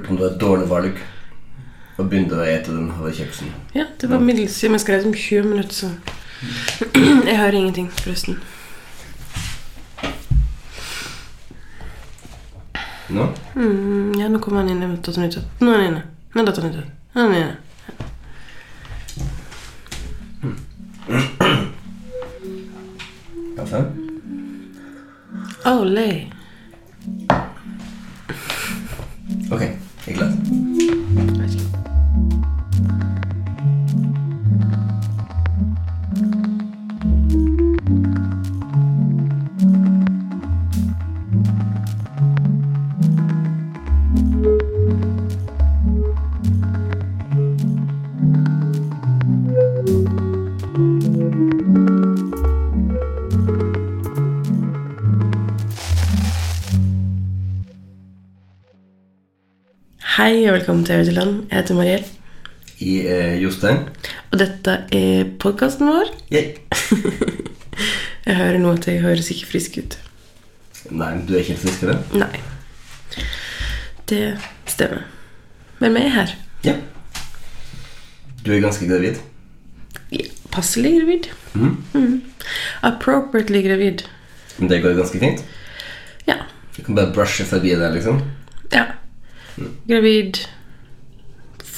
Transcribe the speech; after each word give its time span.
lurer 0.00 0.06
på 0.06 0.10
om 0.10 0.16
det 0.16 0.22
var 0.24 0.32
et 0.32 0.40
dårlig 0.40 0.68
valg 0.68 1.00
og 1.98 2.08
begynte 2.08 2.38
å 2.38 2.44
ete 2.48 2.72
den 2.72 2.90
havrekjeksen. 2.96 3.50
Ja, 3.74 3.84
det 4.00 4.08
var 4.08 4.20
middels. 4.20 4.62
jeg 4.62 4.80
skrev 4.80 5.06
om 5.06 5.14
20 5.14 5.42
minutter, 5.44 5.74
så 5.74 5.90
Jeg 7.28 7.36
hører 7.36 7.52
ingenting, 7.52 7.90
forresten. 7.90 8.38
Nå? 13.10 13.26
Mm, 13.54 14.14
ja, 14.16 14.28
nå 14.28 14.38
kommer 14.38 14.62
han 14.62 14.70
inn. 14.70 14.96
Datteren 15.02 15.28
ut. 15.28 15.36
Nå 15.60 15.72
er 15.72 15.76
han 15.76 15.88
inne. 15.90 16.02
Nå 16.32 16.40
er 16.40 16.46
datteren 16.46 16.72
ute. 16.72 16.84
Nå 17.12 17.20
er 17.20 17.26
han 17.26 17.36
inne. 17.36 17.49
Ødeland. 60.98 61.46
Jeg 61.50 61.58
heter 61.60 61.74
Mariell. 61.78 62.04
I 62.80 62.94
eh, 63.06 63.42
Jostein. 63.42 63.82
Og 64.32 64.38
dette 64.40 64.76
er 64.96 65.24
podkasten 65.42 65.88
vår. 65.90 66.10
Yay. 66.32 66.54
Jeg 68.26 68.36
hører 68.36 68.58
nå 68.60 68.72
at 68.76 68.86
jeg 68.86 69.00
høres 69.00 69.30
ikke 69.32 69.46
frisk 69.48 69.78
ut. 69.80 69.94
Nei, 70.92 71.14
du 71.26 71.32
er 71.34 71.40
ikke 71.40 71.54
helt 71.54 71.62
frisk 71.62 71.82
i 71.82 71.88
det? 71.88 71.96
Nei. 72.20 72.40
Det 74.10 74.20
stemmer. 74.68 75.06
Men 75.80 75.96
vi 75.96 76.02
er 76.04 76.12
her. 76.14 76.34
Ja. 76.66 76.74
Du 78.44 78.52
er 78.52 78.60
ganske 78.62 78.86
gravid. 78.90 79.18
Ja, 80.12 80.26
Passelig 80.52 80.92
gravid. 80.98 81.30
Mm. 81.54 81.76
Mm. 81.94 82.20
Appropriately 82.82 83.62
gravid. 83.64 84.04
Men 84.58 84.70
det 84.70 84.82
går 84.84 84.96
ganske 84.98 85.18
fint. 85.22 85.44
Ja. 86.28 86.36
Du 86.76 86.82
kan 86.84 86.94
bare 86.98 87.12
brushe 87.16 87.44
forbi 87.48 87.74
det, 87.80 87.92
liksom. 87.96 88.20
ja. 88.72 88.84
Gravid. 89.88 90.44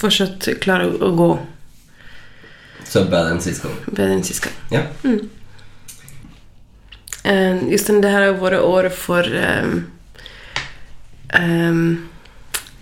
Fortsatt 0.03 0.48
klare 0.62 0.84
å, 0.91 1.12
gå 1.17 1.31
Så 2.89 3.05
bedre 3.06 3.31
enn 3.36 3.42
sist 3.45 3.62
gang. 3.62 3.77
bedre 3.86 4.12
enn 4.19 4.25
sist 4.27 4.42
gang. 4.44 4.56
Ja. 4.75 4.83
Eh, 7.25 7.69
Just 7.70 7.86
det 7.86 8.11
her 8.11 8.22
har 8.27 8.34
vært 8.41 8.61
året 8.67 8.92
for 8.98 9.22
um, 9.22 9.86
um, 11.39 12.09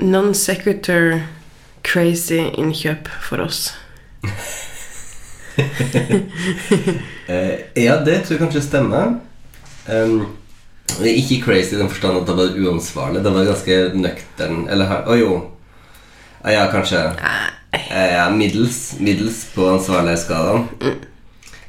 non 0.01 0.33
sequitur 0.35 1.21
crazy 1.85 2.41
innkjøp 2.57 3.09
for 3.21 3.41
oss. 3.45 3.75
uh, 4.25 4.31
ja, 7.77 8.01
det 8.05 8.25
tror 8.25 8.33
jeg 8.37 8.41
kanskje 8.47 8.62
stemmer. 8.65 9.07
Um, 9.87 10.27
det 11.01 11.15
ikke 11.21 11.43
crazy 11.45 11.75
i 11.77 11.78
den 11.81 11.89
forstand 11.93 12.17
at 12.23 12.27
det 12.28 12.37
var 12.41 12.56
uansvarlig. 12.65 13.21
Det 13.25 13.33
var 13.33 13.44
ganske 13.49 13.75
nøktern 13.94 14.59
Eller 14.69 14.87
å 14.91 14.93
Å 15.12 15.15
jo. 15.21 15.33
Ja, 16.45 16.65
kanskje 16.73 17.03
eh, 17.73 18.12
ja, 18.15 18.31
middels, 18.31 18.95
middels 18.99 19.45
på 19.55 19.67
ansvarlighetsskalaen. 19.75 20.69
Mm. 20.81 20.99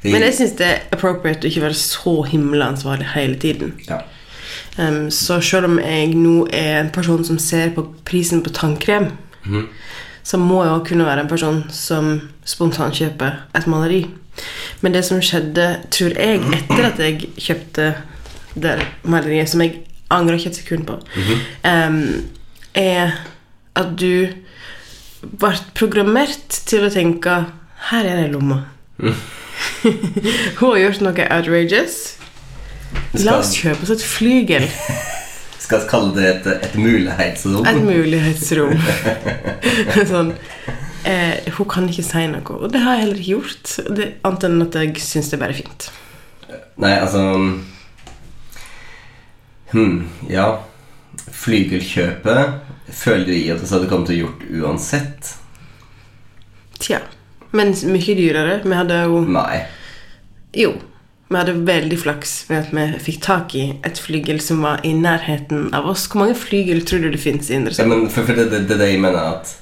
Men 0.02 0.24
jeg 0.26 0.34
syns 0.34 0.56
det 0.58 0.66
er 0.66 0.80
appropriate 0.94 1.46
å 1.46 1.50
ikke 1.50 1.62
være 1.62 1.78
så 1.78 2.14
himla 2.26 2.72
ansvarlig 2.72 3.12
hele 3.14 3.38
tiden. 3.38 3.76
ja. 3.90 4.02
Um, 4.76 5.10
så 5.10 5.36
selv 5.44 5.68
om 5.68 5.78
jeg 5.78 6.14
nå 6.16 6.46
er 6.52 6.78
en 6.80 6.90
person 6.92 7.24
som 7.24 7.38
ser 7.38 7.74
på 7.76 7.84
prisen 8.08 8.40
på 8.42 8.50
tannkrem, 8.56 9.10
mm. 9.44 9.66
så 10.24 10.40
må 10.40 10.62
jeg 10.64 10.72
også 10.72 10.86
kunne 10.88 11.06
være 11.06 11.24
en 11.24 11.28
person 11.28 11.58
som 11.70 12.12
spontankjøper 12.48 13.36
et 13.58 13.66
maleri. 13.68 14.06
Men 14.80 14.94
det 14.96 15.04
som 15.04 15.20
skjedde, 15.20 15.66
tror 15.92 16.16
jeg, 16.16 16.40
etter 16.56 16.88
at 16.88 17.02
jeg 17.04 17.28
kjøpte 17.36 17.90
det 18.54 18.78
maleriet, 19.04 19.50
som 19.52 19.60
jeg 19.60 19.82
angrer 20.12 20.40
ikke 20.40 20.54
et 20.54 20.60
sekund 20.62 20.88
på, 20.88 20.96
um, 21.68 22.00
er 22.74 23.12
at 23.76 23.92
du 24.00 24.32
ble 25.22 25.52
programmert 25.78 26.60
til 26.68 26.86
å 26.86 26.90
tenke 26.92 27.44
Her 27.90 28.06
er 28.06 28.20
det 28.22 28.32
lomma. 28.34 28.62
lomme. 28.98 29.14
Hun 30.58 30.68
har 30.68 30.78
gjort 30.82 31.02
noe 31.04 31.26
outrageous. 31.36 31.96
La 33.22 33.38
oss 33.40 33.54
kjøpe 33.58 33.86
oss 33.86 33.94
et 33.96 34.04
flygel. 34.06 34.68
Skal 35.62 35.82
vi 35.82 35.88
kalle 35.90 36.12
det 36.16 36.28
et, 36.28 36.46
et 36.66 36.78
mulighetsrom? 36.78 37.66
Et 37.66 37.80
mulighetsrom. 37.82 38.72
sånn, 40.12 40.32
eh, 41.08 41.38
hun 41.56 41.68
kan 41.70 41.86
ikke 41.88 42.04
si 42.06 42.24
noe, 42.30 42.56
og 42.58 42.72
det 42.74 42.82
har 42.82 42.98
jeg 42.98 43.04
heller 43.04 43.20
ikke 43.22 43.36
gjort. 43.36 43.74
Det, 43.96 44.08
annet 44.26 44.48
enn 44.48 44.64
at 44.66 44.78
jeg 44.82 45.04
syns 45.06 45.30
det 45.30 45.38
er 45.38 45.44
bare 45.44 45.58
fint. 45.62 45.88
Nei, 46.82 46.96
altså 46.98 47.22
Hm, 49.72 50.02
ja. 50.28 50.48
Flygelkjøpet 51.32 52.61
føler 52.92 53.26
du 53.28 53.32
i 53.34 53.50
at 53.52 53.60
det 53.62 53.70
hadde 53.72 53.88
kommet 53.90 54.10
til 54.10 54.18
å 54.18 54.22
gjort 54.26 54.46
uansett? 54.62 55.34
Tja. 56.82 57.00
Men 57.52 57.74
mye 57.92 58.14
dyrere. 58.16 58.60
Vi 58.64 58.74
hadde 58.76 59.02
jo 59.04 59.20
Nei. 59.28 59.62
Jo. 60.56 60.72
Vi 61.32 61.38
hadde 61.38 61.54
veldig 61.64 61.96
flaks 62.02 62.32
med 62.50 62.66
at 62.66 62.72
vi 62.76 62.86
fikk 63.06 63.20
tak 63.24 63.54
i 63.56 63.64
et 63.88 63.96
flygel 64.00 64.40
som 64.44 64.60
var 64.64 64.82
i 64.84 64.92
nærheten 64.96 65.70
av 65.76 65.86
oss. 65.88 66.06
Hvor 66.12 66.24
mange 66.26 66.36
flygel 66.36 66.82
tror 66.88 67.00
du 67.06 67.10
det 67.14 67.20
fins 67.22 67.48
i 67.50 67.54
Ja, 67.54 67.60
Indresund? 67.60 67.88
men 67.92 68.08
for, 68.12 68.26
for 68.28 68.36
det, 68.36 68.50
det, 68.52 68.66
det 68.76 68.88
jeg 68.90 69.00
mener 69.00 69.36
at 69.38 69.54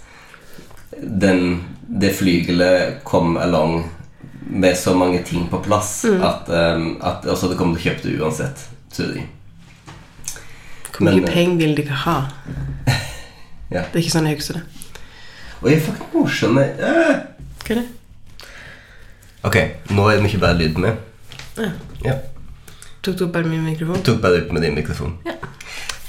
den, 1.00 1.60
det 1.86 2.10
flygelet 2.18 3.04
kom 3.06 3.36
along 3.38 3.84
med 4.50 4.74
så 4.78 4.96
mange 4.98 5.20
ting 5.22 5.44
på 5.50 5.60
plass 5.62 6.00
at, 6.10 6.48
um, 6.50 6.96
at 7.06 7.22
også 7.30 7.46
hadde 7.46 7.58
kommet 7.60 7.78
til 7.78 7.84
å 7.84 7.92
kjøpe 7.92 8.08
det 8.08 8.16
uansett, 8.18 8.64
tror 8.90 9.12
jeg. 9.14 9.28
Hvor 10.90 11.06
mye 11.06 11.20
men- 11.20 11.30
penger 11.30 11.60
vil 11.62 11.76
de 11.78 11.84
ikke 11.86 12.00
ha? 12.06 12.16
Ja. 13.70 13.82
Det 13.92 13.98
er 14.00 14.02
ikke 14.04 14.14
sånn 14.16 14.26
jeg 14.30 14.36
husker 14.40 14.54
det. 14.60 14.62
Får 15.60 15.70
ikke 15.76 16.08
morsom 16.14 16.58
øh. 16.58 16.70
Hva 17.60 17.74
er 17.74 17.80
det? 17.82 17.86
Ok, 19.46 19.56
nå 19.96 20.06
er 20.10 20.18
det 20.18 20.24
mye 20.26 20.40
bedre 20.42 20.58
lyd 20.58 20.80
med. 20.82 20.96
Ja. 21.60 21.70
Ja. 22.04 22.14
Tok 23.04 23.16
du 23.16 23.24
opp 23.26 23.32
bare 23.32 23.48
min 23.48 23.62
mikrofon? 23.64 24.02
Tok 24.04 24.18
bare 24.20 24.42
opp 24.42 24.50
med 24.52 24.62
din 24.66 24.74
mikrofon. 24.76 25.14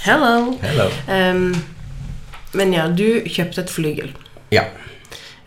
Hello! 0.03 0.57
Hello. 0.63 0.87
Um, 1.07 1.53
men 2.57 2.73
ja, 2.75 2.87
du 2.91 3.21
kjøpte 3.31 3.61
et 3.63 3.71
flygel. 3.71 4.09
Ja. 4.51 4.65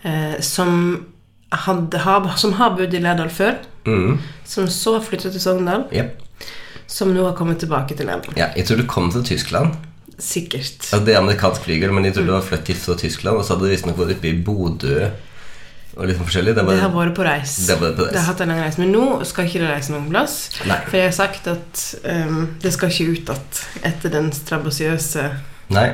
Uh, 0.05 0.39
som, 0.41 1.05
hadde, 1.53 2.01
som 2.41 2.55
har 2.61 2.77
bodd 2.79 2.95
i 2.95 3.03
Lærdal 3.05 3.31
før, 3.33 3.61
Mm. 3.85 4.15
som 4.49 4.65
så 4.73 4.95
flyttet 5.05 5.33
til 5.35 5.41
Sogndal, 5.45 5.83
Yep. 5.93 6.23
som 6.89 7.11
nå 7.13 7.27
har 7.27 7.35
kommet 7.37 7.59
tilbake 7.61 7.93
til 7.97 8.07
Lærdal. 8.07 8.33
ja. 8.37 8.47
Jeg 8.57 8.65
tror 8.65 8.77
du 8.81 8.87
kom 8.89 9.11
til 9.13 9.25
Tyskland. 9.25 9.75
Sikkert. 10.19 10.91
Ja, 10.93 11.01
det 11.03 11.15
er 11.15 11.21
amerikansk 11.21 11.65
flygel, 11.67 11.93
men 11.95 12.07
de 12.07 12.13
trodde 12.15 12.31
det 12.31 12.37
var 12.37 12.47
flyttet 12.47 12.83
til 12.85 12.99
Tyskland, 13.01 13.41
og 13.41 13.47
så 13.47 13.55
hadde 13.55 13.67
det 13.67 13.75
visstnok 13.75 13.99
vært 13.99 14.17
oppe 14.17 14.31
i 14.31 14.37
Bodø 14.47 14.99
og 15.95 16.09
litt 16.09 16.19
sånn 16.19 16.27
forskjellig. 16.27 16.55
Det 16.57 16.65
Det 16.67 16.81
har 16.81 16.91
vært 16.91 17.15
på 17.15 17.27
reis. 17.27 17.55
Det 17.67 17.75
har 17.77 17.83
vært 17.83 17.99
på 17.99 18.07
reis. 18.07 18.15
Det 18.15 18.21
har 18.21 18.27
hatt 18.33 18.41
en 18.43 18.51
lang 18.51 18.63
reis. 18.65 18.79
Men 18.83 18.91
nå 18.95 19.05
skal 19.29 19.47
ikke 19.47 19.61
det 19.63 19.69
reise 19.71 19.95
noen 19.95 20.09
plass. 20.11 20.39
Nei. 20.67 20.79
For 20.89 20.99
jeg 20.99 21.11
har 21.11 21.15
sagt 21.15 21.51
at 21.53 21.85
um, 22.03 22.41
det 22.63 22.73
skal 22.75 22.91
ikke 22.91 23.15
ut 23.15 23.31
at 23.37 23.61
etter 23.93 24.15
den 24.15 24.33
strabasiøse 24.35 25.29
nei. 25.75 25.87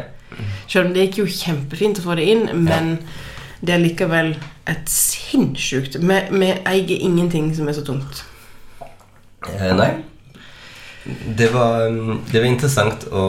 Selv 0.70 0.86
om 0.86 0.94
det 0.94 1.08
gikk 1.08 1.20
jo 1.20 1.28
kjempefint 1.28 2.00
å 2.00 2.06
få 2.06 2.16
det 2.16 2.28
inn, 2.32 2.46
men 2.64 2.94
det 3.60 3.74
er 3.74 3.82
likevel 3.82 4.30
et 4.70 4.88
sinnssykt 4.88 5.98
Vi 6.00 6.18
vi 6.30 6.50
eier 6.54 7.02
ingenting 7.02 7.50
som 7.56 7.68
er 7.68 7.76
så 7.76 7.84
tungt. 7.84 8.22
Eh, 9.50 9.72
nei. 9.76 9.90
Det 11.36 11.48
var, 11.52 11.88
um, 11.88 12.22
det 12.30 12.40
var 12.40 12.48
interessant 12.48 13.04
å, 13.12 13.26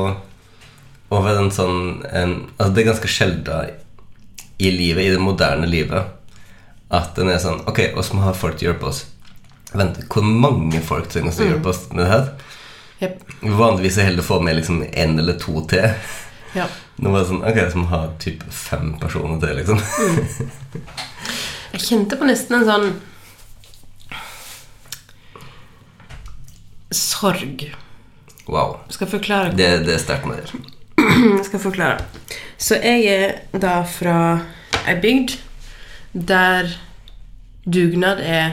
å 1.12 1.22
være 1.24 1.46
en 1.46 1.54
sånn 1.54 1.80
en, 2.08 2.36
Altså, 2.58 2.72
det 2.74 2.84
er 2.84 2.90
ganske 2.92 3.12
sjelden 3.12 3.78
i 4.62 4.72
livet, 4.72 5.04
i 5.04 5.14
det 5.16 5.22
moderne 5.22 5.68
livet, 5.68 6.14
at 6.94 7.18
en 7.20 7.32
er 7.32 7.42
sånn 7.42 7.64
Ok, 7.70 7.84
oss 7.98 8.14
må 8.16 8.24
ha 8.26 8.34
folk 8.38 8.60
til 8.60 8.70
å 8.70 8.72
hjelpe 8.72 8.92
oss. 8.92 9.06
Vent, 9.74 10.02
hvor 10.12 10.26
mange 10.28 10.82
folk 10.84 11.08
trenger 11.12 11.32
oss 11.32 11.40
til 11.40 11.48
å 11.48 11.54
hjelpe 11.54 11.72
oss 11.72 11.86
med 11.92 12.04
det 12.06 12.10
her? 12.12 12.26
Yep. 13.02 13.22
Vanligvis 13.58 13.98
er 13.98 14.06
jeg 14.06 14.12
heller 14.12 14.28
få 14.28 14.38
med 14.46 14.60
liksom 14.60 14.84
én 14.86 15.18
eller 15.20 15.40
to 15.42 15.64
til. 15.72 15.88
Ja. 16.54 16.68
Nå 17.02 17.14
var 17.14 17.24
det 17.24 17.30
sånn 17.32 17.46
Ok, 17.48 17.60
så 17.72 17.80
må 17.80 17.86
vi 17.88 17.94
ha 17.96 18.02
typ 18.22 18.44
fem 18.54 18.92
personer 19.02 19.40
til, 19.42 19.56
liksom. 19.62 19.80
Jeg 21.72 21.86
kjente 21.86 22.18
på 22.20 22.28
nesten 22.28 22.60
en 22.60 22.68
sånn 22.68 22.90
Sorg. 26.92 27.70
Wow. 28.52 28.82
Jeg 28.90 28.98
skal 28.98 29.10
forklare. 29.14 29.56
Det, 29.56 29.70
det 29.86 29.96
er 29.96 30.02
sterkt 30.04 30.28
med 30.28 30.44
det. 30.44 30.71
Jeg 31.38 31.46
skal 31.46 31.60
forklare. 31.60 31.98
Så 32.62 32.78
jeg 32.78 33.06
er 33.06 33.60
da 33.60 33.82
fra 33.90 34.18
ei 34.88 34.98
bygd 35.02 35.38
der 36.14 36.70
dugnad 37.66 38.22
er 38.22 38.52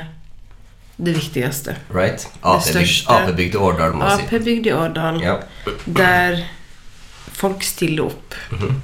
det 0.99 1.15
viktigste. 1.15 1.77
Right? 1.95 2.29
AP-bygd 2.43 3.55
i 3.55 3.59
Årdal, 3.59 3.93
må 3.93 4.05
man 4.05 4.19
si. 4.19 4.25
Ap-bygd 4.27 4.67
i 4.67 4.73
Årdal, 4.73 5.21
Ja. 5.23 5.37
der 5.87 6.43
folk 7.33 7.63
stiller 7.63 8.05
opp. 8.05 8.35
Mm 8.51 8.59
-hmm. 8.59 8.75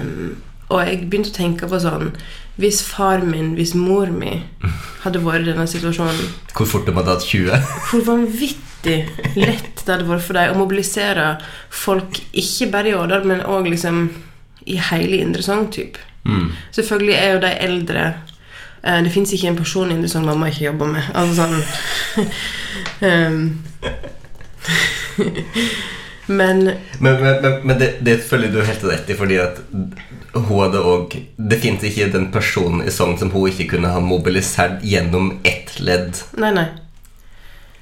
um, 0.00 0.42
og 0.68 0.86
jeg 0.86 1.10
begynte 1.10 1.30
å 1.30 1.36
tenke 1.36 1.68
på 1.68 1.80
sånn 1.80 2.12
Hvis 2.56 2.82
far 2.82 3.18
min, 3.18 3.54
hvis 3.54 3.74
mor 3.74 4.06
mi 4.06 4.42
hadde 5.00 5.24
vært 5.24 5.40
i 5.40 5.50
denne 5.52 5.66
situasjonen 5.66 6.34
Hvor 6.56 6.66
fort 6.66 6.86
de 6.86 6.92
hadde 6.92 7.10
hatt 7.10 7.24
20? 7.24 7.50
Hvor 7.90 8.04
vanvittig 8.04 8.67
lett 8.84 9.82
det 9.84 9.92
hadde 9.94 10.06
vært 10.08 10.24
for 10.26 10.38
dem 10.38 10.54
å 10.54 10.58
mobilisere 10.60 11.28
folk, 11.70 12.20
ikke 12.32 12.70
bare 12.72 12.92
i 12.92 12.96
Årdal, 12.98 13.26
men 13.28 13.44
òg 13.46 13.68
liksom 13.72 14.08
i 14.68 14.76
hele 14.90 15.22
Indre 15.22 15.42
Sogn. 15.42 15.70
typ. 15.72 15.98
Mm. 16.28 16.52
Selvfølgelig 16.76 17.14
er 17.16 17.32
jo 17.32 17.40
de 17.40 17.50
eldre 17.64 18.02
eh, 18.82 18.98
Det 19.02 19.12
fins 19.14 19.32
ikke 19.32 19.48
en 19.48 19.56
person 19.56 19.90
i 19.90 19.94
Indre 19.96 20.10
Sogn 20.12 20.28
mamma 20.28 20.50
ikke 20.50 20.66
jobber 20.68 20.92
med. 20.92 21.08
Altså 21.16 21.46
sånn 21.46 21.62
em, 23.08 23.38
Men 26.28 26.64
Men, 27.00 27.22
men, 27.22 27.60
men, 27.64 27.78
det, 27.78 27.94
det 28.04 28.18
følger 28.28 28.52
du 28.52 28.60
helt 28.60 28.84
rett 28.84 29.08
i, 29.08 29.16
fordi 29.16 29.38
at 29.40 29.62
hun 30.34 30.58
hadde 30.60 30.82
òg 30.84 31.16
Det 31.50 31.58
fins 31.62 31.86
ikke 31.88 32.10
den 32.12 32.28
personen 32.34 32.84
i 32.84 32.92
Sogn 32.92 33.16
som 33.20 33.32
hun 33.32 33.48
ikke 33.48 33.70
kunne 33.72 33.94
ha 33.94 34.02
mobilisert 34.04 34.84
gjennom 34.84 35.38
ett 35.48 35.78
ledd. 35.80 36.20
Nei, 36.36 36.52
nei. 36.52 36.68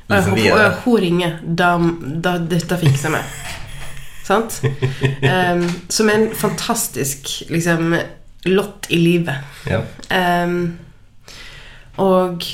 Liksom 0.06 0.36
hun, 0.38 0.72
hun 0.84 1.00
ringer. 1.00 1.38
Da, 1.42 1.74
da 2.22 2.36
dette 2.38 2.78
fikser 2.82 3.16
vi. 3.16 3.24
Sant? 4.26 4.60
Um, 5.26 5.62
som 5.88 6.08
er 6.10 6.14
en 6.18 6.30
fantastisk 6.34 7.30
liksom, 7.50 7.94
lott 8.44 8.86
i 8.94 8.98
livet. 9.00 9.42
Ja. 9.66 9.80
Um, 10.44 10.76
og 11.96 12.44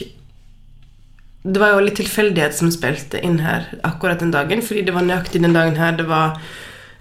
det 1.43 1.61
var 1.61 1.75
jo 1.75 1.83
litt 1.83 1.99
tilfeldighet 1.99 2.55
som 2.55 2.71
spilte 2.73 3.21
inn 3.25 3.41
her 3.43 3.67
akkurat 3.83 4.23
den 4.23 4.31
dagen, 4.35 4.63
fordi 4.63 4.85
det 4.87 4.95
var 4.95 5.07
nøyaktig 5.07 5.43
den 5.43 5.57
dagen 5.57 5.75
her 5.81 5.97
det 5.99 6.07
var 6.07 6.39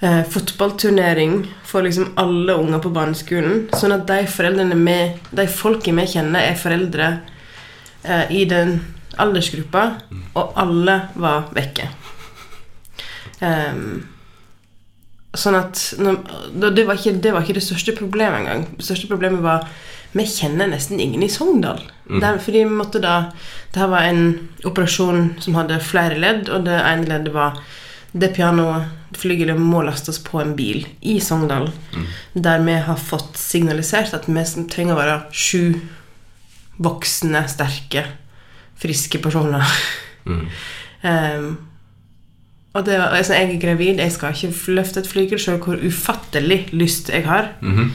eh, 0.02 0.24
fotballturnering 0.34 1.44
for 1.68 1.86
liksom 1.86 2.16
alle 2.22 2.56
unger 2.58 2.82
på 2.82 2.94
barneskolen. 2.96 3.68
Sånn 3.78 3.94
at 3.94 4.08
de 4.10 4.24
foreldrene 4.34 4.78
med, 4.78 5.22
de 5.30 5.46
folkene 5.46 6.02
vi 6.02 6.16
kjenner, 6.16 6.48
er 6.50 6.58
foreldre 6.58 7.12
eh, 8.02 8.34
i 8.34 8.48
den 8.50 8.80
aldersgruppa, 9.20 9.84
og 10.38 10.58
alle 10.60 10.98
var 11.20 11.52
vekke. 11.56 11.90
Um, 13.42 14.04
sånn 15.34 15.58
at 15.58 15.80
det, 15.98 16.84
var 16.86 17.00
ikke, 17.00 17.16
det 17.24 17.32
var 17.34 17.46
ikke 17.46 17.58
det 17.58 17.66
største 17.66 17.96
problemet 17.98 18.44
engang. 18.44 18.68
Det 18.78 18.86
største 18.86 19.10
problemet 19.12 19.44
var 19.44 19.68
vi 20.12 20.26
kjenner 20.28 20.68
nesten 20.68 21.00
ingen 21.00 21.24
i 21.24 21.32
Sogndal. 21.32 21.80
Der, 22.12 22.40
fordi 22.44 22.66
vi 22.66 22.74
måtte 22.76 23.00
da 23.00 23.32
Det 23.72 23.86
var 23.88 24.04
en 24.04 24.50
operasjon 24.68 25.38
som 25.40 25.56
hadde 25.56 25.78
flere 25.80 26.18
ledd, 26.20 26.50
og 26.52 26.66
det 26.66 26.76
ene 26.76 27.08
leddet 27.08 27.32
var 27.32 27.62
det 28.12 28.34
pianoet, 28.36 28.90
flygelet, 29.16 29.56
må 29.56 29.86
lastes 29.88 30.20
på 30.20 30.42
en 30.42 30.52
bil 30.58 30.84
i 31.00 31.20
Sogndal. 31.24 31.70
Der 32.34 32.60
vi 32.66 32.76
har 32.84 33.00
fått 33.00 33.40
signalisert 33.40 34.14
at 34.18 34.28
vi 34.28 34.44
trenger 34.68 34.98
å 34.98 35.00
være 35.00 35.18
sju 35.32 35.80
voksne, 36.82 37.46
sterke, 37.48 38.04
friske 38.82 39.22
personer. 39.24 39.66
Mm. 40.26 40.48
um, 41.04 41.58
og 42.74 42.86
det, 42.86 42.96
altså, 42.96 43.34
jeg 43.34 43.56
er 43.56 43.62
gravid, 43.62 44.00
jeg 44.00 44.12
skal 44.12 44.36
ikke 44.36 44.76
løfte 44.78 45.02
et 45.02 45.08
flygel, 45.10 45.40
sjøl 45.42 45.58
hvor 45.64 45.82
ufattelig 45.82 46.70
lyst 46.72 47.10
jeg 47.10 47.26
har. 47.26 47.54
Mm 47.62 47.80
-hmm. 47.80 47.90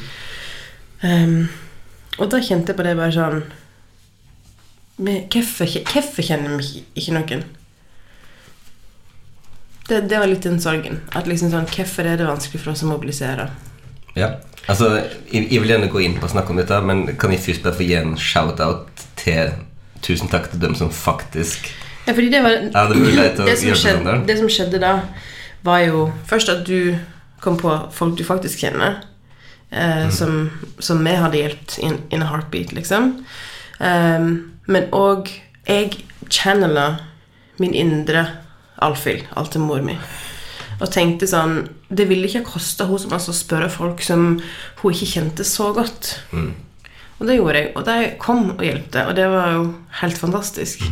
um, 1.09 1.49
og 2.19 2.31
da 2.31 2.41
kjente 2.41 2.73
jeg 2.73 2.77
på 2.77 2.83
det 2.83 2.97
bare 2.97 3.13
sånn 3.13 3.43
Hvorfor 4.97 6.23
kjenner 6.23 6.57
vi 6.57 6.85
ikke 6.95 7.13
noen? 7.13 7.45
Det, 9.89 10.01
det 10.11 10.19
var 10.19 10.27
litt 10.27 10.43
den 10.43 10.61
sorgen. 10.61 11.01
At 11.13 11.27
liksom 11.27 11.51
sånn, 11.51 11.67
Hvorfor 11.67 12.03
er 12.03 12.17
det 12.17 12.27
vanskelig 12.27 12.61
for 12.63 12.73
oss 12.73 12.83
å 12.83 12.87
mobilisere? 12.87 13.51
ja. 14.17 14.31
Altså, 14.67 14.89
jeg, 15.33 15.47
jeg 15.53 15.61
vil 15.63 15.71
gjerne 15.71 15.89
gå 15.93 16.01
inn 16.03 16.17
på 16.19 16.27
å 16.27 16.33
snakke 16.33 16.51
om 16.51 16.57
dette, 16.57 16.81
men 16.83 17.05
kan 17.21 17.31
vi 17.31 17.39
først 17.39 17.63
bare 17.63 17.77
få 17.79 17.87
gi 17.87 17.95
en 17.95 18.17
shout-out 18.19 19.05
til 19.21 19.53
Tusen 20.05 20.31
takk 20.33 20.51
til 20.53 20.63
dem 20.63 20.75
som 20.79 20.93
faktisk 20.93 21.71
Ja, 22.07 22.13
fordi 22.13 22.31
det 22.31 22.43
var 22.45 22.51
ja, 22.51 22.87
det, 22.93 23.01
det 23.41 23.59
som, 23.59 23.75
skjedde, 23.75 24.17
det 24.29 24.39
som 24.39 24.51
skjedde 24.53 24.79
da, 24.79 24.93
var 25.67 25.81
jo 25.83 26.05
først 26.29 26.53
at 26.53 26.63
du 26.69 26.95
kom 27.43 27.57
på 27.59 27.73
folk 27.93 28.15
du 28.19 28.25
faktisk 28.25 28.63
kjenner, 28.63 29.01
eh, 29.71 30.07
som, 30.15 30.51
som 30.79 31.03
vi 31.05 31.17
hadde 31.19 31.41
hjulpet 31.41 31.79
in, 31.83 31.99
in 32.15 32.23
a 32.23 32.31
heartbeat, 32.31 32.73
liksom. 32.77 33.25
Um, 33.79 34.29
men 34.67 34.87
òg 34.97 35.29
Jeg 35.67 36.07
channela 36.33 36.97
min 37.59 37.75
indre 37.75 38.23
Alfhild, 38.79 39.27
altemor 39.37 39.83
mi, 39.85 39.97
og 40.79 40.91
tenkte 40.93 41.27
sånn 41.29 41.59
Det 41.89 42.07
ville 42.09 42.29
ikke 42.29 42.43
ha 42.45 42.53
kosta 42.55 42.87
henne 42.87 43.01
så 43.03 43.11
mye 43.11 43.33
å 43.33 43.37
spørre 43.37 43.69
folk 43.73 44.03
som 44.05 44.25
hun 44.81 44.95
ikke 44.95 45.09
kjente 45.11 45.45
så 45.49 45.73
godt. 45.77 46.17
Mm. 46.33 46.53
Og 47.17 47.29
det 47.29 47.39
gjorde 47.39 47.61
jeg, 47.61 47.71
og 47.77 47.87
de 47.87 48.11
kom 48.21 48.43
og 48.53 48.65
hjelpte, 48.65 49.07
og 49.09 49.15
det 49.17 49.29
var 49.33 49.55
jo 49.55 49.63
helt 50.03 50.19
fantastisk. 50.21 50.83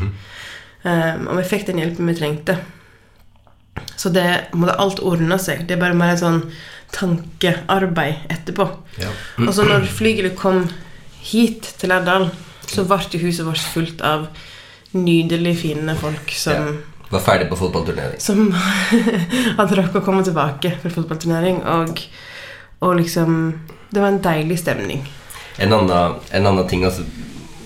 Um, 0.85 1.27
og 1.29 1.37
vi 1.41 1.49
fikk 1.49 1.67
den 1.69 1.83
hjelpen 1.83 2.09
vi 2.09 2.17
trengte. 2.17 2.57
Så 3.97 4.09
det 4.15 4.25
måtte 4.57 4.79
alt 4.81 5.03
ordne 5.05 5.37
seg. 5.43 5.67
Det 5.69 5.77
er 5.77 5.83
bare 5.83 5.97
mer 5.99 6.15
et 6.15 6.23
sånn 6.23 6.41
tankearbeid 6.95 8.31
etterpå. 8.33 8.67
Ja. 9.03 9.11
Og 9.45 9.53
så 9.57 9.67
når 9.67 9.89
flygelet 9.91 10.37
kom 10.39 10.65
hit 11.25 11.75
til 11.81 11.93
Lærdal, 11.93 12.29
så 12.71 12.87
ble 12.89 13.21
huset 13.21 13.47
vårt 13.47 13.65
fullt 13.75 14.05
av 14.05 14.29
nydelig 14.95 15.57
fine 15.61 15.97
folk 15.99 16.31
som, 16.39 16.79
Var 17.11 17.21
ferdig 17.23 17.49
på 17.51 17.59
fotballturnering. 17.59 18.21
som 18.23 18.49
hadde 19.59 19.77
rakk 19.81 19.99
å 19.99 20.05
komme 20.07 20.25
tilbake 20.27 20.77
fra 20.81 20.93
fotballturnering. 20.95 21.61
Og, 21.75 22.01
og 22.81 22.97
liksom 23.01 23.37
Det 23.91 24.01
var 24.01 24.11
en 24.11 24.23
deilig 24.23 24.59
stemning. 24.63 25.05
En 25.63 25.73
annen, 25.73 26.19
en 26.35 26.51
annen 26.51 26.67
ting 26.71 26.87
også, 26.87 27.07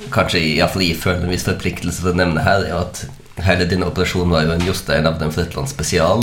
Kanskje 0.08 0.40
iallfall 0.40 0.87
jeg 0.87 0.97
føler 0.97 1.26
en 1.26 1.33
viss 1.35 1.45
forpliktelse 1.45 2.00
til 2.00 2.14
å 2.14 2.16
nevne 2.16 2.40
her, 2.40 2.62
er 2.64 2.78
at 2.78 3.02
hele 3.45 3.66
denne 3.68 3.90
operasjonen 3.90 4.33
var 4.33 4.47
jo 4.47 4.54
en 4.54 4.64
Jostein 4.64 5.09
Avdem 5.09 5.33
Fretland 5.35 5.68
spesial. 5.68 6.23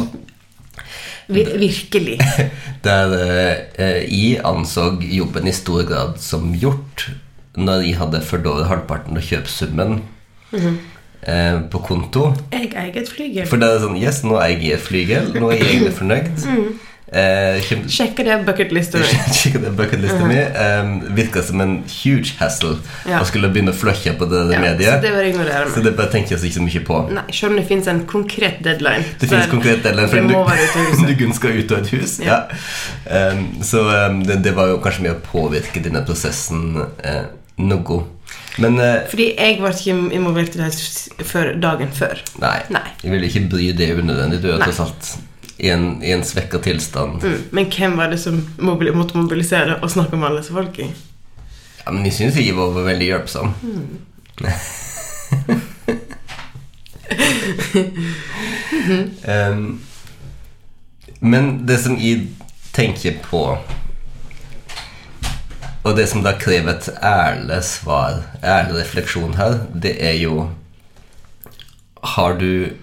Vir 1.29 1.51
virkelig. 1.62 2.17
Der 2.88 3.13
eh, 3.77 4.01
jeg 4.10 4.41
anså 4.45 4.95
jobben 5.01 5.45
i 5.50 5.53
stor 5.53 5.86
grad 5.86 6.17
som 6.22 6.50
gjort 6.57 7.07
når 7.55 7.86
jeg 7.86 8.00
hadde 8.01 8.25
fordåret 8.25 8.67
halvparten 8.69 9.17
av 9.17 9.29
kjøpsummen 9.29 10.00
eh, 10.57 11.62
på 11.72 11.81
konto. 11.86 12.27
Jeg 12.51 12.74
eier 12.74 13.00
et 13.01 13.10
flygel. 13.10 13.48
For 13.50 13.62
det 13.62 13.69
er 13.69 13.86
sånn 13.86 14.01
Yes, 14.01 14.25
nå 14.27 14.38
eier 14.41 14.65
jeg 14.65 14.79
et 14.79 14.86
flygel. 14.86 15.31
Nå 15.38 15.53
er 15.53 15.62
jeg 15.62 15.72
egentlig 15.77 15.95
fornøyd. 16.01 16.34
Eh, 17.07 17.59
kjem- 17.62 17.83
Sjekka 17.88 18.24
det 18.25 18.35
bucketlista 18.47 18.97
mi. 18.97 19.05
Kikket 19.33 19.62
det 19.67 19.71
bucketlista 19.77 20.25
mi. 20.25 20.39
Um, 20.41 21.15
Virka 21.15 21.43
som 21.45 21.62
en 21.62 21.75
huge 21.85 22.33
hassle 22.39 22.79
Ja. 23.05 23.19
å 23.21 23.25
skulle 23.29 23.51
begynne 23.53 23.69
å 23.71 23.77
flukke 23.77 24.15
på 24.17 24.25
det 24.31 24.39
Ja, 24.41 24.57
så 24.57 24.62
mediet. 24.63 25.01
det 25.03 25.12
bare 25.13 25.27
ignorerer 25.29 25.67
meg. 25.69 25.75
Så 25.75 25.83
det 25.85 25.93
bare 26.00 26.09
tenker 26.15 26.33
jeg 26.35 26.41
ikke 26.50 26.57
så 26.57 26.65
mye 26.65 26.81
på. 26.88 26.97
Nei, 27.13 27.24
Selv 27.31 27.51
om 27.53 27.59
det 27.59 27.67
fins 27.69 27.88
en 27.93 28.01
konkret 28.09 28.57
deadline. 28.65 29.05
Det 29.21 29.29
så 29.29 29.38
er- 29.38 29.51
konkret 29.53 29.83
deadline 29.85 30.09
for 30.09 30.15
det 30.15 31.17
du, 31.19 31.25
du 31.27 31.33
skal 31.38 31.50
ut 31.62 31.71
av 31.71 31.83
et 31.85 31.93
hus. 31.93 32.17
Ja. 32.25 32.39
Um, 33.05 33.45
så 33.62 33.85
um, 34.09 34.24
det, 34.25 34.41
det 34.43 34.55
var 34.57 34.74
jo 34.74 34.81
kanskje 34.81 35.05
med 35.05 35.13
å 35.13 35.21
påvirke 35.29 35.83
denne 35.85 36.01
prosessen 36.07 36.74
uh, 36.81 37.21
noe. 37.62 38.01
Men 38.57 38.79
uh, 38.81 39.05
Fordi 39.12 39.29
jeg 39.38 39.59
ble 39.62 39.69
ikke 39.69 39.95
involvert 40.15 40.57
i 40.57 40.63
det 40.63 41.25
før 41.27 41.53
dagen 41.62 41.93
før. 41.93 42.17
nei, 42.41 42.57
Nei. 42.74 42.85
jeg 43.03 43.12
vil 43.13 43.29
ikke 43.29 43.45
bry 43.51 43.69
det 43.77 43.91
unødvendig. 44.00 44.41
Du 44.41 44.50
er 44.55 44.63
tross 44.65 44.79
alt 44.88 45.13
i 45.57 45.69
en, 45.69 46.03
i 46.03 46.12
en 46.12 46.24
svekka 46.24 46.59
tilstand. 46.59 47.24
Mm. 47.24 47.41
Men 47.51 47.65
hvem 47.71 47.97
var 47.97 48.07
det 48.12 48.17
som 48.17 48.41
mobili 48.57 48.91
måtte 48.95 49.17
mobilisere 49.17 49.79
og 49.81 49.91
snakke 49.91 50.17
med 50.17 50.29
alle 50.29 50.41
disse 50.43 50.53
folka? 50.55 50.83
Ja, 51.85 51.91
men 51.91 52.05
jeg 52.07 52.13
syns 52.17 52.35
jeg 52.39 52.55
var 52.57 52.74
veldig 52.75 53.05
hjelpsom. 53.05 53.53
um, 59.25 59.81
men 61.19 61.65
det 61.67 61.77
som 61.83 61.95
jeg 61.97 62.27
tenker 62.75 63.15
på 63.24 63.57
Og 65.85 65.95
det 65.95 66.07
som 66.09 66.24
da 66.25 66.33
krever 66.35 66.74
et 66.74 66.89
ærlig 67.05 67.62
svar, 67.63 68.24
ærlig 68.43 68.81
refleksjon 68.81 69.38
her, 69.38 69.59
det 69.71 69.95
er 70.03 70.17
jo 70.19 70.50
Har 72.15 72.33
du 72.41 72.74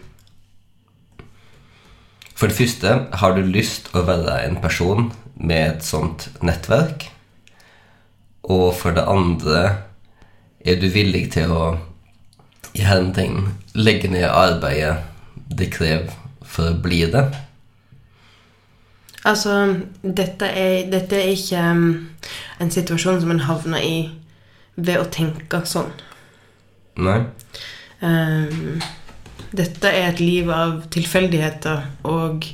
For 2.43 2.51
det 2.51 2.57
første, 2.59 2.93
har 3.15 3.37
du 3.37 3.45
lyst 3.47 3.93
å 3.95 4.01
være 4.03 4.41
en 4.43 4.57
person 4.59 5.13
med 5.39 5.61
et 5.63 5.85
sånt 5.87 6.25
nettverk? 6.43 7.05
Og 8.51 8.73
for 8.75 8.97
det 8.97 9.05
andre 9.07 9.61
er 10.59 10.81
du 10.83 10.89
villig 10.91 11.29
til 11.37 11.53
å 11.55 11.69
i 12.75 12.83
hermetegn 12.83 13.45
legge 13.79 14.11
ned 14.11 14.27
arbeidet 14.27 15.05
det 15.55 15.69
krever 15.71 16.11
for 16.43 16.73
å 16.73 16.81
bli 16.83 16.99
det? 17.13 17.23
Altså, 19.23 19.55
dette 20.03 20.49
er, 20.51 20.89
dette 20.91 21.21
er 21.21 21.31
ikke 21.37 21.63
um, 21.63 21.85
en 22.59 22.75
situasjon 22.75 23.23
som 23.23 23.37
en 23.37 23.45
havner 23.47 23.87
i 23.87 23.95
ved 24.75 24.99
å 24.99 25.07
tenke 25.15 25.63
sånn. 25.63 25.95
Nei? 26.99 27.21
Um, 28.03 28.83
dette 29.51 29.91
er 29.91 30.11
et 30.11 30.21
liv 30.23 30.51
av 30.53 30.83
tilfeldigheter 30.95 31.83
og, 32.09 32.47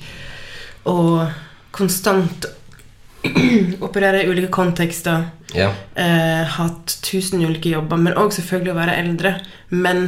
og 0.89 1.29
konstant 1.77 2.47
operere 3.87 4.23
i 4.25 4.31
ulike 4.31 4.51
kontekster. 4.55 5.29
Ja. 5.57 5.71
Eh, 5.99 6.45
hatt 6.59 6.99
tusen 7.05 7.43
ulike 7.45 7.73
jobber, 7.73 8.01
men 8.01 8.17
òg 8.21 8.33
selvfølgelig 8.37 8.73
å 8.75 8.79
være 8.79 8.97
eldre. 9.03 9.35
Men 9.71 10.05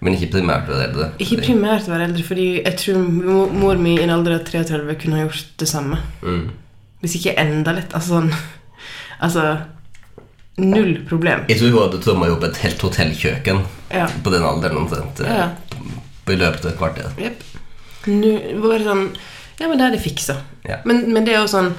Men 0.00 0.14
ikke 0.14 0.30
primært 0.36 0.68
å 0.68 0.76
være 0.76 0.88
eldre. 0.90 1.08
ikke 1.18 1.40
primært 1.42 1.88
å 1.88 1.94
være 1.94 2.04
eldre, 2.10 2.22
fordi 2.22 2.48
jeg 2.62 2.76
tror 2.78 3.00
mor 3.58 3.80
mi 3.82 3.96
i 3.96 4.02
en 4.04 4.12
alder 4.14 4.36
av 4.38 4.44
33 4.46 4.94
kunne 5.02 5.18
ha 5.18 5.24
gjort 5.26 5.48
det 5.58 5.68
samme. 5.68 5.98
Mm. 6.22 6.44
Hvis 7.02 7.16
ikke 7.18 7.34
enda 7.38 7.74
litt. 7.74 7.94
Altså 7.94 8.18
sånn 8.20 8.32
Altså 9.18 9.42
Null 10.58 11.04
problem. 11.06 11.44
Jeg 11.50 11.58
tror 11.58 11.70
hun 11.70 11.82
hadde 11.84 11.98
tromma 12.02 12.28
opp 12.34 12.44
et 12.46 12.56
helt 12.64 12.80
hotellkjøkken 12.82 13.60
Ja. 13.90 14.06
på 14.24 14.30
den 14.30 14.42
alderen 14.44 14.76
omtrent. 14.82 15.20
eh, 15.20 15.34
Ja. 15.36 15.48
I 16.28 16.36
løpet 16.36 16.64
av 16.64 16.70
et 16.72 16.78
kvarter. 16.78 17.12
Jepp. 17.16 17.42
Bare 18.62 18.84
sånn 18.84 19.04
Ja, 19.58 19.66
men 19.68 19.78
det 19.78 19.84
er 19.86 19.90
det 19.96 20.00
fiksa. 20.04 20.36
Ja. 20.68 20.76
Men, 20.84 21.12
men 21.12 21.24
det 21.24 21.32
er 21.34 21.40
jo 21.40 21.48
sånn 21.50 21.72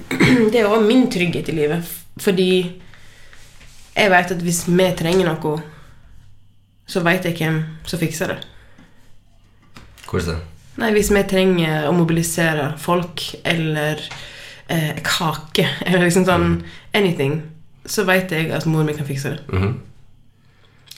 Det 0.52 0.60
er 0.60 0.62
jo 0.68 0.80
min 0.80 1.08
trygghet 1.10 1.48
i 1.48 1.56
livet. 1.56 1.84
Fordi 2.22 2.48
jeg 3.96 4.10
vet 4.12 4.30
at 4.32 4.42
hvis 4.44 4.62
vi 4.68 4.86
trenger 4.96 5.26
noe, 5.28 5.56
så 6.86 7.00
vet 7.02 7.24
jeg 7.24 7.36
hvem 7.40 7.58
som 7.88 7.98
fikser 7.98 8.28
det. 8.28 8.38
Hvordan? 10.06 10.40
Nei, 10.78 10.90
hvis 10.92 11.10
vi 11.10 11.22
trenger 11.28 11.86
å 11.88 11.92
mobilisere 11.96 12.70
folk 12.78 13.22
eller 13.48 14.00
eh, 14.68 14.94
kake 15.02 15.64
eller 15.86 16.04
liksom 16.06 16.26
sånn 16.28 16.48
anything, 16.94 17.40
så 17.86 18.04
vet 18.08 18.30
jeg 18.34 18.50
at 18.54 18.66
mor 18.70 18.84
mi 18.86 18.94
kan 18.96 19.06
fikse 19.08 19.34
det. 19.34 19.44
Mhm. 19.52 19.76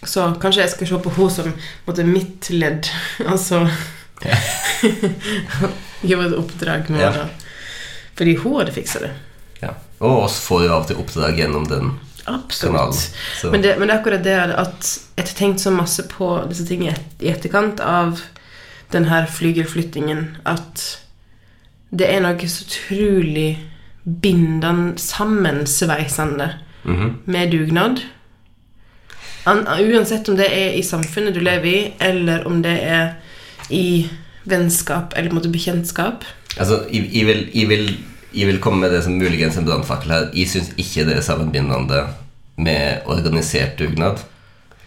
Så 0.07 0.28
kanskje 0.40 0.62
jeg 0.62 0.71
skal 0.71 0.87
se 0.87 0.99
på 1.02 1.11
henne 1.17 1.31
som 1.35 1.52
måtte, 1.87 2.05
mitt 2.07 2.50
ledd, 2.50 2.87
Altså 3.26 3.64
så 3.64 3.71
Ja. 4.25 4.37
gjøre 6.02 6.26
et 6.28 6.37
oppdrag 6.38 6.88
med 6.90 7.00
Ja. 7.00 7.26
Fordi 8.19 8.35
hun 8.37 8.57
hadde 8.59 8.73
fiksa 8.75 9.00
det. 9.05 9.11
ja. 9.62 9.73
Og 10.00 10.25
oss 10.25 10.38
får 10.43 10.62
jo 10.64 10.73
av 10.75 10.83
og 10.83 10.87
til 10.87 10.97
oppdrag 11.02 11.38
gjennom 11.38 11.64
den 11.67 11.88
kanalen. 11.88 12.45
Absolutt. 12.45 12.95
Så. 13.40 13.50
Men 13.50 13.62
det, 13.62 13.76
men 13.78 13.90
er 13.90 13.99
akkurat 13.99 14.23
det 14.25 14.35
at 14.55 14.88
jeg 15.17 15.25
har 15.26 15.35
tenkt 15.38 15.61
så 15.62 15.71
masse 15.75 16.02
på 16.11 16.28
disse 16.50 16.67
tingene 16.69 16.95
i 17.21 17.31
etterkant 17.33 17.81
av 17.81 18.21
den 18.93 19.05
her 19.11 19.26
flygelflyttingen 19.26 20.37
at 20.47 20.85
det 21.90 22.07
er 22.12 22.21
noe 22.21 22.49
så 22.50 22.67
utrolig 22.67 23.49
bindende, 24.05 24.95
sammensveisende 25.00 26.50
Mhm. 26.85 27.14
med 27.26 27.50
dugnad. 27.50 28.02
An, 29.49 29.64
uansett 29.64 30.28
om 30.28 30.37
det 30.38 30.49
er 30.52 30.76
i 30.76 30.85
samfunnet 30.85 31.37
du 31.37 31.40
lever 31.40 31.69
i, 31.71 31.81
eller 32.05 32.47
om 32.49 32.61
det 32.64 32.76
er 32.85 33.17
i 33.75 34.09
vennskap 34.49 35.17
eller 35.17 35.35
måte 35.35 35.50
bekjentskap. 35.52 36.25
Altså, 36.59 36.83
jeg, 36.93 37.09
jeg, 37.12 37.26
vil, 37.28 37.45
jeg, 37.55 37.69
vil, 37.71 37.85
jeg 38.35 38.49
vil 38.50 38.62
komme 38.62 38.85
med 38.85 38.95
det 38.97 39.05
som 39.07 39.19
muligens 39.19 39.59
en 39.61 39.69
brannfakkel 39.69 40.14
her. 40.14 40.26
Jeg 40.37 40.50
syns 40.52 40.73
ikke 40.76 41.07
det 41.09 41.19
er 41.19 41.26
sammenbindende 41.26 42.07
med 42.59 43.07
organisert 43.07 43.78
dugnad. 43.78 44.25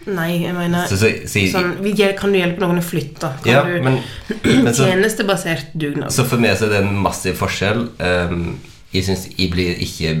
Nei, 0.02 0.42
jeg 0.42 0.54
mener 0.56 0.88
Så, 0.90 0.96
så, 0.98 1.08
så, 1.30 1.44
sånn, 1.52 1.76
Kan 2.18 2.32
du 2.34 2.38
hjelpe 2.40 2.62
noen 2.64 2.80
å 2.80 2.84
flytte? 2.84 3.28
Kan 3.44 3.52
ja, 3.52 3.60
du 3.62 3.84
men, 3.84 4.00
men 4.42 4.72
så, 4.74 4.88
Tjenestebasert 4.88 5.76
dugnad. 5.78 6.10
så 6.10 6.26
for 6.26 6.42
meg 6.42 6.56
så 6.58 6.66
er 6.66 6.72
det 6.74 6.80
en 6.82 6.96
massiv 7.04 7.38
forskjell. 7.38 7.84
Um, 8.02 8.56
jeg 8.92 9.06
syns 9.06 9.28
jeg 9.36 9.52
blir 9.54 9.78
ikke 9.84 10.16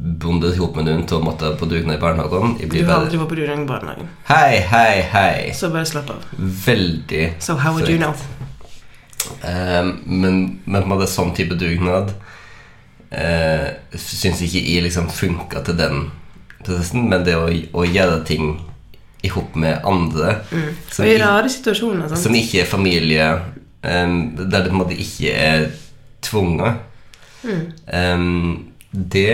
bundet 0.00 0.54
ihop 0.56 0.76
med 0.78 0.86
noen 0.88 1.02
til 1.06 1.18
å 1.18 1.24
måtte 1.24 1.50
på 1.60 1.66
dugnad 1.68 1.98
i 1.98 2.00
barnehagen. 2.00 2.54
Jeg 2.60 2.70
blir 2.72 2.84
Du 2.86 2.88
har 2.90 3.02
aldri 3.02 3.18
vært 3.20 3.28
på 3.34 3.36
dugnad 3.40 3.64
i 3.64 3.68
barnehagen. 3.68 4.06
Hei, 4.30 4.60
hei, 4.70 5.02
hei. 5.12 5.50
Så 5.54 5.68
bare 5.74 5.84
slapp 5.88 6.08
av. 6.14 6.22
Veldig 6.66 7.26
So 7.44 7.56
how 7.60 7.74
would 7.76 7.88
you 7.90 7.98
know? 8.00 8.14
Um, 9.44 9.90
men, 10.06 10.38
men 10.64 10.80
på 10.82 10.86
en 10.86 10.92
måte 10.94 11.06
sånn 11.12 11.34
type 11.36 11.54
dugnad 11.60 12.14
uh, 13.12 13.68
syns 14.00 14.40
ikke 14.46 14.62
jeg 14.64 14.86
liksom 14.86 15.10
funka 15.12 15.60
til 15.68 15.76
den 15.78 16.06
prosessen. 16.64 17.04
Men 17.12 17.24
det 17.28 17.36
å, 17.36 17.46
å 17.76 17.84
gjøre 17.84 18.22
ting 18.28 18.54
i 19.20 19.28
hop 19.28 19.52
med 19.60 19.84
andre 19.84 20.38
som, 20.88 21.04
i 21.04 21.12
i- 21.12 21.20
rare 21.20 21.50
situasjoner. 21.52 22.08
Sant? 22.08 22.22
som 22.24 22.34
ikke 22.40 22.62
er 22.64 22.70
familie, 22.72 23.26
um, 23.84 24.16
der 24.40 24.48
det 24.64 24.70
på 24.70 24.76
en 24.78 24.80
måte 24.80 24.96
ikke 24.96 25.34
er 25.36 25.66
tvunget 26.24 26.80
um, 27.92 28.70
Det 28.92 29.28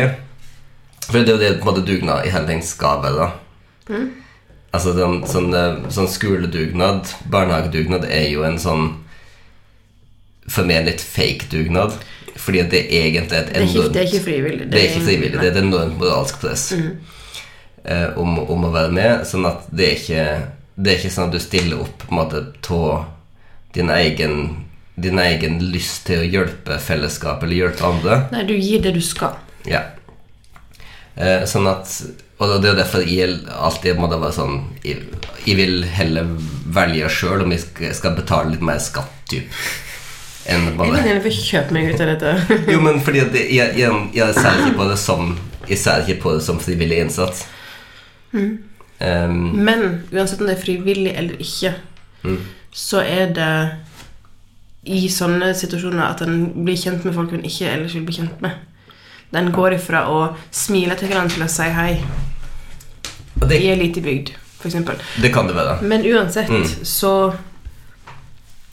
For 1.07 1.19
det 1.19 1.31
er 1.31 1.37
jo 1.37 1.43
det 1.43 1.51
på 1.61 1.67
en 1.67 1.73
måte 1.73 1.87
dugnad 1.87 2.27
i 2.27 2.33
tatt 2.35 2.65
skal 2.67 3.03
være. 3.05 3.31
Altså 4.75 4.93
sånn, 4.97 5.21
sånn, 5.31 5.53
eh, 5.55 5.87
sånn 5.95 6.09
skoledugnad, 6.11 7.13
barnehagedugnad, 7.33 8.05
er 8.11 8.29
jo 8.33 8.45
en 8.47 8.59
sånn 8.61 8.89
For 10.47 10.63
meg 10.67 10.77
en 10.77 10.89
litt 10.91 11.03
fake 11.03 11.49
dugnad. 11.51 11.97
Fordi 12.39 12.61
det 12.71 12.83
er 12.85 13.09
egentlig 13.09 13.39
et 13.39 13.49
enormt 13.57 13.95
det 13.95 14.03
er 14.03 14.11
ikke 14.11 14.25
frivillig. 14.27 14.67
det 14.71 14.79
er 14.79 14.85
ikke 14.91 15.07
frivillig. 15.09 15.41
Det 15.41 15.47
er 15.49 15.55
et 15.55 15.63
enormt 15.65 15.97
moralsk 15.99 16.39
press 16.41 16.69
eh, 16.77 18.11
om, 18.21 18.39
om 18.39 18.69
å 18.69 18.71
være 18.71 18.93
med. 18.95 19.25
Sånn 19.27 19.49
at 19.49 19.67
det 19.73 19.89
er 19.89 19.99
ikke 19.99 20.27
Det 20.77 20.93
er 20.93 21.01
ikke 21.01 21.11
sånn 21.15 21.31
at 21.31 21.35
du 21.35 21.41
stiller 21.41 21.81
opp 21.81 22.05
på 22.05 22.13
en 22.13 22.19
måte 22.21 22.45
av 22.69 23.07
din 23.75 23.91
egen 23.91 24.67
din 24.97 25.19
egen 25.21 25.59
lyst 25.73 26.07
til 26.09 26.23
å 26.23 26.29
hjelpe 26.29 26.79
fellesskap 26.81 27.43
eller 27.45 27.57
hjelpe 27.57 27.85
andre. 27.85 28.21
Nei, 28.33 28.45
du 28.49 28.55
gir 28.57 28.81
det 28.85 28.95
du 28.97 29.03
skal. 29.05 29.37
Ja. 29.69 29.83
Eh, 31.17 31.45
sånn 31.49 31.65
at 31.71 31.89
Og 32.39 32.51
det 32.61 32.69
er 32.69 32.77
derfor 32.77 33.01
jeg 33.09 33.39
alltid 33.49 33.97
må 33.97 34.09
det 34.13 34.19
være 34.21 34.35
sånn 34.37 34.57
Jeg, 34.85 35.07
jeg 35.47 35.57
vil 35.57 35.79
heller 35.89 36.27
velge 36.77 37.09
sjøl 37.09 37.47
om 37.47 37.55
jeg 37.55 37.63
skal, 37.97 38.13
betale 38.19 38.51
litt 38.53 38.61
mer 38.61 38.77
skatt, 38.85 39.15
type. 39.31 39.49
Enn 40.47 40.67
Jeg 40.67 40.75
vil 40.75 40.77
bare 40.83 41.01
gjerne 41.07 41.23
få 41.25 41.33
kjøpt 41.39 41.73
meg 41.73 41.89
ut 41.95 42.03
av 42.05 42.11
dette. 42.13 42.35
Jo, 42.75 42.81
men 42.85 43.01
fordi 43.01 43.23
det, 43.33 43.47
jeg, 43.55 43.79
jeg, 43.81 44.03
jeg 44.15 44.37
ser 44.37 44.61
ikke 44.61 44.77
på 44.83 44.89
det 44.91 44.99
som 45.01 45.33
Jeg 45.71 45.79
ser 45.83 46.05
ikke 46.05 46.21
på 46.27 46.35
det 46.37 46.45
som 46.45 46.61
frivillig 46.63 47.01
innsats. 47.07 47.47
Um, 48.37 49.51
Men 49.65 49.83
uansett 50.13 50.41
om 50.41 50.47
det 50.49 50.57
er 50.59 50.63
frivillig 50.63 51.13
eller 51.17 51.41
ikke, 51.43 51.75
Mm. 52.27 52.41
så 52.75 52.99
er 53.07 53.29
det 53.37 53.51
i 54.91 55.07
sånne 55.13 55.53
situasjoner 55.55 56.03
at 56.09 56.23
en 56.25 56.65
blir 56.65 56.75
kjent 56.81 57.05
med 57.07 57.15
folk 57.15 57.31
en 57.37 57.45
ikke 57.47 57.69
ellers 57.71 57.95
vil 57.95 58.03
bli 58.09 58.17
kjent 58.17 58.41
med. 58.43 58.57
Den 59.33 59.51
går 59.53 59.75
ifra 59.75 60.05
å 60.09 60.37
smile 60.51 60.95
til 60.97 61.09
hverandre 61.09 61.35
til 61.35 61.43
å 61.45 61.49
si 61.49 61.63
hei. 61.63 62.05
det, 63.49 63.59
I 63.61 63.69
ei 63.73 63.77
lita 63.77 64.01
bygd, 64.01 64.31
f.eks. 64.61 64.75
det 65.23 65.33
kan 65.35 65.47
det 65.47 65.55
være. 65.57 65.83
Men 65.83 66.05
uansett, 66.05 66.49
Mm. 66.51 66.85
så 66.85 67.35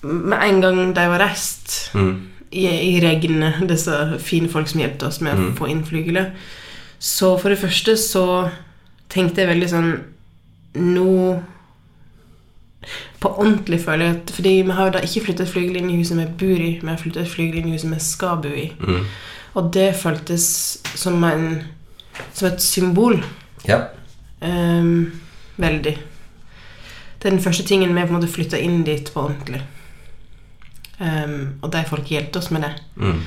Med 0.03 0.39
en 0.43 0.61
gang 0.61 0.93
de 0.93 1.07
var 1.07 1.19
reist 1.19 1.89
Mm. 1.95 2.27
i, 2.51 2.67
i 2.67 2.99
regnet, 2.99 3.67
disse 3.69 4.19
fine 4.19 4.49
folk 4.49 4.67
som 4.67 4.81
hjelpte 4.81 5.07
oss 5.07 5.21
med 5.21 5.33
å 5.33 5.37
Mm. 5.39 5.55
få 5.57 5.69
inn 5.69 5.83
flygelet, 5.85 6.31
så 6.99 7.37
for 7.39 7.49
det 7.49 7.57
første 7.59 7.95
så 7.97 8.49
tenkte 9.09 9.37
jeg 9.41 9.47
veldig 9.49 9.69
sånn 9.69 9.99
Nå 10.75 11.41
På 13.19 13.29
ordentlig 13.39 13.79
føler 13.85 14.05
jeg 14.05 14.15
at 14.15 14.31
Fordi 14.35 14.53
vi 14.61 14.71
har 14.71 14.89
da 14.91 14.99
ikke 14.99 15.21
flyttet 15.27 15.47
flygel 15.47 15.77
inn 15.77 15.89
i 15.89 15.97
huset 16.01 16.17
vi 16.17 16.25
bor 16.25 16.59
i, 16.59 16.79
vi 16.81 16.87
har 16.89 16.97
flyttet 16.97 17.27
flygel 17.31 17.61
inn 17.61 17.69
i 17.69 17.75
huset 17.77 17.93
vi 17.93 17.99
skal 17.99 18.37
bo 18.43 18.49
i. 18.49 18.71
Mm. 18.81 19.05
Og 19.53 19.73
det 19.73 19.95
føltes 19.95 20.45
som 20.95 21.23
en 21.23 21.63
Som 22.33 22.47
et 22.47 22.61
symbol. 22.61 23.23
Ja. 23.65 23.79
Um, 24.41 25.11
veldig. 25.57 25.97
Det 27.17 27.25
er 27.25 27.29
den 27.29 27.41
første 27.41 27.63
tingen 27.63 27.95
vi 27.95 28.01
på 28.01 28.07
en 28.07 28.19
måte 28.19 28.29
flytta 28.29 28.57
inn 28.57 28.83
dit 28.85 29.09
på 29.13 29.21
ordentlig. 29.21 29.61
Um, 30.99 31.55
og 31.61 31.71
de 31.73 31.81
folk 31.89 32.05
hjelpte 32.11 32.37
oss 32.37 32.51
med 32.51 32.61
det. 32.61 32.71
Mm. 32.95 33.21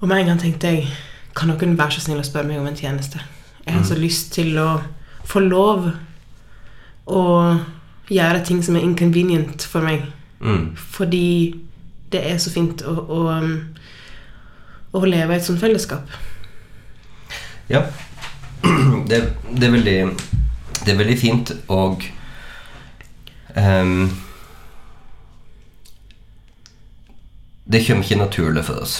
Og 0.00 0.08
med 0.08 0.20
en 0.20 0.26
gang 0.26 0.40
tenkte 0.40 0.66
jeg 0.66 0.88
Kan 1.36 1.48
noen 1.48 1.78
være 1.78 1.96
så 1.96 2.02
snill 2.04 2.20
å 2.20 2.26
spørre 2.26 2.44
meg 2.44 2.60
om 2.60 2.66
en 2.68 2.76
tjeneste? 2.76 3.22
Jeg 3.64 3.74
har 3.74 3.84
så 3.88 3.94
lyst 3.96 4.34
til 4.34 4.58
å 4.60 4.82
få 5.24 5.40
lov 5.40 5.86
å 7.06 7.22
gjøre 8.10 8.42
ting 8.44 8.60
som 8.62 8.76
er 8.76 8.84
inconvenient 8.84 9.64
for 9.64 9.86
meg. 9.86 10.04
Mm. 10.42 10.74
Fordi 10.76 11.54
det 12.12 12.20
er 12.28 12.36
så 12.42 12.52
fint 12.52 12.82
å, 12.84 12.92
å, 12.92 13.20
um, 13.32 13.54
å 14.92 15.04
leve 15.08 15.34
i 15.34 15.40
et 15.40 15.46
sånt 15.46 15.60
fellesskap. 15.62 16.10
Ja. 17.72 17.86
Det, 19.08 19.18
det, 19.50 19.66
er 19.66 19.72
veldig, 19.72 19.96
det 20.86 20.92
er 20.92 20.98
veldig 21.00 21.16
fint, 21.18 21.50
og 21.74 22.04
um, 23.56 24.06
Det 27.64 27.82
kommer 27.86 28.06
ikke 28.06 28.20
naturlig 28.20 28.62
for 28.68 28.84
oss. 28.84 28.94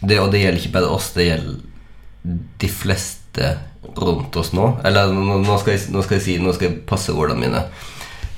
Det, 0.00 0.20
og 0.20 0.30
det 0.32 0.42
gjelder 0.42 0.60
ikke 0.60 0.74
bare 0.76 0.92
oss, 0.92 1.10
det 1.16 1.26
gjelder 1.30 1.56
de 2.60 2.70
fleste 2.70 3.52
rundt 3.96 4.36
oss 4.36 4.52
nå. 4.52 4.68
Eller 4.84 5.12
nå, 5.14 5.58
skal, 5.58 5.74
jeg, 5.74 5.88
nå 5.94 6.02
skal 6.04 6.18
jeg 6.18 6.24
si 6.24 6.36
Nå 6.42 6.54
skal 6.56 6.68
jeg 6.68 6.82
passe 6.88 7.14
ordene 7.14 7.46
mine. 7.46 7.64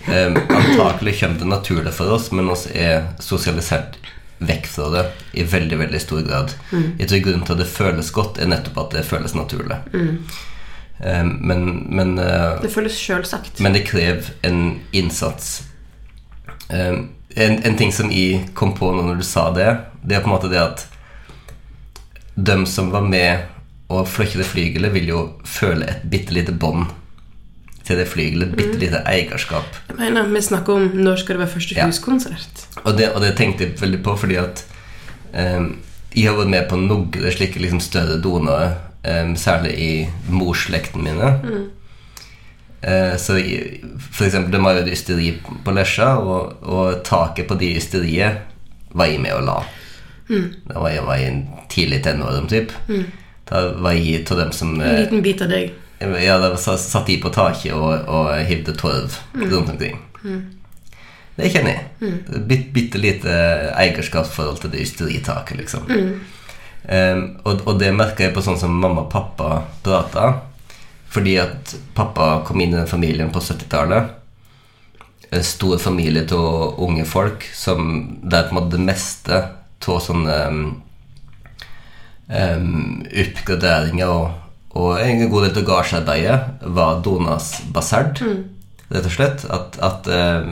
Um, 0.09 0.38
antakelig 0.49 1.19
kommer 1.21 1.43
det 1.43 1.50
naturlig 1.50 1.93
for 1.97 2.17
oss, 2.17 2.31
men 2.33 2.49
oss 2.52 2.67
er 2.73 3.11
sosialisert 3.21 4.00
vekk 4.40 4.66
fra 4.66 4.88
det 4.94 5.04
i 5.37 5.44
veldig 5.44 5.78
veldig 5.78 6.00
stor 6.00 6.23
grad. 6.25 6.54
Jeg 6.73 7.09
tror 7.09 7.25
grunnen 7.25 7.47
til 7.47 7.56
at 7.56 7.62
det 7.62 7.68
føles 7.68 8.12
godt, 8.16 8.40
er 8.40 8.49
nettopp 8.49 8.78
at 8.85 8.97
det 8.97 9.04
føles 9.09 9.35
naturlig. 9.37 9.76
Eh, 11.00 11.25
men, 11.25 11.66
men, 11.88 12.18
eh, 12.18 12.61
Det 12.62 12.73
føles 12.73 12.97
sjølsagt. 12.97 13.61
men 13.61 13.73
det 13.73 13.87
krever 13.88 14.32
en 14.42 14.80
innsats. 14.92 15.62
Eh, 16.68 16.97
en, 17.37 17.62
en 17.62 17.76
ting 17.76 17.92
som 17.92 18.11
jeg 18.11 18.49
kom 18.54 18.75
på 18.75 18.90
nå 18.92 19.04
når 19.06 19.20
du 19.20 19.26
sa 19.26 19.50
det, 19.54 19.68
det 20.02 20.16
er 20.16 20.25
på 20.25 20.30
en 20.30 20.37
måte 20.37 20.50
det 20.50 20.61
at 20.61 20.87
de 22.35 22.56
som 22.66 22.90
var 22.90 23.04
med 23.04 23.47
og 23.90 24.06
fløy 24.09 24.37
det 24.38 24.47
flygelet, 24.47 24.92
vil 24.94 25.09
jo 25.11 25.20
føle 25.44 25.88
et 25.90 26.04
bitte 26.11 26.35
lite 26.35 26.52
bånd 26.52 26.87
til 27.90 27.99
det 27.99 28.06
flygelet. 28.09 28.52
Et 28.54 28.61
bitte 28.61 28.78
lite 28.80 29.02
eierskap. 29.11 29.78
Jeg 29.90 29.99
mener, 29.99 30.28
Vi 30.30 30.42
snakker 30.47 30.78
om 30.78 30.90
når 30.94 31.23
skal 31.25 31.37
det 31.37 31.42
være 31.44 31.54
første 31.56 31.76
Ja. 31.76 31.87
huskonsert. 31.90 32.66
Og 32.85 32.99
det, 32.99 33.11
og 33.14 33.20
det 33.23 33.35
tenkte 33.37 33.66
jeg 33.66 33.80
veldig 33.80 34.02
på 34.06 34.16
fordi 34.16 34.38
at 34.38 34.64
um, 35.35 35.76
jeg 36.14 36.26
har 36.30 36.38
vært 36.38 36.50
med 36.54 36.68
på 36.70 36.78
noen 36.78 37.11
slike 37.35 37.61
liksom 37.61 37.80
større 37.80 38.20
doner, 38.23 38.78
um, 39.04 39.37
særlig 39.37 39.75
i 39.78 40.09
morsslekten 40.28 41.02
mine. 41.02 41.35
Eh, 42.82 43.16
så 43.16 43.37
f.eks. 43.37 44.32
de 44.32 44.61
har 44.64 44.78
jo 44.78 44.85
et 44.85 44.92
ysteri 44.92 45.35
på 45.64 45.73
Lesja, 45.76 46.14
og, 46.16 46.62
og 46.62 47.02
taket 47.04 47.49
på 47.49 47.59
de 47.61 47.75
ysteriet 47.76 48.40
var 48.97 49.11
jeg 49.11 49.20
med 49.20 49.37
og 49.37 49.44
la. 49.44 49.59
Da 50.30 50.78
var 50.78 50.88
jeg, 50.94 51.04
var 51.04 51.18
jeg 51.18 51.32
en 51.35 51.42
tidlig 51.68 52.02
tenåring, 52.06 52.49
typ. 52.49 52.73
Da 53.50 53.62
var 53.82 53.97
jeg 53.99 54.25
av 54.30 54.38
dem 54.44 54.52
som 54.54 54.76
En 54.78 54.87
eh, 54.87 55.00
liten 55.02 55.23
bit 55.26 55.42
av 55.42 55.50
deg. 55.52 55.73
Ja, 56.00 56.38
da 56.40 56.57
satt 56.57 57.07
de 57.07 57.19
på 57.21 57.33
taket 57.35 57.75
og, 57.76 58.09
og 58.09 58.33
hivde 58.49 58.75
torv 58.78 59.16
rundt 59.37 59.75
omkring. 59.75 59.99
Det 61.37 61.49
kjenner 61.52 61.76
jeg. 61.76 62.12
Bitt, 62.49 62.69
bitte 62.75 63.00
lite 63.00 63.33
eierskapsforhold 63.78 64.61
til 64.62 64.73
det 64.75 64.85
ysteritaket, 64.85 65.61
liksom. 65.61 65.88
Um, 66.80 67.25
og, 67.45 67.61
og 67.69 67.78
det 67.80 67.92
merka 67.95 68.25
jeg 68.25 68.35
på 68.35 68.42
sånn 68.45 68.59
som 68.61 68.73
mamma 68.73 69.04
og 69.04 69.12
pappa 69.12 69.62
prata. 69.85 70.33
Fordi 71.11 71.37
at 71.42 71.75
pappa 71.97 72.40
kom 72.47 72.61
inn 72.62 72.75
i 72.75 72.78
den 72.78 72.90
familien 72.90 73.33
på 73.35 73.42
70-tallet. 73.42 74.12
En 75.30 75.47
stor 75.47 75.78
familie 75.78 76.26
av 76.35 76.78
unge 76.83 77.07
folk 77.07 77.47
som 77.54 77.80
der 78.23 78.47
på 78.47 78.54
en 78.54 78.59
måte 78.59 78.76
det 78.76 78.87
meste 78.87 79.40
av 79.90 80.00
sånne 80.04 80.37
um, 82.28 83.02
oppgraderinger 83.09 84.11
og, 84.11 84.39
og 84.78 85.00
en 85.02 85.22
god 85.30 85.48
del 85.48 85.60
av 85.62 85.66
gardsarbeidet 85.66 86.66
var 86.76 87.00
Donas 87.04 87.52
basert. 87.74 88.22
Rett 88.90 89.06
og 89.06 89.14
slett. 89.14 89.44
At, 89.50 89.78
at 89.82 90.10
eh, 90.10 90.46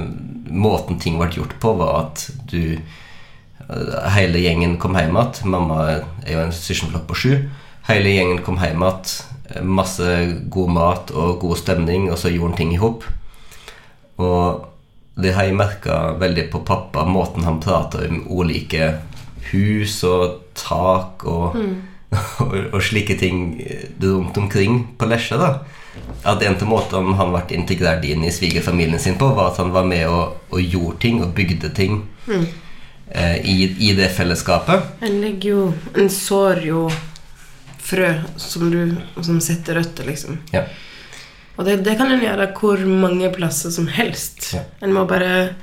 måten 0.51 0.99
ting 1.03 1.19
ble 1.21 1.31
gjort 1.35 1.55
på, 1.63 1.75
var 1.79 2.09
at 2.09 2.27
du 2.51 2.63
eh, 2.75 4.11
Hele 4.17 4.43
gjengen 4.43 4.79
kom 4.83 4.99
hjem 4.99 5.15
igjen. 5.15 5.51
Mamma 5.55 5.83
er 5.93 6.33
jo 6.33 6.43
en 6.43 6.55
søskenflokk 6.55 7.07
på 7.11 7.19
sju. 7.23 7.33
Hele 7.89 8.15
gjengen 8.15 8.43
kom 8.47 8.59
hjem 8.63 8.83
igjen. 8.87 9.13
Masse 9.65 10.17
god 10.53 10.75
mat 10.75 11.13
og 11.15 11.39
god 11.45 11.61
stemning, 11.61 12.11
og 12.13 12.19
så 12.21 12.33
gjorde 12.33 12.53
han 12.53 12.59
ting 12.59 12.75
i 12.75 12.81
hop. 12.83 13.07
Og 14.19 14.67
det 15.19 15.33
har 15.35 15.47
jeg 15.47 15.59
merka 15.59 16.01
veldig 16.19 16.49
på 16.53 16.63
pappa, 16.67 17.05
måten 17.07 17.47
han 17.47 17.63
prater 17.63 18.07
om 18.11 18.27
ulike 18.39 18.93
hus 19.51 20.03
og 20.07 20.53
tak 20.59 21.25
og, 21.27 21.57
og, 22.43 22.55
og 22.73 22.81
slike 22.83 23.19
ting 23.19 23.59
rundt 24.03 24.37
omkring 24.41 24.81
på 24.99 25.09
Lesja. 25.11 25.37
da 25.37 25.51
At 26.25 26.43
en 26.43 26.57
av 26.57 26.69
måtene 26.69 27.17
han 27.19 27.35
ble 27.35 27.59
integrert 27.59 28.05
inn 28.05 28.25
i 28.25 28.33
svigerfamilien 28.33 29.01
sin 29.03 29.19
på, 29.21 29.29
var 29.37 29.53
at 29.53 29.61
han 29.63 29.75
var 29.75 29.87
med 29.89 30.07
og, 30.09 30.39
og 30.51 30.63
gjorde 30.63 30.99
ting 31.05 31.23
og 31.23 31.35
bygde 31.37 31.73
ting 31.77 32.01
eh, 32.29 33.39
i, 33.45 33.59
i 33.91 33.93
det 33.99 34.11
fellesskapet. 34.17 34.99
En 35.05 35.21
legger 35.23 35.51
jo 35.51 35.63
En 35.97 36.11
sår 36.13 36.65
jo 36.69 36.89
frø 37.89 38.11
som 38.37 38.69
du 38.71 38.97
Som 39.23 39.41
setter 39.41 39.81
røtter, 39.81 40.07
liksom. 40.09 40.41
Ja. 40.53 40.67
Og 41.59 41.67
det, 41.67 41.81
det 41.83 41.97
kan 41.99 42.13
en 42.13 42.23
gjøre 42.23 42.53
hvor 42.55 42.85
mange 42.87 43.33
plasser 43.35 43.73
som 43.75 43.89
helst. 43.91 44.53
Ja. 44.55 44.63
En 44.85 44.95
må 44.95 45.03
bare 45.11 45.57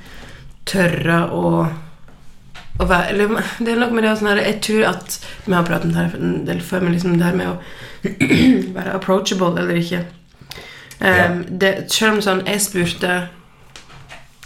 tørre 0.68 1.22
å 1.32 1.50
være 2.84 3.08
Eller 3.12 3.30
det 3.58 3.72
er 3.72 3.80
noe 3.80 3.94
med 3.94 4.04
det 4.04 4.10
å 4.12 4.18
sånn 4.20 4.30
her 4.32 4.42
Jeg 4.44 4.60
tror 4.66 4.84
at 4.90 5.18
Vi 5.46 5.54
har 5.54 5.64
pratet 5.64 5.88
om 5.88 5.94
det 5.94 6.02
her 6.02 6.18
en 6.18 6.44
del 6.48 6.60
før, 6.60 6.84
men 6.84 6.92
liksom 6.96 7.16
det 7.16 7.24
her 7.24 7.38
med 7.38 7.48
å 7.48 7.56
være 8.76 8.92
approachable 8.94 9.56
eller 9.58 9.80
ikke. 9.80 10.04
Um, 11.00 11.40
det, 11.48 11.72
selv 11.92 12.16
om 12.16 12.20
sånn 12.24 12.44
Jeg 12.46 12.62
spurte 12.64 13.16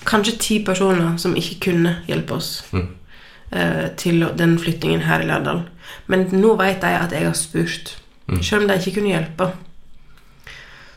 kanskje 0.09 0.39
ti 0.41 0.61
personer 0.65 1.19
som 1.21 1.35
ikke 1.37 1.59
kunne 1.67 1.99
hjelpe 2.09 2.39
oss 2.39 2.63
eh, 2.73 3.91
til 4.01 4.25
den 4.39 4.55
flyttingen 4.59 5.03
her 5.05 5.21
i 5.21 5.27
Lærdal. 5.29 5.61
Men 6.09 6.25
nå 6.33 6.55
vet 6.57 6.87
jeg 6.87 6.97
at 6.97 7.13
jeg 7.13 7.27
har 7.27 7.37
spurt. 7.37 7.93
Selv 8.41 8.63
om 8.63 8.71
de 8.71 8.79
ikke 8.81 8.95
kunne 8.97 9.13
hjelpe 9.13 9.51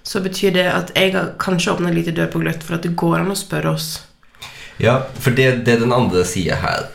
så 0.03 0.19
betyr 0.19 0.51
det 0.51 0.65
at 0.67 0.91
jeg 0.97 1.13
har 1.15 1.31
kanskje 1.39 1.71
åpna 1.73 1.89
en 1.89 1.95
liten 1.95 2.15
dør 2.15 2.27
på 2.31 2.41
gløtt 2.43 2.63
for 2.63 2.75
at 2.75 2.83
det 2.83 2.91
går 2.99 3.21
an 3.21 3.31
å 3.31 3.39
spørre 3.39 3.71
oss. 3.71 3.89
Ja, 4.81 4.99
for 5.15 5.35
det, 5.35 5.63
det 5.63 5.77
er 5.77 5.85
den 5.85 5.95
andre 5.95 6.25
sida 6.27 6.59
her. 6.59 6.89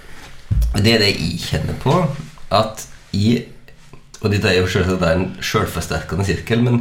Det 0.78 0.92
er 0.94 0.98
det 1.02 1.12
jeg 1.14 1.38
kjenner 1.42 1.78
på. 1.82 1.94
At 2.54 2.87
jeg 3.12 3.46
Og 4.22 4.32
dette 4.32 4.48
er 4.50 4.56
jo 4.58 4.66
selvsagt 4.66 5.02
en 5.06 5.37
selvforsterkende 5.40 6.24
sirkel, 6.26 6.62
men 6.66 6.80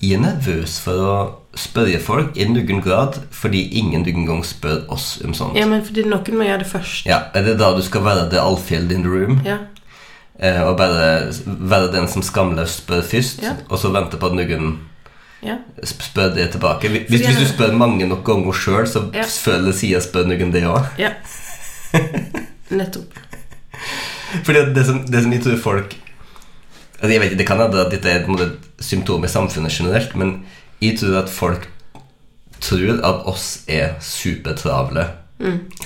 jeg 0.00 0.14
er 0.16 0.22
nervøs 0.22 0.78
for 0.80 1.02
å 1.04 1.16
spørre 1.58 1.98
folk 2.00 2.36
i 2.38 2.46
noen 2.48 2.80
grad 2.80 3.18
fordi 3.34 3.60
ingen 3.76 4.06
noen 4.06 4.24
gang 4.28 4.44
spør 4.46 4.86
oss 4.94 5.18
om 5.26 5.34
sånt. 5.36 5.56
Ja, 5.58 5.66
men 5.68 5.82
fordi 5.84 6.04
noen 6.08 6.38
må 6.38 6.46
gjøre 6.46 6.62
det 6.62 6.70
først. 6.70 7.04
Ja, 7.04 7.18
Er 7.34 7.42
det 7.44 7.58
da 7.60 7.74
du 7.76 7.82
skal 7.82 8.04
være 8.06 8.30
the 8.30 8.40
Alfjeld 8.40 8.92
in 8.92 9.02
the 9.04 9.10
room? 9.10 9.40
Ja. 9.44 9.58
Eh, 10.40 10.62
og 10.62 10.76
bare 10.78 11.28
være 11.44 11.92
den 11.92 12.08
som 12.08 12.22
skamløst 12.22 12.84
spør 12.86 13.02
først, 13.02 13.42
Ja. 13.42 13.56
og 13.68 13.78
så 13.78 13.90
vente 13.92 14.16
på 14.16 14.26
at 14.26 14.32
noen 14.38 14.78
ja. 15.42 15.56
spør 15.84 16.32
det 16.34 16.52
tilbake? 16.52 16.88
Hvis, 16.88 17.20
hvis 17.26 17.36
du 17.42 17.46
spør 17.52 17.72
mange 17.76 18.06
nok 18.08 18.24
ganger 18.24 18.52
sjøl, 18.52 18.86
så 18.86 19.10
Ja. 19.14 19.24
føler 19.28 19.72
sida 19.72 20.00
spør 20.00 20.24
noen 20.24 20.52
det 20.52 20.62
òg. 20.64 20.86
ja. 20.98 21.10
Nettopp. 22.70 23.14
Fordi 24.44 24.64
det 24.74 24.84
som, 24.86 25.00
det 25.06 25.22
som 25.22 25.32
jeg 25.32 25.42
tror 25.42 25.56
folk 25.62 25.94
altså 26.98 27.12
Jeg 27.12 27.20
vet 27.20 27.30
ikke, 27.30 27.38
Det 27.38 27.46
kan 27.46 27.60
hende 27.62 27.80
at 27.86 27.92
dette 27.92 28.10
er 28.10 28.24
et 28.26 28.56
symptom 28.80 29.24
i 29.24 29.28
samfunnet 29.30 29.70
generelt, 29.72 30.16
men 30.16 30.44
jeg 30.82 30.98
tror 30.98 31.22
at 31.22 31.28
folk 31.30 31.68
tror 32.60 32.98
at 33.06 33.26
oss 33.26 33.60
er 33.68 33.94
supertravle 34.02 35.04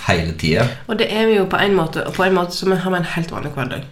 hele 0.09 0.33
tida. 0.41 0.67
Og 0.89 0.99
det 0.99 1.09
er 1.13 1.27
vi 1.29 1.37
jo 1.37 1.45
på 1.45 1.57
en 1.61 1.75
måte, 1.77 2.07
og 2.07 2.15
på 2.17 2.25
en 2.25 2.35
måte 2.37 2.57
så 2.57 2.69
har 2.75 2.91
vi 2.91 2.97
en 2.97 3.05
helt 3.15 3.33
vanlig 3.33 3.53
hverdag. 3.53 3.83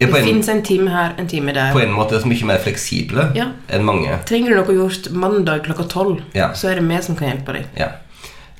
Ja, 0.00 0.06
Det 0.06 0.24
fins 0.24 0.48
en 0.48 0.62
time 0.64 0.90
her, 0.90 1.14
en 1.18 1.28
time 1.28 1.52
der. 1.54 1.72
på 1.72 1.78
en 1.82 1.92
måte 1.94 2.14
er 2.16 2.20
så 2.20 2.26
mye 2.28 2.44
mer 2.46 2.58
fleksible 2.58 3.32
Ja. 3.34 3.46
enn 3.68 3.84
mange. 3.84 4.18
Trenger 4.26 4.50
du 4.50 4.56
noe 4.56 4.74
gjort 4.74 5.10
mandag 5.12 5.62
klokka 5.64 5.88
tolv, 5.88 6.22
Ja. 6.34 6.52
så 6.54 6.68
er 6.70 6.74
det 6.80 6.88
vi 6.88 7.02
som 7.02 7.16
kan 7.16 7.28
hjelpe 7.28 7.52
deg. 7.52 7.66
Ja. 7.76 7.88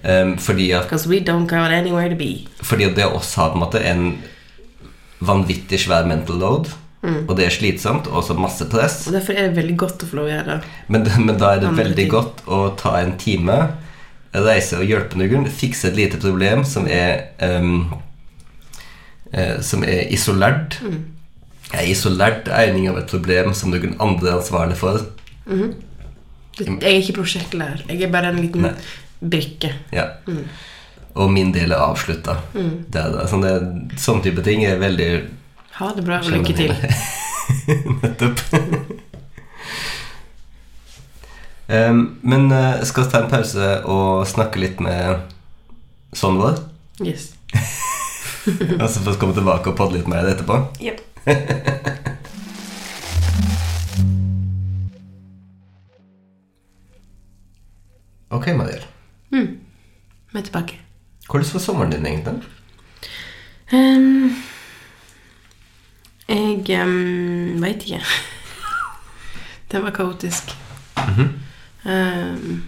Ehm, 0.05 0.37
fordi, 0.39 0.71
at, 0.73 0.83
Because 0.89 1.09
we 1.09 1.21
don't 1.21 1.47
got 1.47 1.71
anywhere 1.71 2.09
to 2.11 2.17
be. 2.19 2.47
fordi 2.63 2.85
at 2.85 2.97
det 2.97 3.05
også 3.07 3.37
har 3.41 3.49
på 3.53 3.55
en 3.55 3.61
måte 3.61 3.83
en 3.87 4.19
vanvittig 5.23 5.79
svær 5.81 6.07
mental 6.11 6.37
load, 6.43 6.73
og 7.29 7.37
det 7.37 7.47
er 7.47 7.51
slitsomt, 7.51 8.07
og 8.07 8.23
så 8.25 8.35
masse 8.39 8.65
press. 8.71 9.07
Og 9.07 9.13
Derfor 9.15 9.33
er 9.39 9.49
det 9.49 9.57
veldig 9.57 9.77
godt 9.79 10.03
å 10.03 10.07
få 10.11 10.17
lov 10.21 10.27
å 10.27 10.31
gjøre 10.33 10.45
det. 10.47 10.73
Men, 10.89 11.07
men 11.27 11.39
da 11.39 11.53
er 11.55 11.61
det 11.63 11.69
Andre 11.71 11.85
veldig 11.85 12.05
tid. 12.05 12.11
godt 12.11 12.43
å 12.47 12.61
ta 12.79 12.97
en 13.01 13.17
time, 13.19 13.57
reise 14.35 14.79
og 14.79 14.87
hjelpe 14.89 15.19
noen, 15.19 15.47
fikse 15.51 15.91
et 15.91 15.97
lite 15.99 16.19
problem 16.23 16.63
som 16.65 16.87
er 16.89 17.29
um, 17.43 17.93
uh, 19.35 19.59
Som 19.63 19.83
er 19.85 20.07
isolert. 20.15 20.79
Mm. 20.83 21.01
Er 21.75 21.87
isolert 21.91 22.49
egning 22.53 22.89
av 22.91 22.99
et 23.03 23.11
problem 23.11 23.53
som 23.57 23.71
noen 23.73 23.95
andre 24.01 24.29
er 24.35 24.39
ansvarlig 24.41 24.77
for. 24.77 24.99
Det- 25.47 26.67
Jeg 26.69 26.83
er 26.83 26.99
ikke 27.01 27.15
prosjektlærer. 27.23 27.83
Jeg 27.89 28.03
er 28.03 28.11
bare 28.13 28.29
en 28.29 28.41
liten 28.43 28.63
Nei. 28.67 28.75
Brikke. 29.23 29.73
Ja. 29.95 30.09
Og 31.15 31.31
min 31.33 31.53
del 31.55 31.73
er 31.73 31.83
avslutta. 31.85 32.39
Mm. 32.55 32.75
Det 32.93 33.01
er 33.01 33.15
det. 33.15 33.29
Sånn, 33.31 33.45
det, 33.45 34.01
sånn 34.01 34.23
type 34.25 34.45
ting 34.47 34.65
er 34.67 34.81
veldig 34.81 35.11
Ha 35.79 35.93
det 35.97 36.05
bra, 36.07 36.21
og 36.21 36.33
lykke 36.33 36.57
til. 36.57 36.75
Nettopp. 38.03 38.43
um, 41.69 42.03
men 42.23 42.51
eh, 42.53 42.83
skal 42.89 43.07
vi 43.07 43.13
ta 43.13 43.23
en 43.23 43.31
pause 43.33 43.71
og 43.89 44.27
snakke 44.29 44.61
litt 44.63 44.83
med 44.85 45.25
sånn 46.17 46.41
vår? 46.41 46.61
Yes. 47.05 47.33
Og 48.83 48.89
så 48.91 48.99
får 48.99 49.13
vi 49.13 49.19
komme 49.21 49.37
tilbake 49.37 49.71
og 49.71 49.77
podde 49.79 50.01
litt 50.01 50.09
mer 50.11 50.27
etterpå? 50.27 50.57
Yep. 50.83 50.99
Er 60.35 60.41
tilbake. 60.41 60.79
Hvordan 61.29 61.49
var 61.53 61.61
sommeren 61.61 61.93
din, 61.93 62.07
egentlig? 62.07 62.43
Um, 63.73 64.43
jeg 66.29 66.83
um, 66.83 67.63
veit 67.63 67.85
ikke. 67.85 68.01
det 69.73 69.83
var 69.83 69.91
kaotisk. 69.91 70.55
um, 71.85 72.63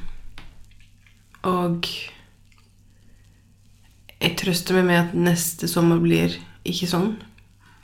og 1.42 1.88
jeg 4.20 4.36
trøster 4.40 4.78
meg 4.78 4.84
med 4.88 4.98
at 5.00 5.16
neste 5.16 5.68
sommer 5.68 6.00
blir 6.00 6.36
ikke 6.64 6.88
sånn. 6.88 7.14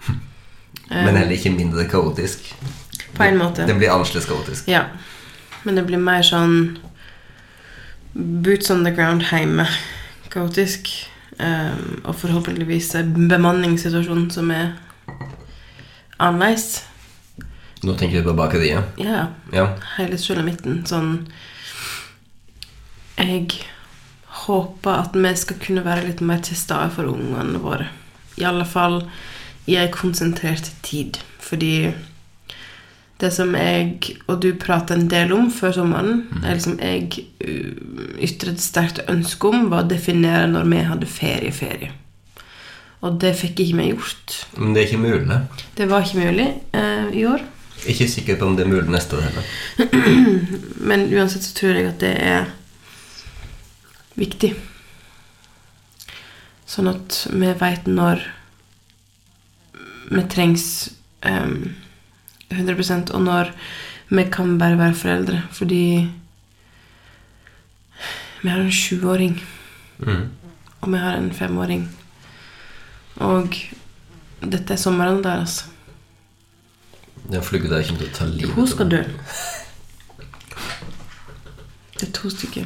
Men 0.88 1.16
heller 1.16 1.36
ikke 1.36 1.52
mindre 1.56 1.88
kaotisk. 1.88 2.52
På 3.16 3.24
en 3.24 3.40
måte. 3.40 3.66
Det 3.68 3.76
blir 3.76 3.92
annerledes 3.92 4.28
kaotisk. 4.28 4.68
Ja. 4.68 4.86
Men 5.64 5.76
det 5.76 5.84
blir 5.88 6.00
mer 6.00 6.24
sånn 6.24 6.78
boots 8.14 8.70
on 8.70 8.84
the 8.84 8.94
ground 8.94 9.22
hjemme. 9.30 9.66
Kaotisk. 10.30 10.88
Um, 11.40 12.02
og 12.04 12.14
forhåpentligvis 12.20 12.94
en 12.94 13.28
bemanningssituasjon 13.28 14.26
som 14.30 14.50
er 14.52 14.74
annerledes. 16.18 16.82
Nå 17.82 17.94
tenker 17.96 18.20
du 18.20 18.28
på 18.28 18.36
bakeriet? 18.36 18.98
Ja. 19.00 19.30
Ja. 19.54 19.70
Hele 19.96 20.18
sulamitten. 20.20 20.82
Sånn 20.86 21.30
Jeg 23.16 23.48
håper 24.44 25.00
at 25.06 25.16
vi 25.16 25.32
skal 25.36 25.58
kunne 25.60 25.84
være 25.84 26.06
litt 26.10 26.20
mer 26.24 26.42
til 26.44 26.58
stede 26.60 26.90
for 26.92 27.08
ungene 27.08 27.60
våre. 27.62 27.88
I 28.36 28.44
alle 28.48 28.66
fall 28.68 29.02
i 29.68 29.76
ei 29.80 29.88
konsentrert 29.92 30.70
tid. 30.84 31.20
Fordi 31.40 31.92
det 33.20 33.30
som 33.34 33.52
jeg 33.56 34.16
og 34.26 34.40
du 34.42 34.50
prater 34.60 34.96
en 34.96 35.08
del 35.12 35.32
om 35.36 35.50
før 35.52 35.74
sommeren, 35.76 36.22
eller 36.40 36.60
som 36.62 36.78
jeg 36.80 37.26
uh, 37.44 38.16
ytret 38.24 38.62
sterkt 38.62 39.02
ønske 39.10 39.50
om, 39.50 39.68
var 39.72 39.84
å 39.84 39.90
definere 39.90 40.48
når 40.50 40.70
vi 40.72 40.84
hadde 40.88 41.10
ferie-ferie. 41.10 41.92
Og 43.00 43.16
det 43.20 43.32
fikk 43.38 43.62
ikke 43.64 43.78
vi 43.78 43.88
gjort. 43.90 44.34
Men 44.60 44.74
det 44.74 44.82
er 44.82 44.90
ikke 44.90 45.04
mulig. 45.04 45.38
Det 45.76 45.86
var 45.88 46.04
ikke 46.04 46.20
mulig 46.20 46.48
eh, 46.76 47.06
i 47.16 47.24
år. 47.24 47.44
Ikke 47.88 48.08
sikker 48.12 48.36
på 48.36 48.44
om 48.44 48.58
det 48.58 48.66
er 48.66 48.72
mulig 48.74 48.92
neste 48.92 49.16
år 49.16 49.24
heller. 49.24 49.46
Men 50.90 51.06
uansett 51.08 51.46
så 51.46 51.54
tror 51.56 51.78
jeg 51.78 51.88
at 51.88 52.02
det 52.02 52.12
er 52.20 52.50
viktig. 54.20 54.52
Sånn 56.68 56.90
at 56.92 57.22
vi 57.32 57.54
veit 57.62 57.88
når 57.88 58.26
vi 60.10 60.26
trengs 60.28 60.66
em, 61.26 61.72
100% 62.50 63.10
og 63.14 63.22
når 63.22 63.52
vi 64.10 64.24
kan 64.32 64.58
bare 64.58 64.78
være 64.78 64.94
foreldre. 64.94 65.42
Fordi 65.52 66.10
vi 68.42 68.48
har 68.48 68.60
en 68.60 68.72
sjuåring, 68.72 69.40
Mm. 69.98 70.30
og 70.80 70.92
vi 70.92 70.98
har 70.98 71.16
en 71.16 71.32
femåring. 71.32 71.88
Og 73.16 73.54
dette 74.42 74.72
er 74.72 74.76
sommeren 74.76 75.22
deres. 75.24 75.64
Ja, 77.32 77.38
for 77.40 77.56
der 77.58 77.82
kommer 77.84 78.00
til 78.00 78.08
å 78.08 78.14
ta 78.16 78.24
livet 78.24 78.54
Hun 78.54 78.66
skal 78.66 78.88
dø. 78.90 79.02
Det 82.00 82.08
er 82.08 82.12
to 82.12 82.30
stykker. 82.30 82.64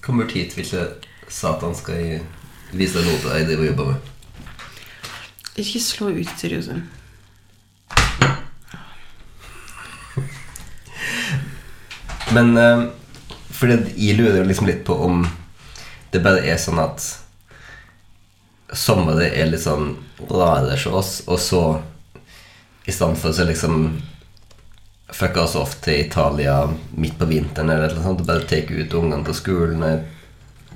Kommer 0.00 0.30
hit, 0.30 0.56
vil 0.56 0.66
Satan 1.28 1.74
skal 1.74 2.20
vise 2.72 2.98
deg 3.00 3.06
noe 3.08 3.34
jeg 3.38 3.46
driver 3.48 3.62
og 3.64 3.66
jobber 3.66 3.84
med. 3.84 4.12
Ikke 5.56 5.80
slå 5.82 6.08
ut, 6.14 6.30
seriøst. 6.38 6.70
Men 12.34 12.56
eh, 12.58 12.86
fordi 13.54 13.94
jeg 13.96 14.18
lurer 14.18 14.46
liksom 14.46 14.66
litt 14.66 14.84
på 14.86 14.96
om 15.06 15.22
det 16.10 16.22
bare 16.22 16.42
er 16.46 16.58
sånn 16.60 16.80
at 16.82 17.02
sommeren 18.74 19.22
er 19.26 19.50
litt 19.50 19.62
sånn 19.62 19.94
rare 20.30 20.76
for 20.78 21.00
oss, 21.00 21.20
og 21.30 21.38
så 21.42 21.62
i 22.84 22.92
stedet 22.92 23.18
for 23.18 23.32
så 23.32 23.46
liksom 23.48 23.86
fucka 25.14 25.44
oss 25.44 25.54
off 25.56 25.76
til 25.84 26.00
Italia 26.00 26.64
midt 26.98 27.18
på 27.18 27.28
vinteren 27.30 27.70
eller 27.70 27.94
noe 27.94 28.04
sånt, 28.04 28.22
og 28.24 28.28
bare 28.28 28.46
tar 28.48 28.70
ut 28.70 28.96
ungene 28.98 29.26
til 29.28 29.38
skolen 29.38 29.84
et 29.86 30.10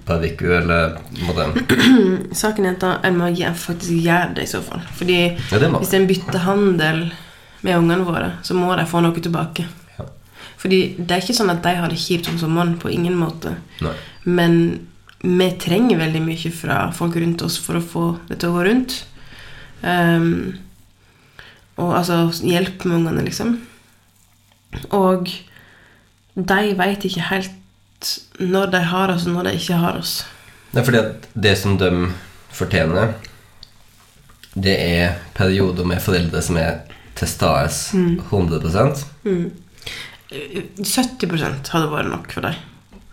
par 0.09 0.23
uker, 0.25 0.61
eller 0.61 0.95
måte 1.27 1.49
Saken 2.43 2.69
er 2.69 2.79
at 2.79 3.05
en 3.05 3.19
må 3.19 3.33
faktisk 3.59 3.93
gjøre 3.93 4.37
det 4.39 4.47
i 4.47 4.53
så 4.55 4.63
fall. 4.65 4.85
Fordi 4.97 5.19
Ja, 5.51 5.59
hvis 5.75 5.93
en 5.99 6.09
bytter 6.09 6.47
handel 6.47 7.03
med 7.61 7.77
ungene 7.77 8.07
våre, 8.07 8.31
så 8.43 8.57
må 8.57 8.71
de 8.79 8.87
få 8.89 9.03
noe 9.05 9.21
tilbake. 9.21 9.67
Fordi 10.59 10.81
det 10.99 11.15
er 11.15 11.23
ikke 11.23 11.37
sånn 11.39 11.53
at 11.53 11.63
de 11.65 11.75
har 11.79 11.91
det 11.93 12.01
kjipt 12.03 12.31
om 12.33 12.39
sommeren. 12.41 12.77
På 12.83 12.91
ingen 12.91 13.17
måte. 13.19 13.55
Nei. 13.85 13.95
Men 14.27 14.57
vi 15.23 15.51
trenger 15.61 15.99
veldig 15.99 16.23
mye 16.23 16.55
fra 16.55 16.79
folk 16.95 17.17
rundt 17.19 17.43
oss 17.47 17.59
for 17.63 17.79
å 17.79 17.85
få 17.85 18.07
det 18.29 18.41
til 18.41 18.51
å 18.51 18.59
gå 18.59 18.65
rundt. 18.69 18.97
Um, 19.83 20.59
og 21.79 21.95
altså 22.01 22.25
hjelp 22.43 22.87
med 22.87 23.01
ungene, 23.01 23.25
liksom. 23.27 23.55
Og 24.95 25.31
de 26.35 26.75
veit 26.79 27.07
ikke 27.07 27.29
helt 27.31 27.55
når 28.39 28.73
de 28.75 28.83
har 28.93 29.15
oss, 29.15 29.27
og 29.27 29.39
når 29.39 29.51
de 29.51 29.55
ikke 29.59 29.79
har 29.79 29.99
oss. 29.99 30.21
Det 30.71 30.83
er 30.83 30.87
fordi 30.87 31.01
at 31.01 31.29
det 31.35 31.55
som 31.59 31.79
de 31.81 31.91
fortjener, 32.55 33.15
det 34.55 34.75
er 34.75 35.19
perioder 35.39 35.87
med 35.87 36.03
foreldre 36.03 36.43
som 36.43 36.59
er 36.61 36.83
til 37.19 37.31
stede 37.31 37.71
100 38.31 39.09
70% 40.31 41.71
hadde 41.73 41.91
vært 41.93 42.11
nok 42.13 42.33
for 42.35 42.45
deg. 42.45 42.59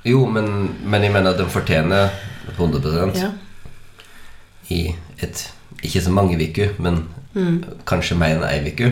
Jo, 0.06 0.26
men, 0.30 0.50
men 0.86 1.06
jeg 1.06 1.14
mener 1.16 1.32
at 1.34 1.40
de 1.40 1.48
fortjener 1.50 2.12
100 2.58 3.16
Ja. 3.18 3.32
i 4.70 4.96
et 5.24 5.52
Ikke 5.86 6.02
så 6.02 6.12
mange 6.12 6.38
uker, 6.40 6.74
men 6.82 7.04
kanskje 7.86 8.16
mer 8.18 8.38
enn 8.40 8.46
ei 8.48 8.72
uke. 8.72 8.92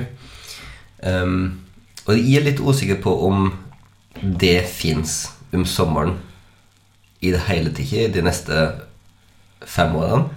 Um, 1.04 1.62
og 2.06 2.18
jeg 2.18 2.36
er 2.38 2.46
litt 2.46 2.60
usikker 2.60 3.00
på 3.02 3.14
om 3.28 3.48
det 4.22 4.66
fins 4.70 5.32
om 5.54 5.64
sommeren 5.66 6.18
i 7.24 7.32
det 7.32 7.40
hele 7.48 7.72
tatt 7.74 8.14
de 8.14 8.22
neste 8.26 8.60
fem 9.66 9.96
årene. 9.96 10.28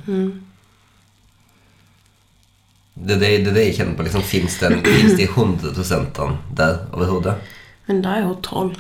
Det 2.97 3.17
er 3.17 3.21
det, 3.21 3.33
det 3.45 3.55
det 3.57 3.65
jeg 3.67 3.77
kjenner 3.81 3.97
på. 3.99 4.07
liksom 4.07 4.25
Fins 4.25 4.57
de 4.63 5.27
100 5.27 6.39
der 6.57 6.79
overhodet? 6.93 7.35
Men 7.87 8.03
da 8.03 8.17
er 8.19 8.27
hun 8.27 8.43
tolv. 8.43 8.77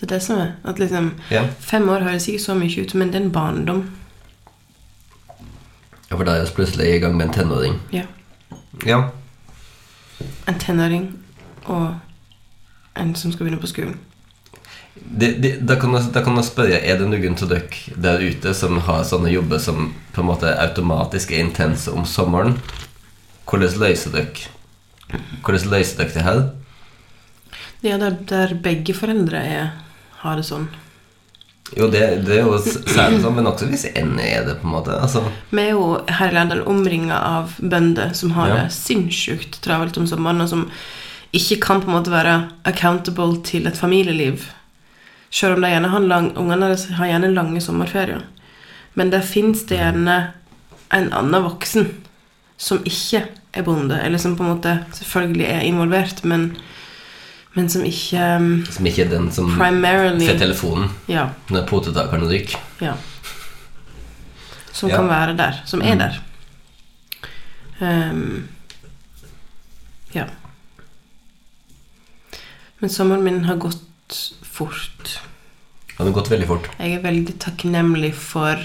Det 0.00 0.10
er 0.10 0.14
det 0.14 0.22
som 0.22 0.38
er. 0.38 0.52
At 0.64 0.78
liksom 0.78 1.12
Ja. 1.30 1.46
Fem 1.60 1.88
år 1.88 2.02
høres 2.08 2.28
ikke 2.28 2.42
så 2.42 2.54
mye 2.54 2.82
ut, 2.82 2.94
men 2.94 3.08
det 3.12 3.20
er 3.20 3.24
en 3.24 3.32
barndom. 3.32 3.90
Ja, 6.10 6.16
for 6.16 6.24
da 6.24 6.32
er 6.36 6.44
vi 6.44 6.54
plutselig 6.54 6.94
i 6.94 6.98
gang 6.98 7.16
med 7.16 7.26
en 7.26 7.32
tenåring. 7.32 7.80
Ja. 7.92 8.02
Ja. 8.86 9.02
En 10.48 10.58
tenåring 10.58 11.18
og 11.64 11.94
en 12.96 13.14
som 13.14 13.32
skal 13.32 13.46
begynne 13.46 13.60
på 13.60 13.66
skolen. 13.70 13.98
Det, 14.94 15.42
det, 15.42 15.52
da, 15.68 15.78
kan 15.80 15.94
jeg, 15.94 16.10
da 16.14 16.20
kan 16.22 16.36
jeg 16.36 16.44
spørre 16.44 16.78
Er 16.84 16.98
det 17.00 17.06
noen 17.08 17.32
av 17.32 17.48
dere 17.48 17.94
der 17.96 18.20
ute 18.20 18.52
som 18.54 18.76
har 18.84 19.06
sånne 19.08 19.30
jobber 19.32 19.58
som 19.58 19.94
på 20.12 20.20
en 20.20 20.28
måte 20.28 20.50
automatisk 20.60 21.32
er 21.32 21.46
intense 21.46 21.90
om 21.90 22.04
sommeren? 22.04 22.58
Hvordan 23.48 23.78
løser 23.80 24.12
dere 24.12 25.22
Hvordan 25.42 25.72
løser 25.72 26.02
dere 26.02 26.12
det 26.12 26.26
her? 26.26 26.42
Ja, 27.82 27.98
der, 27.98 28.16
der 28.30 28.54
begge 28.62 28.94
foreldre 28.94 29.40
er, 29.42 29.70
har 30.22 30.38
det 30.38 30.46
sånn. 30.46 30.68
Jo, 31.76 31.86
det, 31.88 32.02
det 32.26 32.36
er 32.36 32.42
jo 32.44 32.58
særlig 32.60 33.22
sånn, 33.22 33.34
men 33.38 33.48
også 33.48 33.66
hvis 33.70 33.86
en 33.96 34.18
er 34.20 34.44
det, 34.44 34.58
på 34.60 34.68
en 34.68 34.74
måte. 34.74 34.92
Altså, 35.00 35.22
Vi 35.50 35.62
er 35.62 35.70
jo 35.72 35.86
her 36.08 36.28
i 36.30 36.34
Lærdal 36.36 36.64
omringa 36.68 37.16
av 37.16 37.54
bønder 37.58 38.12
som 38.14 38.34
har 38.36 38.48
Ja. 38.48 38.56
det 38.62 38.74
sinnssykt 38.76 39.60
travelt 39.64 39.96
om 39.98 40.06
sommeren, 40.06 40.42
og 40.44 40.50
som 40.50 40.66
ikke 41.32 41.60
kan 41.64 41.80
på 41.80 41.88
en 41.88 41.96
måte 41.96 42.12
være 42.12 42.34
accountable 42.68 43.40
til 43.42 43.66
et 43.66 43.78
familieliv. 43.78 44.44
Selv 45.32 45.56
om 45.56 45.62
de 45.64 45.70
gjerne 45.72 45.88
har 45.88 46.00
lang, 46.04 46.36
ungene 46.36 46.68
har 46.98 47.06
gjerne 47.08 47.32
lange 47.32 47.60
sommerferier. 47.64 48.20
Men 48.94 49.10
der 49.10 49.22
fins 49.24 49.62
det 49.64 49.78
gjerne 49.78 50.18
en 50.92 51.08
annen 51.16 51.42
voksen 51.46 51.88
som 52.60 52.82
ikke 52.84 53.24
er 53.56 53.64
bonde, 53.64 53.96
eller 54.04 54.18
som 54.20 54.36
på 54.36 54.44
en 54.44 54.52
måte 54.52 54.74
selvfølgelig 54.92 55.46
er 55.48 55.64
involvert, 55.64 56.20
men, 56.24 56.50
men 57.54 57.68
som 57.68 57.84
ikke 57.84 58.20
um, 58.36 58.50
som 58.72 58.86
ikke 58.88 59.04
er 59.04 59.10
den 59.12 59.30
som 59.32 59.50
får 59.56 60.38
telefonen 60.40 60.90
Ja. 61.08 61.26
når 61.52 61.66
potetakeren 61.68 62.24
ryker. 62.30 62.60
Ja. 62.80 62.94
Som 64.72 64.88
Ja. 64.88 64.96
kan 64.96 65.08
være 65.08 65.36
der. 65.36 65.60
Som 65.66 65.82
er 65.82 65.94
der. 66.00 66.20
Um, 67.80 68.48
ja. 70.14 70.24
Men 72.80 72.90
sommeren 72.90 73.22
min 73.24 73.44
har 73.44 73.56
gått 73.56 74.32
fort. 74.42 75.18
Det 75.96 75.98
har 76.06 76.10
gått 76.16 76.30
veldig 76.30 76.46
fort. 76.48 76.68
Jeg 76.78 76.94
er 76.96 77.02
veldig 77.04 77.36
takknemlig 77.38 78.14
for 78.14 78.56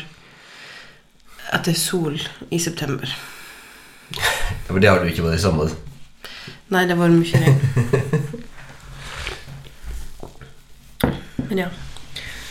at 1.54 1.63
det 1.67 1.76
er 1.76 1.80
sol 1.80 2.17
i 2.52 2.58
september. 2.60 3.08
Ja, 4.15 4.23
For 4.67 4.80
det 4.80 4.89
har 4.89 5.00
du 5.04 5.10
ikke 5.12 5.23
vært 5.28 5.38
i 5.39 5.43
sommer. 5.43 5.71
Nei, 6.71 6.86
det 6.88 6.97
var 7.00 7.12
mye 7.12 7.43
regn. 7.43 7.60
Men 11.49 11.57
ja. 11.57 11.69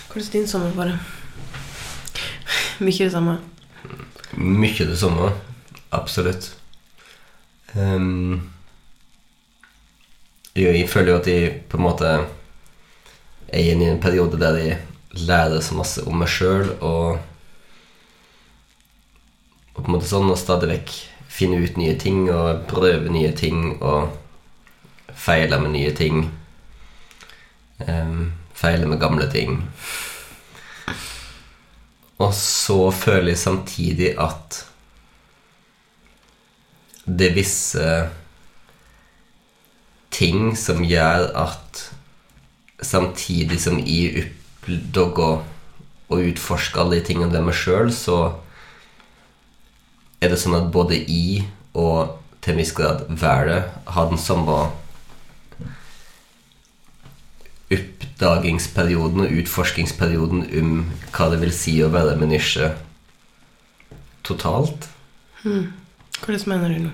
Hvordan 0.08 0.30
din 0.32 0.48
sommer 0.48 0.70
var 0.76 0.90
det? 0.90 0.98
Mye 2.78 3.04
det 3.04 3.12
samme. 3.12 3.38
Mye 4.36 4.86
det 4.88 4.98
samme. 4.98 5.30
Absolutt. 5.92 6.50
Um, 7.74 8.50
jo, 10.56 10.70
jeg 10.72 10.88
føler 10.88 11.12
jo 11.12 11.18
at 11.20 11.28
jeg 11.28 11.54
på 11.68 11.76
en 11.76 11.84
måte 11.84 12.12
er 13.48 13.60
i 13.60 13.72
en 13.74 14.00
periode 14.00 14.40
der 14.40 14.56
jeg 14.56 14.78
lærer 15.26 15.60
så 15.60 15.76
masse 15.76 16.04
om 16.08 16.16
meg 16.20 16.32
sjøl, 16.32 16.72
og 16.80 17.18
og 19.76 19.82
på 19.82 19.90
en 19.90 19.92
måte 19.98 20.08
sånn, 20.08 20.30
og 20.32 20.40
stadig 20.40 20.70
vekk 20.70 20.92
finner 21.28 21.60
ut 21.60 21.76
nye 21.76 21.98
ting 22.00 22.30
og 22.32 22.64
prøver 22.70 23.12
nye 23.12 23.34
ting 23.36 23.74
og 23.84 24.14
feiler 25.12 25.60
med 25.60 25.74
nye 25.74 25.92
ting. 25.96 26.22
Um, 27.84 28.32
feile 28.56 28.88
med 28.88 29.00
gamle 29.00 29.28
ting. 29.32 29.60
Og 32.16 32.32
så 32.34 32.90
føler 32.96 33.34
jeg 33.34 33.42
samtidig 33.42 34.14
at 34.20 34.62
det 37.06 37.28
er 37.28 37.36
visse 37.36 37.90
ting 40.16 40.56
som 40.58 40.80
gjør 40.82 41.28
at 41.36 41.82
samtidig 42.82 43.60
som 43.62 43.78
jeg 43.78 44.30
oppdager 44.66 45.44
og 46.06 46.22
utforsker 46.30 46.80
alle 46.80 46.98
de 46.98 47.06
tingene 47.06 47.32
der 47.32 47.44
meg 47.44 47.56
sjøl, 47.58 47.92
så 47.92 48.38
er 50.22 50.32
det 50.32 50.40
sånn 50.40 50.56
at 50.58 50.72
både 50.74 50.98
jeg 50.98 51.44
og 51.76 52.16
til 52.40 52.54
en 52.54 52.60
viss 52.62 52.74
grad 52.74 53.04
været 53.10 53.70
har 53.90 54.10
den 54.10 54.20
samme 54.20 54.70
oppdagingsperioden 57.72 59.20
og 59.24 59.32
utforskingsperioden 59.42 60.40
om 60.60 60.70
hva 61.10 61.24
det 61.32 61.40
vil 61.42 61.52
si 61.54 61.74
å 61.82 61.94
være 61.94 62.18
menneske 62.20 62.64
totalt. 64.26 64.80
Hvordan 65.42 66.50
mener 66.50 66.68
du 66.72 66.78
nå? 66.86 66.92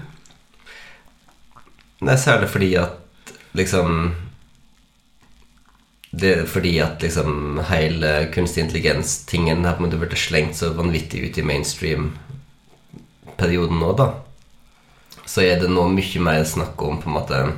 Nei, 2.03 2.17
særlig 2.19 2.49
fordi 2.51 2.71
at 2.81 2.93
liksom 3.55 3.89
Det 6.13 6.33
er 6.37 6.47
fordi 6.51 6.79
at 6.85 7.01
liksom 7.01 7.61
hele 7.71 8.29
kunstig 8.35 8.63
intelligens-tingen 8.67 9.65
har 9.65 9.75
på 9.79 9.81
en 9.81 9.87
måte 9.87 10.01
blitt 10.03 10.21
slengt 10.21 10.57
så 10.59 10.67
vanvittig 10.77 11.19
ut 11.25 11.39
i 11.41 11.49
mainstream-perioden 11.49 13.79
nå, 13.81 13.91
da. 13.97 14.09
Så 15.25 15.41
er 15.47 15.57
det 15.63 15.71
nå 15.73 15.85
mye 15.89 16.21
mer 16.21 16.45
snakk 16.45 16.77
om 16.85 17.01
på 17.01 17.09
en 17.09 17.17
måte 17.17 17.57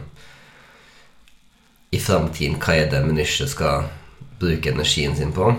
i 1.94 2.00
framtiden 2.02 2.58
hva 2.62 2.74
er 2.78 2.90
det 2.90 3.04
mennesket 3.06 3.52
skal 3.52 3.86
bruke 4.40 4.72
energien 4.72 5.14
sin 5.16 5.32
på. 5.34 5.52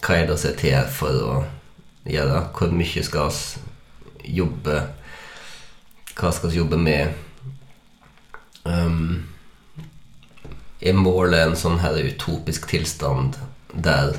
Hva 0.00 0.16
er 0.16 0.28
det 0.28 0.38
vi 0.38 0.50
er 0.50 0.60
til 0.60 0.92
for 0.94 1.24
å 1.26 1.34
gjøre? 2.08 2.44
Hvor 2.56 2.72
mye 2.74 3.04
skal 3.04 3.34
vi 3.34 4.36
jobbe 4.40 4.78
Hva 6.20 6.30
skal 6.36 6.52
vi 6.52 6.58
jobbe 6.60 6.76
med? 6.76 7.14
Um, 8.68 9.28
er 10.80 10.96
målet 10.96 11.46
en 11.46 11.56
sånn 11.56 11.78
her 11.80 11.96
utopisk 11.96 12.66
tilstand 12.68 13.38
der 13.72 14.18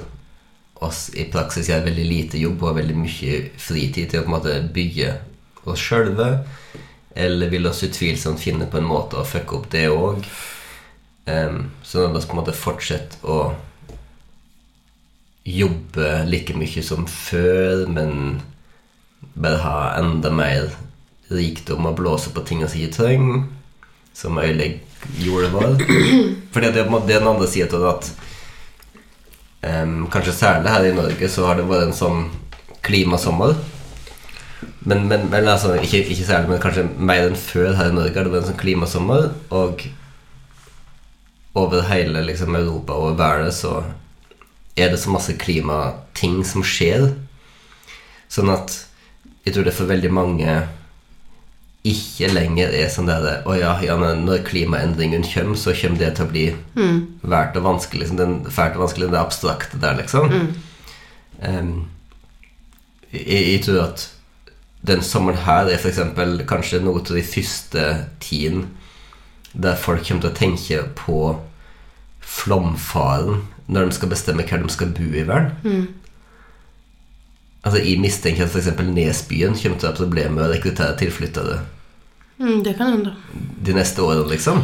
oss 0.82 1.10
i 1.14 1.28
praksis 1.30 1.70
gjør 1.70 1.86
veldig 1.86 2.06
lite 2.08 2.42
jobb 2.42 2.62
og 2.64 2.72
har 2.72 2.80
veldig 2.80 2.98
mye 2.98 3.36
fritid 3.62 4.10
til 4.10 4.22
å 4.22 4.26
på 4.26 4.32
en 4.32 4.36
måte 4.36 4.56
bygge 4.74 5.12
oss 5.70 5.84
sjølve? 5.84 6.30
Eller 7.16 7.50
vil 7.52 7.68
oss 7.68 7.84
utvilsomt 7.84 8.40
finne 8.40 8.68
på 8.72 8.80
en 8.80 8.88
måte 8.88 9.20
å 9.20 9.28
fucke 9.28 9.58
opp 9.58 9.68
det 9.74 9.88
òg? 9.92 10.24
Um, 11.26 11.72
så 11.84 12.08
la 12.08 12.14
vi 12.16 12.24
på 12.26 12.36
en 12.36 12.42
måte 12.42 12.56
fortsette 12.56 13.20
å 13.28 13.54
jobbe 15.46 16.24
like 16.30 16.54
mye 16.58 16.84
som 16.86 17.08
før, 17.10 17.86
men 17.90 18.42
bare 19.34 19.62
ha 19.64 19.78
enda 20.00 20.32
mer 20.34 20.72
rikdom 21.32 21.88
og 21.90 21.98
blåse 22.00 22.34
på 22.34 22.44
ting 22.46 22.64
som 22.66 22.80
ikke 22.80 22.98
trenger, 22.98 23.44
som 24.14 24.40
ødelegger 24.42 24.80
jorda 25.22 25.50
vår. 25.54 25.78
Fordi 26.54 26.72
det 26.72 26.82
er 26.82 26.86
på 26.86 26.90
en 26.90 26.96
måte 26.98 27.14
den 27.14 27.28
andre 27.28 27.50
sida 27.50 27.78
av 27.78 27.86
det 27.86 27.92
at 27.96 28.12
um, 29.84 30.08
Kanskje 30.12 30.36
særlig 30.36 30.74
her 30.74 30.88
i 30.90 30.96
Norge 30.96 31.30
så 31.32 31.48
har 31.48 31.60
det 31.60 31.70
vært 31.70 31.90
en 31.90 31.98
sånn 31.98 32.26
klimasommer. 32.86 33.56
Men, 34.82 35.08
men, 35.08 35.28
men 35.30 35.48
altså, 35.48 35.76
ikke, 35.78 36.04
ikke 36.10 36.26
særlig, 36.26 36.50
men 36.50 36.62
kanskje 36.62 36.88
mer 36.98 37.28
enn 37.28 37.38
før 37.38 37.76
her 37.78 37.92
i 37.92 37.96
Norge 37.96 38.18
har 38.18 38.26
det 38.26 38.34
vært 38.34 38.48
en 38.48 38.52
sånn 38.52 38.62
klimasommer. 38.62 39.28
Og 39.54 39.86
over 41.62 41.86
hele 41.92 42.24
liksom, 42.26 42.56
Europa 42.58 42.98
og 42.98 43.20
verden 43.20 43.52
så 43.54 43.82
er 44.80 44.90
det 44.90 45.02
så 45.02 45.12
masse 45.14 45.36
klimating 45.38 46.42
som 46.48 46.66
skjer. 46.66 47.12
Sånn 48.32 48.50
at 48.50 48.74
jeg 49.46 49.54
tror 49.54 49.68
det 49.68 49.76
for 49.76 49.90
veldig 49.90 50.12
mange 50.14 50.56
ikke 51.88 52.28
lenger 52.30 52.74
er 52.78 52.92
sånn 52.94 53.08
der 53.10 53.42
Å 53.50 53.56
ja, 53.58 53.72
ja, 53.82 53.96
når 53.98 54.44
klimaendringen 54.46 55.24
kommer, 55.26 55.58
så 55.58 55.74
kommer 55.74 55.98
det 55.98 56.12
til 56.18 56.28
å 56.28 56.30
bli 56.30 56.44
fælt 57.24 57.58
og 57.58 57.66
vanskelig. 57.66 58.04
Liksom, 58.04 58.20
den, 58.20 58.36
fælt 58.54 58.78
og 58.78 58.86
vanskelig, 58.86 59.10
det 59.14 59.22
abstrakte 59.22 59.82
der, 59.82 59.98
liksom. 59.98 60.30
Um, 61.42 61.72
jeg, 63.10 63.40
jeg 63.42 63.64
tror 63.66 63.80
at 63.88 64.06
den 64.88 65.02
sommeren 65.06 65.44
her 65.46 65.70
er 65.70 65.78
f.eks. 65.78 66.00
kanskje 66.50 66.80
noe 66.82 67.02
av 67.04 67.12
de 67.14 67.22
første 67.24 67.84
tiden 68.24 68.68
der 69.54 69.76
folk 69.78 70.06
kommer 70.08 70.24
til 70.24 70.32
å 70.32 70.38
tenke 70.40 70.84
på 70.98 71.18
flomfaren 72.22 73.44
når 73.72 73.90
de 73.90 73.98
skal 73.98 74.10
bestemme 74.12 74.46
hvor 74.48 74.64
de 74.64 74.72
skal 74.74 74.94
bo 74.96 75.04
i 75.12 75.26
verden. 75.28 75.84
Altså, 77.64 77.82
Jeg 77.84 78.00
mistenker 78.02 78.48
at 78.48 78.56
f.eks. 78.56 78.72
Nesbyen 78.90 79.54
kommer 79.60 79.78
til 79.78 79.88
å 79.90 79.92
ha 79.92 79.98
problemer 80.00 80.34
med 80.40 80.48
å 80.48 80.52
rekruttere 80.56 80.98
tilflyttere 81.02 81.60
Mm, 82.42 82.64
det 82.66 82.72
kan 82.74 82.88
hende. 82.90 83.12
de 83.62 83.74
neste 83.78 84.02
årene, 84.02 84.26
liksom. 84.32 84.64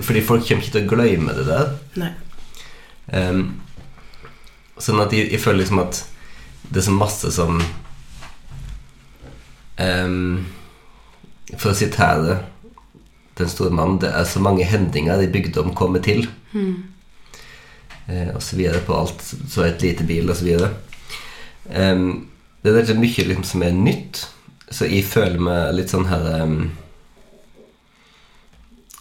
Fordi 0.00 0.22
folk 0.24 0.46
kommer 0.48 0.62
ikke 0.64 0.72
til 0.72 0.86
å 0.86 0.88
glemme 0.94 1.34
det 1.36 1.42
der. 1.44 1.74
Nei. 2.00 2.08
Um, 3.12 3.42
sånn 4.80 5.02
at 5.04 5.12
jeg, 5.12 5.26
jeg 5.34 5.42
føler 5.44 5.60
liksom 5.60 5.82
at 5.82 5.98
det 6.70 6.80
er 6.80 6.86
så 6.86 6.94
masse 6.96 7.28
som 7.36 7.60
ehm, 9.76 10.44
For 11.56 11.70
å 11.70 11.76
sitere 11.78 12.38
den 13.38 13.48
store 13.50 13.74
mannen 13.74 13.98
Det 14.02 14.10
er 14.14 14.24
så 14.24 14.40
mange 14.40 14.64
hendinger 14.64 15.22
i 15.22 15.30
bygdom 15.30 15.74
kommer 15.74 16.02
til. 16.02 16.28
Eh, 18.06 18.30
og 18.34 18.42
så 18.42 18.56
videre 18.56 18.82
på 18.84 18.94
alt. 18.96 19.22
Så 19.48 19.64
et 19.64 19.82
lite 19.82 20.04
bil, 20.04 20.30
og 20.30 20.36
så 20.36 20.44
videre. 20.44 20.70
Um, 21.64 22.28
det 22.62 22.72
er 22.72 22.82
ikke 22.82 23.00
mye 23.00 23.26
liksom, 23.28 23.44
som 23.44 23.62
er 23.64 23.76
nytt, 23.76 24.26
så 24.70 24.88
jeg 24.88 25.04
føler 25.08 25.40
meg 25.40 25.74
litt 25.76 25.92
sånn 25.92 26.06
her 26.10 26.26
um, 26.42 26.58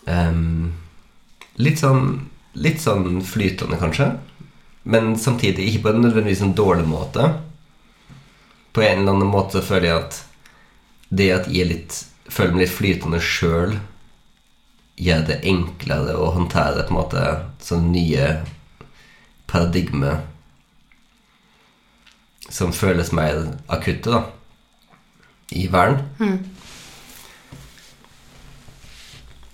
um, 0.08 0.72
Litt 1.60 1.82
sånn 1.82 2.30
Litt 2.54 2.84
sånn 2.84 3.18
flytende, 3.26 3.80
kanskje. 3.82 4.12
Men 4.84 5.16
samtidig 5.18 5.66
ikke 5.66 5.88
på 5.88 5.94
en 5.94 6.04
nødvendigvis 6.04 6.44
en 6.46 6.54
dårlig 6.54 6.86
måte. 6.86 7.32
På 8.76 8.84
en 8.84 9.00
eller 9.02 9.16
annen 9.16 9.32
måte 9.32 9.64
føler 9.66 9.88
jeg 9.88 10.02
at 10.04 10.20
det 11.14 11.30
at 11.34 11.50
jeg 11.52 11.70
litt, 11.70 11.98
føler 12.32 12.56
meg 12.56 12.66
litt 12.66 12.76
flytende 12.78 13.22
sjøl, 13.22 13.78
gjør 14.98 15.26
det 15.28 15.42
enklere 15.50 16.16
å 16.18 16.32
håndtere 16.36 16.86
på 16.86 16.94
en 16.94 17.00
måte 17.00 17.24
sånne 17.66 17.94
nye 17.94 18.28
paradigmer 19.50 20.22
som 22.54 22.74
føles 22.76 23.14
mer 23.16 23.48
akutte, 23.72 24.14
da, 24.14 24.26
i 25.54 25.68
verden. 25.72 26.04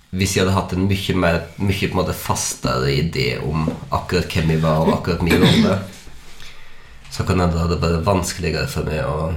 Hvis 0.10 0.34
jeg 0.36 0.43
hadde 0.43 0.56
hatt 0.56 0.74
en 0.74 0.88
mye, 0.89 1.15
mer, 1.22 1.38
mye 1.62 1.86
på 1.86 1.93
en 1.93 2.00
måte 2.00 2.17
fastere 2.17 2.89
idé 2.95 3.28
om 3.45 3.67
akkurat 3.93 4.32
hvem 4.34 4.56
jeg 4.56 4.63
var, 4.63 4.82
og 4.82 4.95
akkurat 4.98 5.24
min 5.24 5.43
rolle, 5.43 5.78
så 7.13 7.26
kan 7.28 7.41
det 7.41 7.62
hadde 7.62 7.80
vært 7.82 8.08
vanskeligere 8.08 8.67
for 8.72 8.89
meg 8.89 9.06
å 9.06 9.30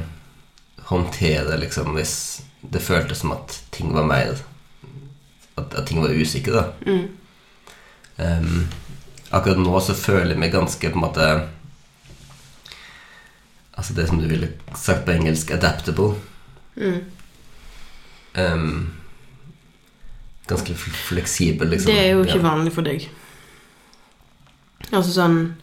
håndtere 0.92 1.56
liksom, 1.60 1.94
hvis 1.96 2.14
det 2.62 2.82
føltes 2.82 3.18
som 3.24 3.32
at 3.34 3.58
ting 3.74 3.92
var 3.94 4.04
mer 4.06 4.36
At, 5.58 5.74
at 5.76 5.86
ting 5.88 6.00
var 6.00 6.14
usikre, 6.14 6.52
da. 6.62 6.92
Em, 8.22 8.68
akkurat 9.32 9.58
nå 9.60 9.80
så 9.84 9.92
føler 9.96 10.30
jeg 10.34 10.38
meg 10.40 10.52
ganske 10.54 10.88
på 10.92 10.96
en 10.96 11.04
måte 11.04 11.26
Altså 13.76 13.94
det 13.96 14.06
som 14.08 14.18
du 14.20 14.26
ville 14.28 14.48
sagt 14.76 15.04
på 15.06 15.12
engelsk 15.12 15.50
'adaptable'. 15.50 16.14
Em, 18.36 18.92
ganske 20.48 20.74
fl- 20.74 20.96
fleksibel, 21.08 21.68
liksom. 21.68 21.92
Det 21.92 21.98
er 22.06 22.10
jo 22.12 22.22
ikke 22.24 22.36
Ja. 22.38 22.42
vanlig 22.48 22.72
for 22.72 22.82
deg. 22.82 23.08
Altså 24.92 25.12
sånn 25.12 25.54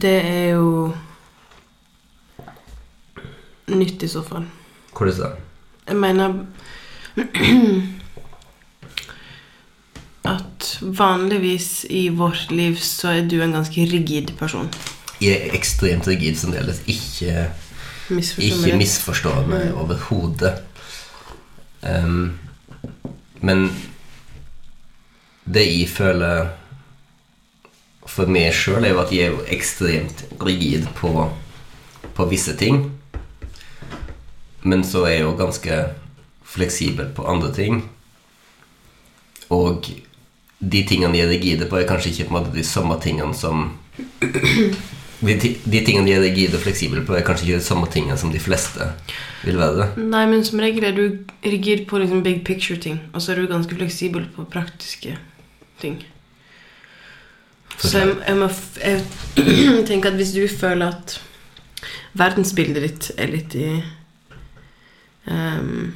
Det 0.00 0.22
er 0.24 0.50
jo 0.54 0.94
nytt 3.70 4.02
i 4.02 4.08
så 4.08 4.22
fall. 4.26 4.46
Hvordan 4.96 5.18
da? 5.18 5.30
Jeg 5.88 5.96
mener 5.96 6.46
At 10.32 10.78
vanligvis 10.80 11.84
i 11.90 12.08
vårt 12.08 12.50
liv 12.50 12.76
så 12.78 13.08
er 13.08 13.28
du 13.28 13.40
en 13.42 13.52
ganske 13.52 13.84
rigid 13.90 14.30
person. 14.38 14.70
Jeg 15.20 15.32
er 15.34 15.56
ekstremt 15.56 16.06
rigid 16.08 16.36
fremdeles. 16.38 16.78
Ikke, 16.86 17.48
ikke 18.38 18.76
misforstå 18.78 19.34
meg 19.50 19.74
overhodet. 19.74 20.62
Um, 21.82 22.38
men 23.42 23.66
det 25.44 25.66
jeg 25.66 25.88
føler 25.90 26.52
for 28.06 28.30
meg 28.30 28.52
sjøl, 28.54 28.84
er 28.84 28.94
jo 28.94 29.02
at 29.02 29.12
jeg 29.14 29.30
er 29.30 29.52
ekstremt 29.54 30.24
rigid 30.42 30.86
på, 30.98 31.30
på 32.14 32.26
visse 32.30 32.54
ting. 32.58 32.90
Men 34.62 34.84
så 34.86 35.06
er 35.06 35.16
jeg 35.16 35.26
jo 35.26 35.36
ganske 35.38 35.78
fleksibel 36.52 37.10
på 37.16 37.26
andre 37.28 37.52
ting. 37.54 37.82
Og 39.52 39.88
de 40.62 40.82
tingene 40.86 41.18
jeg 41.18 41.26
er 41.26 41.32
rigide 41.32 41.68
på, 41.68 41.78
er 41.78 41.88
kanskje 41.88 42.12
ikke 42.12 42.28
på 42.28 42.34
en 42.34 42.38
måte 42.38 42.56
de 42.56 42.64
samme 42.66 42.98
tingene 43.02 43.34
som 43.34 43.64
de, 45.26 45.34
de 45.34 45.80
tingene 45.84 46.10
jeg 46.10 46.18
er 46.18 46.24
rigide 46.24 46.58
og 46.58 46.64
fleksible 46.64 47.02
på, 47.06 47.16
er 47.16 47.26
kanskje 47.26 47.48
ikke 47.48 47.60
de 47.60 47.66
samme 47.66 47.90
tingene 47.90 48.18
som 48.18 48.32
de 48.32 48.40
fleste 48.42 48.88
vil 49.42 49.58
være. 49.58 49.90
Nei, 49.98 50.24
men 50.30 50.44
som 50.46 50.62
regel 50.62 50.86
er 50.86 50.96
du 50.96 51.04
rigid 51.44 51.86
på 51.90 52.00
liksom 52.02 52.22
big 52.26 52.44
picture-ting, 52.46 53.00
og 53.12 53.22
så 53.22 53.32
er 53.32 53.42
du 53.42 53.50
ganske 53.50 53.76
fleksibel 53.76 54.26
på 54.36 54.46
praktiske 54.50 55.16
ting. 55.82 55.98
Så 57.82 57.98
jeg, 57.98 58.14
jeg, 58.28 58.38
må, 58.38 58.48
jeg 58.82 59.02
tenker 59.90 60.12
at 60.12 60.18
hvis 60.20 60.34
du 60.36 60.44
føler 60.46 60.92
at 60.94 61.18
verdensbildet 62.18 62.84
ditt 62.84 63.10
er 63.18 63.32
litt 63.32 63.56
i 63.58 63.68
ehm, 65.26 65.94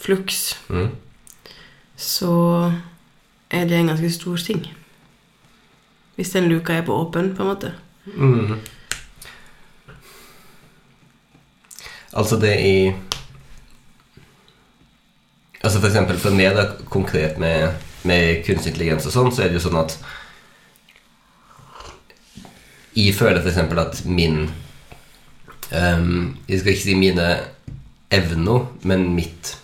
Flux, 0.00 0.56
Mm. 0.68 0.90
så 1.96 2.72
er 3.50 3.64
det 3.66 3.76
en 3.76 3.86
ganske 3.86 4.10
stor 4.10 4.36
ting. 4.36 4.66
Hvis 6.16 6.30
den 6.30 6.48
luka 6.48 6.72
er 6.72 6.82
på 6.82 6.94
åpen, 6.94 7.34
på 7.36 7.42
en 7.42 7.48
måte. 7.48 7.72
Mm. 8.06 8.58
Altså 12.12 12.36
det 12.40 12.60
i 12.60 12.92
Altså 15.62 15.78
for 15.80 15.86
eksempel 15.90 16.16
for 16.18 16.32
meg 16.32 16.54
da, 16.56 16.62
konkret 16.88 17.38
med, 17.38 17.74
med 18.08 18.40
kunstig 18.46 18.72
intelligens 18.72 19.04
og 19.06 19.12
sånn, 19.12 19.28
så 19.32 19.42
er 19.44 19.50
det 19.50 19.58
jo 19.60 19.66
sånn 19.68 19.76
at 19.82 19.98
Jeg 22.96 23.14
føler 23.14 23.44
eksempel 23.44 23.78
at 23.78 24.00
min 24.08 24.50
um, 25.70 26.38
Jeg 26.48 26.62
skal 26.62 26.72
ikke 26.72 26.82
si 26.86 26.96
mine 26.98 27.28
evner, 28.10 28.66
men 28.82 29.14
mitt 29.14 29.56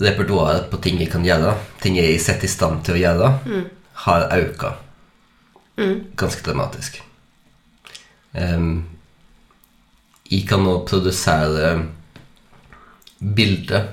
repertoar 0.00 0.64
på 0.70 0.80
ting 0.80 1.00
jeg 1.00 1.10
kan 1.12 1.24
gjøre, 1.26 1.56
ting 1.82 1.98
jeg 1.98 2.14
er 2.14 2.22
sett 2.22 2.44
i 2.46 2.50
stand 2.50 2.84
til 2.86 2.96
å 2.96 3.02
gjøre, 3.02 3.30
har 4.06 4.28
økt 4.38 4.64
ganske 6.16 6.44
dramatisk. 6.44 7.02
Um, 8.32 8.86
jeg 10.30 10.46
kan 10.48 10.62
nå 10.62 10.78
produsere 10.86 11.72
bilder 13.20 13.88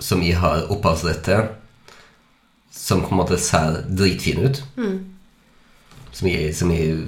som 0.00 0.22
jeg 0.22 0.38
har 0.40 0.70
opphavsrett 0.72 1.24
til, 1.26 1.48
som 2.72 3.02
på 3.02 3.12
en 3.12 3.20
måte 3.20 3.38
ser 3.42 3.82
dritfine 3.88 4.48
ut. 4.48 4.62
Som 6.12 6.28
jeg, 6.30 6.54
som 6.56 6.70
jeg 6.72 7.02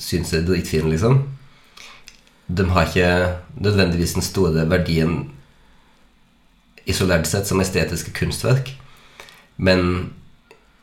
syns 0.00 0.32
er 0.36 0.44
dritfine, 0.46 0.92
liksom. 0.92 1.24
De 2.46 2.68
har 2.70 2.86
ikke 2.86 3.36
nødvendigvis 3.58 4.14
den 4.14 4.22
store 4.22 4.68
verdien 4.70 5.30
isolert 6.86 7.26
sett 7.26 7.48
som 7.48 7.60
estetiske 7.60 8.12
kunstverk, 8.14 8.70
men 9.56 10.12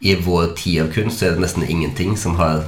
i 0.04 0.16
vår 0.20 0.52
tid 0.60 0.82
av 0.84 0.90
kunst 0.92 1.20
så 1.20 1.30
er 1.30 1.38
det 1.38 1.46
nesten 1.46 1.64
ingenting 1.64 2.18
som 2.20 2.36
har 2.36 2.66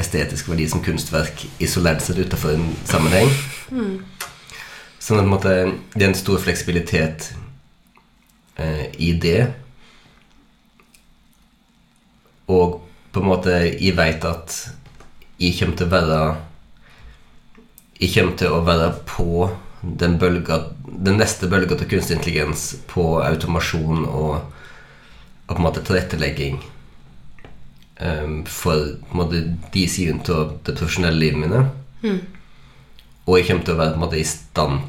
estetisk 0.00 0.48
verdi 0.48 0.68
som 0.70 0.80
kunstverk 0.84 1.44
isolert 1.60 2.00
sett 2.00 2.20
utenfor 2.22 2.54
en 2.54 2.70
sammenheng. 2.88 3.28
Sånn 5.00 5.20
at 5.20 5.28
måte, 5.28 5.52
det 5.92 6.04
er 6.04 6.10
en 6.10 6.16
stor 6.16 6.40
fleksibilitet 6.40 7.32
eh, 8.56 8.86
i 8.96 9.12
det. 9.20 9.50
Og 12.48 12.80
på 13.10 13.22
en 13.22 13.28
måte 13.28 13.56
jeg 13.66 13.96
vet 13.98 14.24
at 14.24 14.56
jeg 15.40 15.56
kommer 15.58 15.76
til 15.76 15.88
å 15.88 15.94
være 15.94 16.20
Jeg 18.00 18.14
kommer 18.14 18.36
til 18.40 18.54
å 18.56 18.62
være 18.64 18.92
på 19.04 19.50
den, 19.82 20.16
bølga, 20.20 20.62
den 20.88 21.18
neste 21.20 21.48
bølga 21.52 21.76
til 21.76 21.88
kunstig 21.90 22.16
intelligens 22.16 22.62
på 22.88 23.04
automasjon 23.20 24.06
og, 24.08 24.52
og 25.46 25.50
på 25.50 25.58
en 25.58 25.66
måte 25.66 25.82
tilrettelegging 25.84 26.62
um, 28.00 28.38
for 28.48 28.94
på 29.04 29.12
en 29.12 29.20
måte, 29.20 29.42
de 29.74 29.84
sidene 29.88 30.24
av 30.32 30.56
det 30.64 30.78
profesjonelle 30.78 31.20
livet 31.20 31.42
mine. 31.44 31.66
Og 33.26 33.36
jeg 33.36 33.50
kommer 33.50 33.68
til 33.68 33.76
å 33.76 33.82
være 33.82 33.94
på 33.94 34.00
en 34.00 34.04
måte 34.06 34.20
i 34.22 34.26
stand 34.28 34.80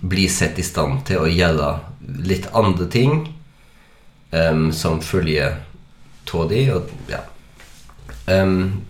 bli 0.00 0.28
sett 0.28 0.58
i 0.60 0.64
stand 0.66 1.02
til 1.08 1.22
å 1.22 1.30
gjøre 1.30 1.74
litt 2.28 2.46
andre 2.54 2.86
ting 2.92 3.24
um, 4.30 4.70
som 4.72 5.00
følger 5.02 5.58
av 6.32 6.48
de. 6.48 6.60
Og, 6.72 6.90
ja. 7.10 7.24
um, 8.30 8.84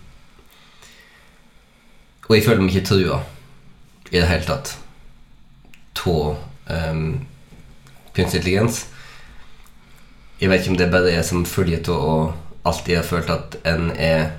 og 2.27 2.35
jeg 2.37 2.45
føler 2.45 2.61
meg 2.63 2.75
ikke 2.75 2.91
trua 2.93 3.23
i 4.13 4.19
det 4.19 4.29
hele 4.29 4.45
tatt 4.45 4.75
av 6.05 6.35
um, 6.69 7.25
kunstig 8.13 8.39
intelligens. 8.43 8.83
Jeg 10.37 10.51
vet 10.51 10.61
ikke 10.61 10.73
om 10.75 10.77
det 10.77 10.91
bare 10.93 11.13
er 11.17 11.25
som 11.25 11.45
følge 11.49 11.79
av 11.89 11.97
å 11.97 12.15
alltid 12.67 12.99
ha 12.99 13.03
følt 13.07 13.31
at 13.33 13.57
en 13.65 13.89
er 13.97 14.33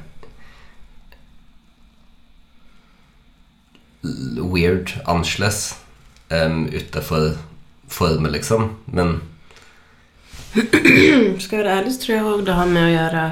weird, 4.04 4.94
annerledes 5.08 5.74
um, 6.30 6.68
utenfor 6.68 7.32
formen, 7.88 8.30
liksom. 8.32 8.76
Men 8.86 9.16
Skal 10.54 11.58
jeg 11.58 11.64
være 11.64 11.80
ærlig, 11.80 11.96
så 11.96 12.04
tror 12.04 12.14
jeg 12.14 12.30
òg 12.30 12.46
det 12.46 12.58
har 12.60 12.70
med 12.70 12.86
å 12.86 12.94
gjøre 12.94 13.24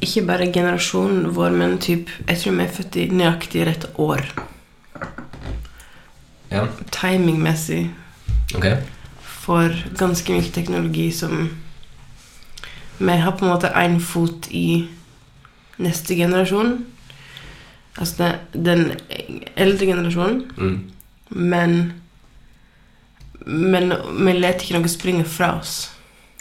Ikke 0.00 0.22
bare 0.26 0.52
generasjonen 0.52 1.34
vår, 1.34 1.50
men 1.50 1.78
typ 1.82 2.10
Jeg 2.28 2.38
tror 2.38 2.52
vi 2.58 2.62
er 2.62 2.74
født 2.76 2.96
i 2.96 3.08
nøyaktig 3.10 3.66
rett 3.66 3.86
år. 3.98 4.22
ja, 6.50 6.66
Timingmessig 6.90 7.90
ok. 8.54 8.66
for 9.20 9.74
ganske 9.98 10.32
mye 10.32 10.50
teknologi 10.52 11.10
som 11.12 11.50
Vi 12.98 13.16
har 13.16 13.36
på 13.36 13.44
en 13.44 13.50
måte 13.52 13.68
én 13.74 14.00
fot 14.00 14.48
i 14.50 14.88
neste 15.78 16.14
generasjon. 16.14 16.86
Altså 17.98 18.34
den 18.52 18.92
eldre 19.56 19.86
generasjonen. 19.86 20.42
Mm. 20.56 20.90
Men 21.30 21.92
Men 23.46 23.92
vi 24.26 24.32
lar 24.32 24.58
ikke 24.58 24.74
noe 24.78 24.88
springe 24.88 25.24
fra 25.24 25.58
oss. 25.60 25.90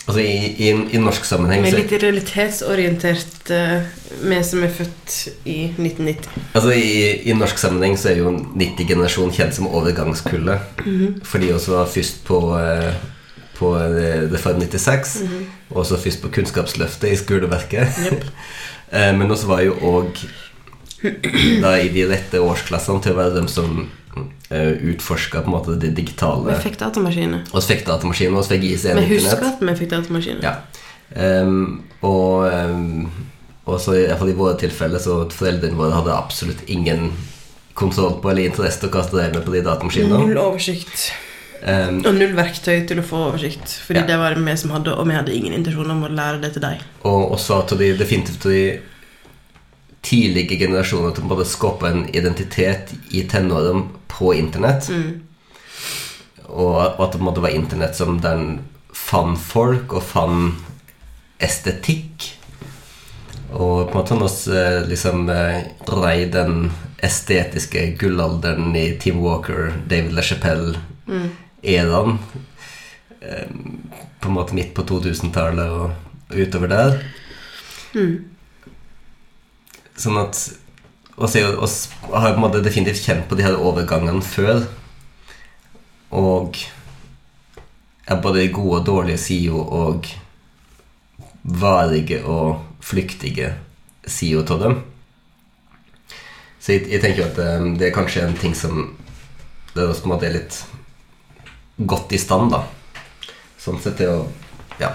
Altså 0.07 0.21
i, 0.23 0.53
i, 0.63 0.69
i 0.95 0.99
norsk 1.03 1.25
sammenheng 1.27 1.65
Vi 1.65 1.73
er 1.73 1.81
litt 1.81 1.91
realitetsorientert, 1.99 3.51
uh, 3.51 3.83
vi 4.23 4.37
som 4.47 4.63
er 4.63 4.71
født 4.71 5.17
i 5.43 5.57
1990. 5.73 6.29
altså 6.53 6.71
i, 6.71 6.93
I 7.27 7.35
norsk 7.35 7.59
sammenheng 7.59 7.99
så 7.99 8.13
er 8.13 8.21
jo 8.21 8.31
90-generasjonen 8.31 9.35
kjent 9.35 9.57
som 9.57 9.67
overgangskullet. 9.67 10.79
Fordi 11.27 11.51
også 11.51 11.75
var 11.75 11.91
først 11.91 12.23
på 12.29 12.39
uh, 12.55 12.95
på 13.57 13.73
eh, 13.77 14.31
Reform 14.31 14.61
96, 14.61 15.17
og 15.69 15.85
så 15.85 15.97
først 15.97 16.21
på 16.21 16.31
Kunnskapsløftet 16.37 17.11
i 17.11 17.19
skoleverket. 17.25 17.87
Eh, 18.87 19.11
Men 19.17 19.27
også 19.31 19.49
var 19.49 19.59
jo 19.65 19.73
òg 19.83 20.21
i 21.03 21.89
de 21.91 22.05
rette 22.07 22.39
årsklassene 22.39 23.01
til 23.03 23.11
å 23.11 23.17
være 23.17 23.33
dem 23.35 23.49
som 23.51 23.81
uh, 23.83 23.96
utforska 24.49 25.41
på 25.41 25.49
en 25.51 25.55
måte 25.57 25.75
det 25.79 25.89
Vi 25.89 25.95
digitale. 26.01 26.55
fikk 26.63 26.77
datamaskiner. 26.79 27.41
Så 27.51 27.61
fikk 27.67 27.85
datamaskiner, 27.87 28.41
så 28.43 28.49
fikk 28.55 28.61
Vi 28.61 28.71
husker 28.75 29.37
Internett. 29.37 29.61
at 29.61 29.67
vi 29.69 29.75
fikk 29.75 29.89
datamaskiner. 29.89 30.43
Ja. 30.43 30.55
Um, 31.43 31.83
og, 32.01 32.47
um, 32.53 33.11
og 33.65 33.79
så 33.79 33.93
i, 33.95 34.05
i 34.07 34.33
våre 34.35 34.57
tilfeller 34.59 34.99
så 34.99 35.29
foreldrene 35.31 35.75
våre 35.79 35.93
hadde 35.95 36.13
absolutt 36.15 36.63
ingen 36.67 37.11
kontroll 37.77 38.17
på 38.21 38.31
eller 38.31 38.47
interesse 38.49 38.79
til 38.81 38.89
å 38.89 38.93
kaste 38.97 39.15
drev 39.15 39.33
med 39.35 39.45
på 39.45 39.53
de 39.53 39.61
datamaskinene. 39.61 40.19
Null 40.27 40.37
oversikt. 40.41 41.11
Um, 41.63 42.03
Og 42.05 42.13
null 42.15 42.35
verktøy 42.37 42.83
til 42.87 42.99
å 43.01 43.05
få 43.05 43.23
oversikt. 43.31 43.79
Fordi 43.87 43.99
Ja. 43.99 44.05
det 44.05 44.17
var 44.19 44.35
det 44.35 44.43
vi 44.45 44.55
som 44.57 44.71
hadde, 44.71 44.93
og 44.93 45.07
vi 45.07 45.13
hadde 45.17 45.33
ingen 45.33 45.53
intensjon 45.53 45.89
om 45.91 46.03
å 46.03 46.09
lære 46.09 46.41
det 46.41 46.53
til 46.53 46.61
deg. 46.61 46.79
og 47.03 47.31
også 47.31 47.59
at 47.63 47.77
de 47.79 47.93
definitivt 47.97 48.43
de 48.43 48.79
tidlige 50.07 50.57
generasjoner 50.61 51.11
til 51.15 51.23
å 51.25 51.31
både 51.33 51.45
skape 51.47 51.85
en 51.89 52.05
identitet 52.15 52.93
i 53.11 53.25
tenårene 53.29 53.83
på 54.11 54.33
internett. 54.37 54.87
Og 56.47 57.01
at 57.03 57.13
det 57.13 57.23
måtte 57.23 57.43
være 57.43 57.59
internett 57.59 57.95
som 57.99 58.11
den 58.23 58.41
fant 58.95 59.39
folk 59.39 59.93
og 59.97 60.03
fant 60.07 60.53
estetikk. 61.43 62.33
Og 63.53 63.87
på 63.87 63.91
en 63.91 63.95
måte 63.95 64.13
han 64.15 64.23
også 64.25 64.53
liksom 64.89 65.29
eh, 65.31 65.61
rei 66.01 66.25
den 66.31 66.71
estetiske 67.03 67.97
gullalderen 68.01 68.75
i 68.75 68.99
Tim 68.99 69.17
Walker, 69.23 69.73
David 69.87 70.13
LaChapelle-æraen 70.17 72.17
eh, 73.21 73.47
På 74.19 74.27
en 74.27 74.33
måte 74.35 74.55
midt 74.57 74.73
på 74.75 74.81
2000-tallet 74.89 75.69
og, 75.71 75.91
utover 76.33 76.67
der. 76.67 76.91
Sånn 79.97 80.17
at 80.21 80.39
jo- 81.35 81.57
oss 81.65 81.89
har 82.11 82.33
på 82.33 82.35
en 82.35 82.43
måte 82.43 82.63
definitivt 82.63 83.05
kjent 83.05 83.27
på 83.29 83.35
de 83.35 83.43
her 83.43 83.57
overgangene 83.57 84.21
før. 84.21 84.67
Og 86.11 86.57
er 88.07 88.21
både 88.21 88.47
gode 88.53 88.79
og 88.79 88.85
dårlige 88.85 89.17
sider 89.17 89.53
og 89.53 90.07
varige 91.43 92.23
og 92.25 92.61
flyktige 92.81 93.55
sider 94.07 94.51
av 94.53 94.59
dem. 94.61 94.77
Så 96.59 96.73
jeg, 96.75 96.87
jeg 96.91 97.01
tenker 97.01 97.25
at 97.25 97.35
det, 97.35 97.79
det 97.79 97.87
er 97.87 97.95
kanskje 97.95 98.25
en 98.27 98.37
ting 98.37 98.55
som 98.55 98.95
det 99.73 99.83
er 99.83 99.91
også 99.91 100.03
på 100.03 100.09
en 100.09 100.13
måte 100.15 100.25
er 100.25 100.33
litt 100.33 100.55
godt 101.85 102.13
i 102.15 102.17
stand, 102.17 102.49
da. 102.51 102.63
Sånn 103.61 103.77
sett 103.83 103.99
til 103.99 104.09
å 104.09 104.23
ja, 104.81 104.89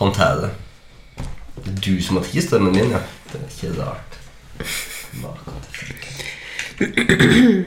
håndtere 0.00 0.48
det. 0.48 0.50
Du 1.78 1.92
som 2.02 2.18
har 2.18 2.26
tatt 2.26 2.48
stemmen 2.48 2.74
min, 2.74 2.90
ja. 2.90 3.02
Det 3.34 3.40
er 3.42 3.46
ikke 3.50 3.82
rart. 3.82 4.18
Maken 5.22 5.54
til 5.62 5.72
flikke. 5.74 7.64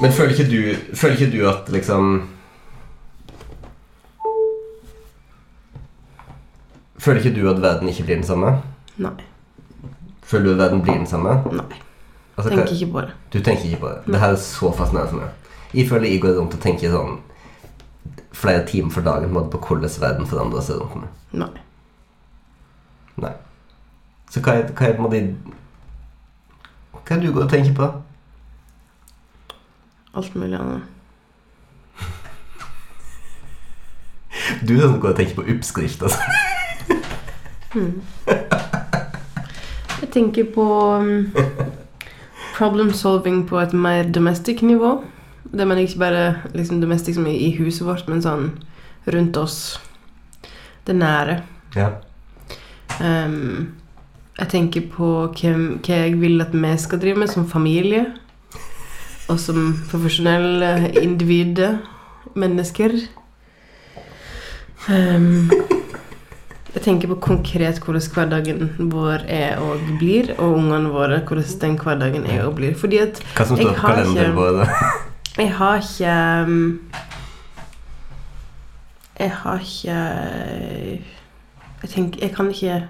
Men 0.00 0.12
føler 0.12 0.30
ikke 0.30 0.50
du, 0.50 0.76
føler 0.96 1.16
ikke 1.16 1.38
du 1.38 1.48
at 1.50 1.68
liksom 1.74 2.30
Føler 6.98 7.18
ikke 7.24 7.40
du 7.40 7.48
at 7.50 7.62
verden 7.62 7.88
ikke 7.88 8.04
blir 8.04 8.14
den 8.20 8.24
samme? 8.24 8.52
Nei. 8.96 9.12
Føler 10.22 10.44
du 10.44 10.50
at 10.52 10.58
verden 10.58 10.82
blir 10.82 10.94
den 10.94 11.06
samme? 11.06 11.32
Nei. 11.52 11.80
Altså, 12.36 12.50
Tenker 12.50 12.72
ikke 12.72 12.92
på 12.92 13.00
det. 13.00 13.10
Du 13.32 13.40
tenker 13.42 13.64
ikke 13.64 13.80
på 13.80 13.88
det. 13.88 13.98
Det 14.06 14.20
her 14.20 14.28
er 14.28 14.36
så 14.36 14.72
fascinerende 14.76 15.10
for 15.10 15.16
meg. 15.16 15.28
Jeg 15.74 15.88
føler 15.88 16.08
jeg 16.08 16.20
går 16.20 16.38
rundt 16.38 16.54
og 16.54 16.60
tenker 16.62 16.92
sånn 16.92 17.18
flere 18.32 18.66
timer 18.66 18.90
for 18.90 19.00
dagen 19.00 19.34
på, 19.34 19.50
på 19.50 19.58
hvordan 19.58 19.90
verden 20.00 20.26
forandrer 20.26 20.60
seg 20.64 20.76
rundt 20.80 20.94
meg. 21.02 21.08
Nei. 21.32 21.48
Nei. 23.20 23.32
Så 24.30 24.40
hva 24.44 24.52
er, 24.60 24.64
hva 24.70 24.86
er 24.86 24.92
på 24.96 25.02
en 25.02 25.08
måte 25.08 25.20
Hva 26.92 27.16
er 27.16 27.20
det 27.20 27.26
du 27.26 27.32
går 27.34 27.44
og 27.44 27.50
tenker 27.50 27.74
på? 27.74 27.86
Alt 30.14 30.34
mulig 30.34 30.58
annet. 30.58 30.82
Du 34.66 34.74
er 34.74 34.80
sånn 34.82 34.92
som 34.94 35.00
går 35.02 35.10
og 35.12 35.16
tenker 35.18 35.36
på 35.38 35.48
oppskrift 35.54 36.00
altså. 36.06 36.20
sånn. 37.70 37.92
Jeg 40.00 40.08
tenker 40.14 40.44
på 40.54 40.64
um, 40.98 41.10
problem 42.56 42.90
solving 42.92 43.48
på 43.48 43.56
et 43.60 43.72
mer 43.74 44.02
domestic 44.10 44.62
nivå. 44.66 44.90
Det 45.44 45.66
mener 45.66 45.80
jeg 45.80 45.90
ikke 45.90 46.04
bare 46.04 46.24
liksom 46.54 46.80
det 46.80 47.14
som 47.14 47.26
i, 47.26 47.36
i 47.48 47.50
huset 47.56 47.86
vårt, 47.86 48.08
men 48.08 48.22
sånn 48.22 48.50
rundt 49.10 49.36
oss. 49.36 49.80
Det 50.86 50.96
nære. 50.96 51.40
Ja. 51.76 51.90
Um, 53.00 53.76
jeg 54.38 54.48
tenker 54.48 54.88
på 54.92 55.08
hvem, 55.36 55.80
hva 55.84 56.02
jeg 56.04 56.18
vil 56.20 56.40
at 56.40 56.52
vi 56.52 56.76
skal 56.78 57.00
drive 57.00 57.18
med 57.22 57.32
som 57.32 57.48
familie. 57.48 58.06
Og 59.28 59.38
som 59.40 59.74
profesjonelle 59.90 60.90
individer. 61.02 61.78
Mennesker. 62.34 62.94
Um, 64.88 65.50
jeg 66.74 66.82
tenker 66.84 67.10
på 67.10 67.16
konkret 67.20 67.80
hvordan 67.82 68.04
hverdagen 68.14 68.90
vår 68.92 69.24
er 69.26 69.58
og 69.58 69.82
blir, 69.98 70.30
og 70.38 70.54
ungene 70.60 70.92
våre 70.92 71.20
hvordan 71.26 71.48
den 71.60 71.78
hverdagen 71.80 72.26
er 72.30 72.44
og 72.46 72.54
blir. 72.60 72.76
Fordi 72.78 73.02
at 73.02 73.22
Hva 73.34 73.46
som 73.48 73.58
står 73.58 73.74
på 73.74 73.86
kalenderen 73.86 74.36
vår? 74.38 74.60
da? 74.62 75.08
Jeg 75.38 75.52
har 75.56 75.78
ikke 75.78 76.14
um, 76.46 76.80
Jeg 79.20 79.30
har 79.42 79.60
ikke 79.60 79.98
Jeg 81.82 81.90
tenker 81.94 82.20
Jeg 82.24 82.34
kan 82.34 82.50
ikke 82.50 82.80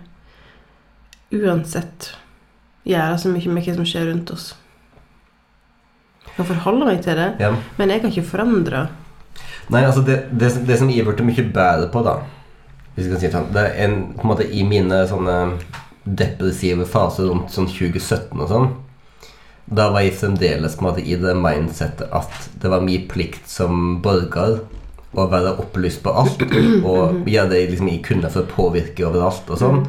uansett 1.31 2.09
gjøre 2.89 3.19
så 3.23 3.31
mye 3.31 3.53
med 3.55 3.63
hva 3.63 3.75
som 3.77 3.85
skjer 3.87 4.09
rundt 4.09 4.31
oss. 4.35 4.49
Jeg 6.25 6.33
kan 6.41 6.49
forholde 6.49 6.89
meg 6.89 7.03
til 7.05 7.15
det, 7.21 7.29
Ja. 7.39 7.53
men 7.79 7.91
jeg 7.93 8.01
kan 8.03 8.11
ikke 8.11 8.25
forandre. 8.27 8.81
Nei, 9.71 9.85
altså 9.87 10.03
det, 10.03 10.17
det, 10.33 10.49
det 10.67 10.79
som 10.81 10.91
jeg 10.91 11.05
ble 11.07 11.23
mye 11.29 11.45
bedre 11.55 11.87
på, 11.93 12.03
da 12.03 12.17
Hvis 12.97 13.07
jeg 13.07 13.13
kan 13.13 13.21
si 13.21 13.27
det 13.29 13.35
sånn 13.37 13.53
Det 13.55 13.63
er 13.63 13.77
en, 13.85 13.95
på 14.17 14.25
en 14.25 14.31
måte 14.33 14.49
i 14.51 14.65
mine 14.67 15.05
sånne 15.07 15.37
depressive 16.05 16.87
faser 16.89 17.29
rundt 17.31 17.53
sånn 17.55 17.69
2017 17.71 18.41
og 18.41 18.49
sånn 18.51 18.71
Da 19.71 19.89
var 19.95 20.03
jeg 20.03 20.19
fremdeles 20.19 20.79
måte 20.83 21.03
i 21.03 21.17
det 21.19 21.37
mindsettet 21.39 22.11
at 22.11 22.49
det 22.63 22.71
var 22.73 22.83
min 22.83 23.07
plikt 23.11 23.47
som 23.51 24.01
borger 24.03 24.61
å 25.11 25.27
være 25.31 25.57
opplyst 25.63 26.03
på 26.05 26.15
alt 26.15 26.43
og 26.87 27.27
gjøre 27.31 27.51
det 27.51 27.65
liksom 27.73 27.91
jeg 27.91 28.03
kunne 28.07 28.31
for 28.31 28.47
å 28.47 28.51
påvirke 28.51 29.07
overalt 29.07 29.51
og 29.51 29.61
sånn. 29.63 29.85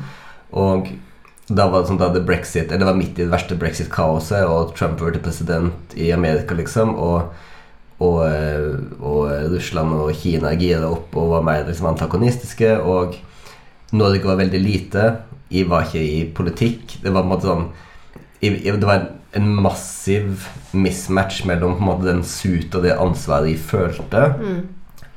Og 0.57 0.91
da 1.51 1.67
var 1.67 1.81
det 1.81 1.91
sånn 1.91 1.99
da 1.99 2.07
det 2.13 2.21
brexit 2.27 2.69
Eller 2.69 2.83
det 2.83 2.87
var 2.87 2.97
midt 2.99 3.17
i 3.19 3.25
det 3.25 3.31
verste 3.31 3.57
brexit-kaoset, 3.59 4.45
og 4.47 4.75
Trump 4.77 5.01
ble 5.01 5.19
president 5.19 5.95
i 5.99 6.11
Amerika, 6.15 6.55
liksom. 6.57 6.93
Og 6.95 7.31
og, 8.01 8.21
eh, 8.25 8.77
og 9.05 9.29
Russland 9.53 9.93
og 9.93 10.15
Kina 10.17 10.55
gira 10.57 10.89
opp 10.89 11.13
og 11.21 11.35
var 11.35 11.45
mer 11.45 11.67
liksom, 11.67 11.91
antagonistiske. 11.91 12.73
Og 12.81 13.17
Norge 13.93 14.25
var 14.25 14.39
veldig 14.41 14.61
lite. 14.61 15.07
Jeg 15.51 15.69
var 15.69 15.85
ikke 15.85 16.01
i 16.01 16.23
politikk. 16.33 16.97
Det 17.03 17.13
var 17.13 17.25
en 17.25 17.31
måte 17.31 17.49
sånn 17.49 17.67
jeg, 18.41 18.57
jeg, 18.65 18.79
Det 18.81 18.87
var 18.87 18.97
en, 18.97 19.09
en 19.33 19.47
massiv 19.63 20.47
mismatch 20.75 21.45
mellom 21.47 21.77
på 21.77 21.83
en 21.83 21.87
måte 21.87 22.07
den 22.09 22.23
suit 22.27 22.73
og 22.75 22.83
det 22.83 22.97
ansvaret 22.99 23.49
jeg 23.53 23.59
følte, 23.59 24.23
Mm. 24.39 24.67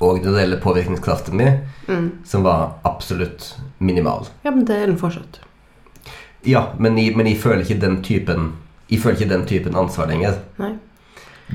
og 0.01 0.23
den 0.23 0.35
reelle 0.35 0.57
påvirkningskraften 0.61 1.37
min, 1.37 1.61
Mm. 1.89 2.11
som 2.25 2.43
var 2.43 2.75
absolutt 2.85 3.57
minimal. 3.81 4.27
Ja, 4.45 4.51
men 4.51 4.65
det 4.65 4.77
er 4.77 4.87
den 4.87 4.99
fortsatt. 4.99 5.41
Ja, 6.45 6.67
men 6.79 6.97
jeg, 6.99 7.17
men 7.17 7.27
jeg 7.27 7.39
føler 7.41 7.63
ikke 7.65 7.81
den 7.81 8.03
typen 8.03 8.53
Jeg 8.91 9.01
føler 9.01 9.17
ikke 9.17 9.29
den 9.31 9.47
typen 9.47 9.75
ansvar 9.77 10.07
lenger. 10.07 10.35
Nei. 10.59 10.75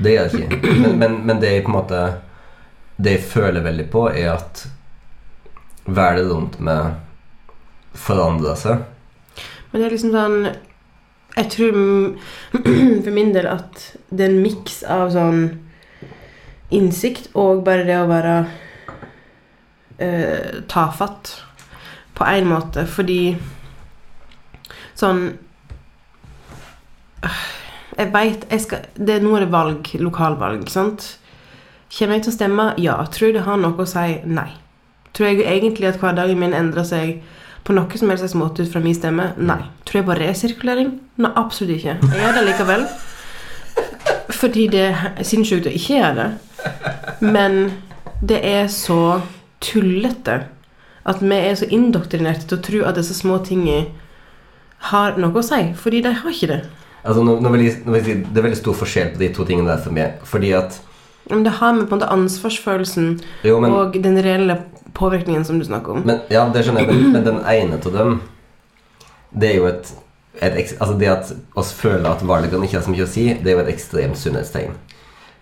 Det 0.02 0.12
gjør 0.16 0.30
jeg 0.32 0.40
ikke. 0.50 0.74
Men, 0.82 0.98
men, 0.98 1.26
men 1.26 1.40
det 1.40 1.52
jeg 1.52 1.62
på 1.64 1.70
en 1.70 1.76
måte 1.76 2.00
Det 3.00 3.12
jeg 3.12 3.22
føler 3.22 3.62
veldig 3.62 3.86
på, 3.90 4.08
er 4.10 4.32
at 4.34 4.66
verden 5.86 6.28
rundt 6.30 6.58
meg 6.60 6.94
forandrer 7.94 8.54
seg. 8.58 8.82
Men 9.72 9.80
det 9.80 9.86
er 9.86 9.94
liksom 9.94 10.12
sånn 10.12 10.56
Jeg 11.36 11.50
tror 11.54 11.76
for 13.04 13.14
min 13.14 13.34
del 13.34 13.46
at 13.50 13.84
det 14.10 14.26
er 14.26 14.32
en 14.32 14.42
miks 14.42 14.80
av 14.82 15.12
sånn 15.14 15.44
innsikt 16.74 17.30
og 17.38 17.64
bare 17.66 17.86
det 17.86 17.98
å 17.98 18.08
være 18.10 18.34
uh, 20.00 20.60
tafatt 20.70 21.36
på 22.18 22.26
en 22.26 22.50
måte, 22.50 22.84
fordi 22.86 23.36
sånn 24.98 25.24
uh, 27.24 27.40
Jeg 28.00 28.14
veit 28.14 28.46
det, 28.48 29.16
Nå 29.20 29.34
er 29.36 29.42
det 29.44 29.52
valg, 29.52 29.88
lokalvalg, 30.00 30.62
sant? 30.72 31.18
Kommer 31.92 32.16
jeg 32.16 32.22
til 32.24 32.32
å 32.32 32.36
stemme? 32.36 32.64
Ja. 32.80 32.94
Tror 33.12 33.26
jeg 33.28 33.34
det 33.34 33.42
har 33.44 33.58
noe 33.60 33.76
å 33.76 33.84
si? 33.88 34.14
Nei. 34.24 34.46
Tror 35.12 35.26
jeg 35.28 35.42
egentlig 35.42 35.90
at 35.90 35.98
hverdagen 36.00 36.38
min 36.40 36.54
endrer 36.56 36.86
seg 36.86 37.18
på 37.64 37.76
noe 37.76 38.00
som 38.00 38.10
helst 38.10 38.36
måte 38.38 38.64
ut 38.64 38.72
fra 38.72 38.82
min 38.84 38.96
stemme? 38.96 39.32
Nei. 39.38 39.60
Tror 39.88 40.00
jeg 40.00 40.08
på 40.08 40.18
resirkulering? 40.18 40.94
Nei, 41.20 41.32
absolutt 41.36 41.76
ikke. 41.76 41.98
Jeg 42.00 42.22
gjør 42.24 42.38
det 42.38 42.46
likevel. 42.48 42.86
Fordi 44.40 44.66
det 44.72 44.86
er 44.88 45.26
sinnssykt 45.26 45.68
å 45.68 45.74
ikke 45.74 45.98
gjøre 45.98 46.14
det. 46.22 46.28
Men 47.20 47.60
det 48.24 48.40
er 48.46 48.70
så 48.72 49.20
tullete 49.60 50.42
at 51.08 51.22
vi 51.24 51.36
er 51.36 51.56
så 51.56 51.68
indoktrinerte 51.72 52.46
til 52.48 52.58
å 52.58 52.64
tro 52.64 52.82
at 52.88 52.98
disse 53.00 53.16
små 53.16 53.40
tingene 53.44 53.88
har 54.90 55.18
noe 55.20 55.40
å 55.40 55.44
si. 55.44 55.60
Fordi 55.76 56.02
de 56.04 56.14
har 56.16 56.32
ikke 56.32 56.50
det. 56.52 56.60
Altså, 57.00 57.24
nå, 57.24 57.38
nå 57.40 57.52
vil 57.54 57.64
jeg, 57.64 57.78
nå 57.86 57.94
vil 57.96 58.12
jeg 58.12 58.22
det 58.28 58.40
er 58.40 58.46
veldig 58.48 58.60
stor 58.60 58.76
forskjell 58.76 59.14
på 59.14 59.22
de 59.22 59.30
to 59.36 59.46
tingene 59.48 59.72
der 59.72 59.80
for 59.82 59.96
meg. 59.96 60.20
Fordi 60.28 60.52
at 60.56 60.80
Men 61.30 61.44
det 61.44 61.56
har 61.60 61.72
med 61.76 61.86
på 61.88 61.94
en 61.94 62.00
måte 62.00 62.12
ansvarsfølelsen 62.12 63.10
Jo, 63.46 63.60
men, 63.60 63.72
og 63.72 63.96
den 64.02 64.18
reelle 64.24 64.56
påvirkningen 64.94 65.44
som 65.44 65.58
du 65.58 65.64
snakker 65.64 65.92
om. 65.92 66.02
men 66.06 66.20
Ja, 66.30 66.48
det 66.48 66.64
skjønner 66.64 66.86
jeg, 66.86 66.94
men, 66.94 67.12
men 67.12 67.24
den 67.26 67.40
ene 67.44 67.78
av 67.78 67.92
dem 67.92 68.20
Det 69.30 69.50
er 69.50 69.56
jo 69.56 69.66
et, 69.70 69.92
et 70.42 70.74
Altså 70.80 70.94
det 70.98 71.08
at 71.08 71.32
oss 71.56 71.72
føler 71.72 72.10
at 72.10 72.22
valgene 72.26 72.64
ikke 72.66 72.78
har 72.78 72.84
så 72.86 72.90
mye 72.90 73.06
å 73.06 73.10
si, 73.10 73.28
det 73.34 73.52
er 73.52 73.58
jo 73.58 73.64
et 73.64 73.72
ekstremt 73.74 74.18
sunnhetstegn. 74.18 74.72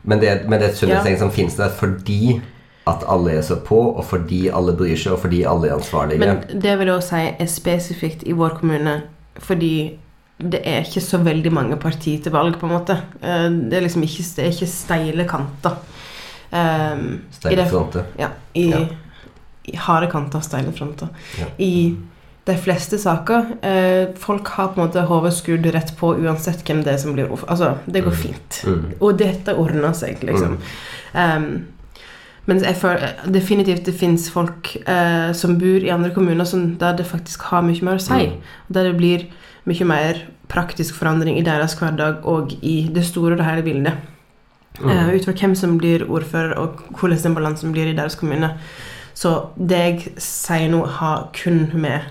Men 0.02 0.20
det, 0.20 0.32
men 0.48 0.58
det 0.58 0.68
er 0.68 0.72
et 0.72 0.80
sunnhetstegn 0.80 1.18
som 1.18 1.32
finnes 1.34 1.56
der 1.58 1.72
fordi 1.74 2.40
at 2.88 3.04
alle 3.08 3.34
er 3.36 3.42
så 3.44 3.58
på, 3.60 3.76
og 3.76 4.04
fordi 4.08 4.46
alle 4.48 4.72
bryr 4.76 4.96
seg, 4.96 5.12
og 5.12 5.20
fordi 5.20 5.42
alle 5.44 5.68
er 5.68 5.74
ansvarlige. 5.76 6.18
Men 6.22 6.38
det 6.62 6.78
vil 6.78 6.88
jeg 6.88 6.96
også 6.96 7.08
si 7.18 7.32
er 7.44 7.50
spesifikt 7.52 8.22
i 8.24 8.32
vår 8.36 8.54
kommune, 8.60 8.94
fordi 9.44 9.72
det 10.38 10.60
er 10.64 10.86
ikke 10.86 11.02
så 11.04 11.18
veldig 11.18 11.52
mange 11.52 11.76
partier 11.82 12.22
til 12.22 12.32
valg, 12.32 12.56
på 12.60 12.66
en 12.68 12.72
måte. 12.72 12.96
Eh, 13.20 13.50
Det 13.50 13.76
er 13.76 13.84
liksom 13.84 14.02
ikke, 14.06 14.24
det 14.36 14.44
er 14.44 14.52
ikke 14.54 14.70
steile 14.72 15.26
kanter. 15.28 15.76
Um, 16.48 17.20
Steile 17.30 17.66
fronter. 17.68 18.06
Ja, 18.18 18.28
i, 18.54 18.70
Ja. 18.70 18.86
Harde 19.76 20.10
kanter, 20.12 20.40
og 20.40 20.46
steile 20.46 20.72
fronter. 20.72 21.10
Ja. 21.38 21.50
I 21.58 21.96
de 22.48 22.54
fleste 22.56 22.96
saker 22.96 23.50
eh, 23.66 24.14
Folk 24.16 24.48
har 24.56 24.70
på 24.72 24.80
en 24.80 24.86
måte 24.86 25.02
hodet 25.04 25.34
skrudd 25.36 25.66
rett 25.74 25.90
på 25.98 26.14
uansett 26.16 26.62
hvem 26.64 26.80
det 26.84 26.94
er 26.94 27.02
som 27.02 27.16
blir. 27.16 27.28
Altså, 27.46 27.74
det 27.86 28.04
går 28.06 28.16
fint. 28.16 28.62
Mm. 28.64 28.86
Og 29.00 29.18
dette 29.20 29.56
ordner 29.58 29.92
seg, 29.96 30.22
liksom. 30.24 30.56
Um, 31.12 31.50
men 32.48 32.62
jeg 32.64 32.78
føler 32.80 33.18
definitivt 33.28 33.84
det 33.84 33.92
fins 33.98 34.30
folk 34.32 34.70
eh, 34.88 35.34
som 35.36 35.58
bor 35.60 35.84
i 35.84 35.92
andre 35.92 36.14
kommuner 36.14 36.48
som, 36.48 36.70
der 36.80 36.96
det 36.96 37.04
faktisk 37.06 37.44
har 37.50 37.66
mye 37.66 37.84
mer 37.84 38.00
å 38.00 38.04
si. 38.04 38.30
Mm. 38.30 38.54
Der 38.72 38.88
det 38.88 38.94
blir 38.96 39.26
mye 39.68 39.88
mer 39.88 40.22
praktisk 40.48 40.96
forandring 40.96 41.36
i 41.36 41.44
deres 41.44 41.76
hverdag 41.76 42.24
og 42.24 42.54
i 42.64 42.78
det 42.94 43.04
store 43.04 43.34
og 43.34 43.42
det 43.42 43.50
hele 43.50 43.66
bildet. 43.66 44.06
eh, 44.80 45.10
ut 45.12 45.24
fra 45.26 45.34
hvem 45.34 45.54
som 45.58 45.76
blir 45.76 46.06
ordfører, 46.08 46.54
og 46.56 46.80
hvordan 46.96 47.18
den 47.22 47.34
balansen 47.34 47.72
blir 47.72 47.90
i 47.90 47.96
deres 47.98 48.16
kommune. 48.16 48.54
Så 49.18 49.32
det 49.58 49.78
jeg 49.82 50.12
sier 50.22 50.68
nå, 50.70 50.84
har 50.98 51.28
kun 51.34 51.64
med 51.74 52.06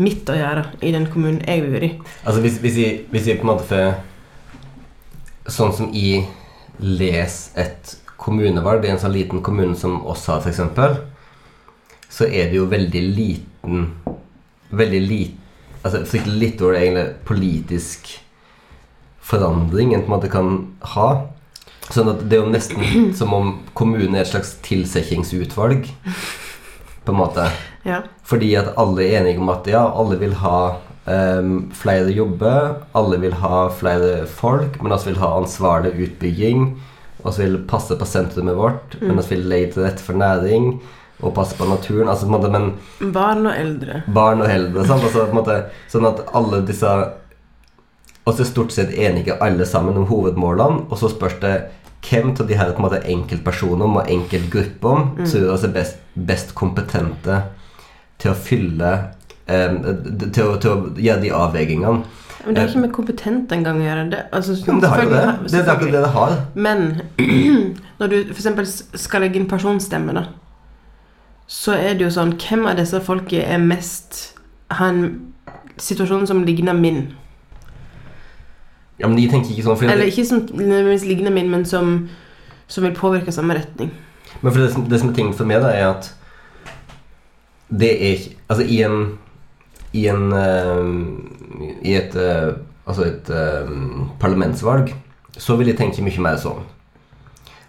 mitt 0.00 0.28
å 0.28 0.34
gjøre 0.36 0.64
i 0.82 0.90
den 0.94 1.06
kommunen 1.12 1.42
jeg 1.46 1.62
bor 1.68 1.84
i. 1.86 1.92
Altså 2.24 2.42
hvis, 2.42 2.58
hvis, 2.64 2.78
jeg, 2.80 2.98
hvis 3.12 3.28
jeg 3.30 3.38
på 3.40 3.46
en 3.46 3.52
måte 3.54 3.68
får 3.70 3.94
Sånn 5.46 5.70
som 5.70 5.92
jeg 5.94 6.24
leser 6.82 7.60
et 7.62 7.92
kommunevalg 8.18 8.82
i 8.82 8.90
en 8.90 8.98
sånn 8.98 9.14
liten 9.14 9.44
kommune 9.46 9.76
som 9.78 10.00
oss 10.10 10.24
har, 10.26 10.42
f.eks., 10.42 10.58
så 12.10 12.26
er 12.26 12.50
det 12.50 12.58
jo 12.58 12.66
veldig 12.70 13.02
liten 13.14 13.84
Veldig 14.74 15.02
liten 15.06 15.42
Altså 15.86 16.00
fryktelig 16.10 16.40
lite 16.40 16.66
ord 16.66 16.80
egentlig 16.80 17.04
politisk 17.28 18.08
forandring 19.22 19.92
en 19.94 20.02
på 20.02 20.10
en 20.10 20.14
måte 20.16 20.30
kan 20.30 20.48
ha. 20.94 21.06
Sånn 21.92 22.10
at 22.10 22.24
det 22.28 22.38
er 22.38 22.42
jo 22.44 22.50
nesten 22.52 23.12
som 23.18 23.34
om 23.36 23.52
kommunen 23.78 24.16
er 24.16 24.24
et 24.24 24.32
slags 24.32 24.56
tilsettingsutvalg. 24.66 25.86
På 27.06 27.14
en 27.14 27.20
måte. 27.20 27.46
Ja. 27.86 28.00
Fordi 28.26 28.50
at 28.58 28.72
alle 28.80 29.04
er 29.06 29.20
enige 29.20 29.38
om 29.42 29.52
at 29.52 29.68
ja, 29.70 29.84
alle 29.94 30.16
vil 30.18 30.32
ha 30.40 30.58
um, 31.06 31.52
flere 31.76 32.10
jobber, 32.10 32.80
alle 32.98 33.20
vil 33.22 33.36
ha 33.38 33.68
flere 33.70 34.24
folk, 34.26 34.80
men 34.82 34.90
også 34.96 35.12
vil 35.12 35.20
ha 35.22 35.30
ansvarlig 35.38 35.94
utbygging. 36.08 36.68
Så 37.26 37.40
vil 37.42 37.56
passe 37.66 37.94
på 37.98 38.06
sentrumet 38.06 38.54
vårt, 38.54 38.92
men 39.02 39.18
også 39.18 39.32
vil 39.34 39.46
legge 39.50 39.72
til 39.74 39.82
rette 39.86 40.02
for 40.04 40.14
næring 40.18 40.76
og 41.24 41.32
passe 41.34 41.56
på 41.58 41.66
naturen. 41.66 42.10
Altså, 42.12 42.26
på 42.26 42.30
en 42.30 42.36
måte, 42.36 42.50
men 42.52 43.12
Barn 43.14 43.46
og 43.48 43.54
eldre. 43.56 44.02
barn 44.14 44.42
og 44.44 44.50
eldre. 44.52 44.84
Sant? 44.86 45.02
Altså, 45.02 45.24
på 45.24 45.32
en 45.34 45.38
måte, 45.40 45.56
sånn 45.90 46.06
at 46.06 46.20
alle 46.36 46.60
disse 46.68 46.90
Og 48.26 48.34
så 48.34 48.42
er 48.42 48.48
stort 48.50 48.74
sett 48.74 48.94
enige 48.94 49.36
alle 49.42 49.66
sammen 49.66 49.96
om 49.96 50.08
hovedmålene, 50.10 50.88
og 50.90 50.98
så 50.98 51.10
spørs 51.12 51.38
det 51.42 51.56
hvem 52.06 52.32
av 52.34 52.46
de 52.46 52.58
her 52.58 52.72
på 52.72 52.80
en 52.80 52.86
måte 52.86 53.02
enkeltpersonene 53.10 54.02
og 54.02 54.10
enkeltgruppene 54.10 55.22
mm. 55.22 55.26
som 55.30 55.68
er 55.70 55.74
best, 55.74 56.00
best 56.14 56.54
kompetente 56.58 57.40
til 58.22 58.32
å 58.32 58.36
fylle 58.38 58.92
eh, 59.46 59.74
til, 60.34 60.42
å, 60.42 60.56
til 60.62 60.70
å 60.70 60.76
gjøre 60.94 61.22
de 61.22 61.32
avveiningene. 61.34 62.22
Men 62.46 62.54
det 62.54 62.62
har 62.62 62.70
ikke 62.70 62.82
med 62.84 62.94
kompetent 62.94 63.52
engang 63.54 63.80
å 63.80 63.86
gjøre. 63.86 64.02
Det, 64.12 64.18
altså, 64.38 64.54
Jo, 64.68 64.76
det 64.82 64.90
har 64.92 65.02
jo 65.02 65.10
det. 65.10 65.22
Det 65.50 65.60
er 65.60 65.70
akkurat 65.72 65.94
det 65.96 66.02
det 66.04 66.12
har. 66.14 66.34
Men 66.54 66.84
når 67.98 68.12
du 68.12 68.18
f.eks. 68.34 68.74
skal 69.02 69.24
legge 69.24 69.40
inn 69.40 69.48
personstemme, 69.50 70.14
da, 70.14 70.28
så 71.50 71.74
er 71.78 71.94
det 71.94 72.06
jo 72.06 72.10
sånn 72.10 72.34
Hvem 72.42 72.66
av 72.66 72.78
disse 72.78 72.98
folka 73.06 73.38
er 73.38 73.62
mest 73.62 74.20
har 74.74 74.90
en 74.90 75.32
situasjon 75.78 76.26
som 76.30 76.42
ligner 76.46 76.74
min? 76.74 77.04
Ja, 78.98 79.08
men 79.08 79.16
de 79.18 79.26
tenker 79.28 79.52
ikke 79.52 79.66
sånn. 79.66 79.90
Eller 79.92 80.08
ikke 80.08 80.24
som 80.24 80.44
nødvendigvis 80.48 81.04
ligner 81.08 81.34
min, 81.34 81.50
men 81.52 81.66
som, 81.68 81.96
som 82.68 82.86
vil 82.86 82.96
påvirke 82.96 83.34
samme 83.34 83.58
retning. 83.58 83.90
Men 84.40 84.52
for 84.52 84.62
det, 84.62 84.70
som, 84.72 84.86
det 84.88 85.00
som 85.00 85.10
er 85.10 85.18
tingen 85.18 85.36
for 85.36 85.48
meg, 85.48 85.60
da, 85.64 85.72
er 85.74 85.90
at 85.90 86.12
det 87.68 87.92
er 87.96 88.12
ikke 88.14 88.34
Altså, 88.46 88.62
i 88.62 88.76
en 88.86 89.18
I 89.90 90.04
en 90.06 90.28
uh, 90.30 91.72
I 91.82 91.96
et 91.98 92.14
uh, 92.14 92.52
Altså 92.86 93.08
et 93.08 93.30
uh, 93.34 93.72
parlamentsvalg 94.22 94.92
så 95.36 95.56
vil 95.58 95.68
jeg 95.68 95.76
tenke 95.76 96.00
mye 96.00 96.22
mer 96.24 96.38
sånn. 96.40 96.62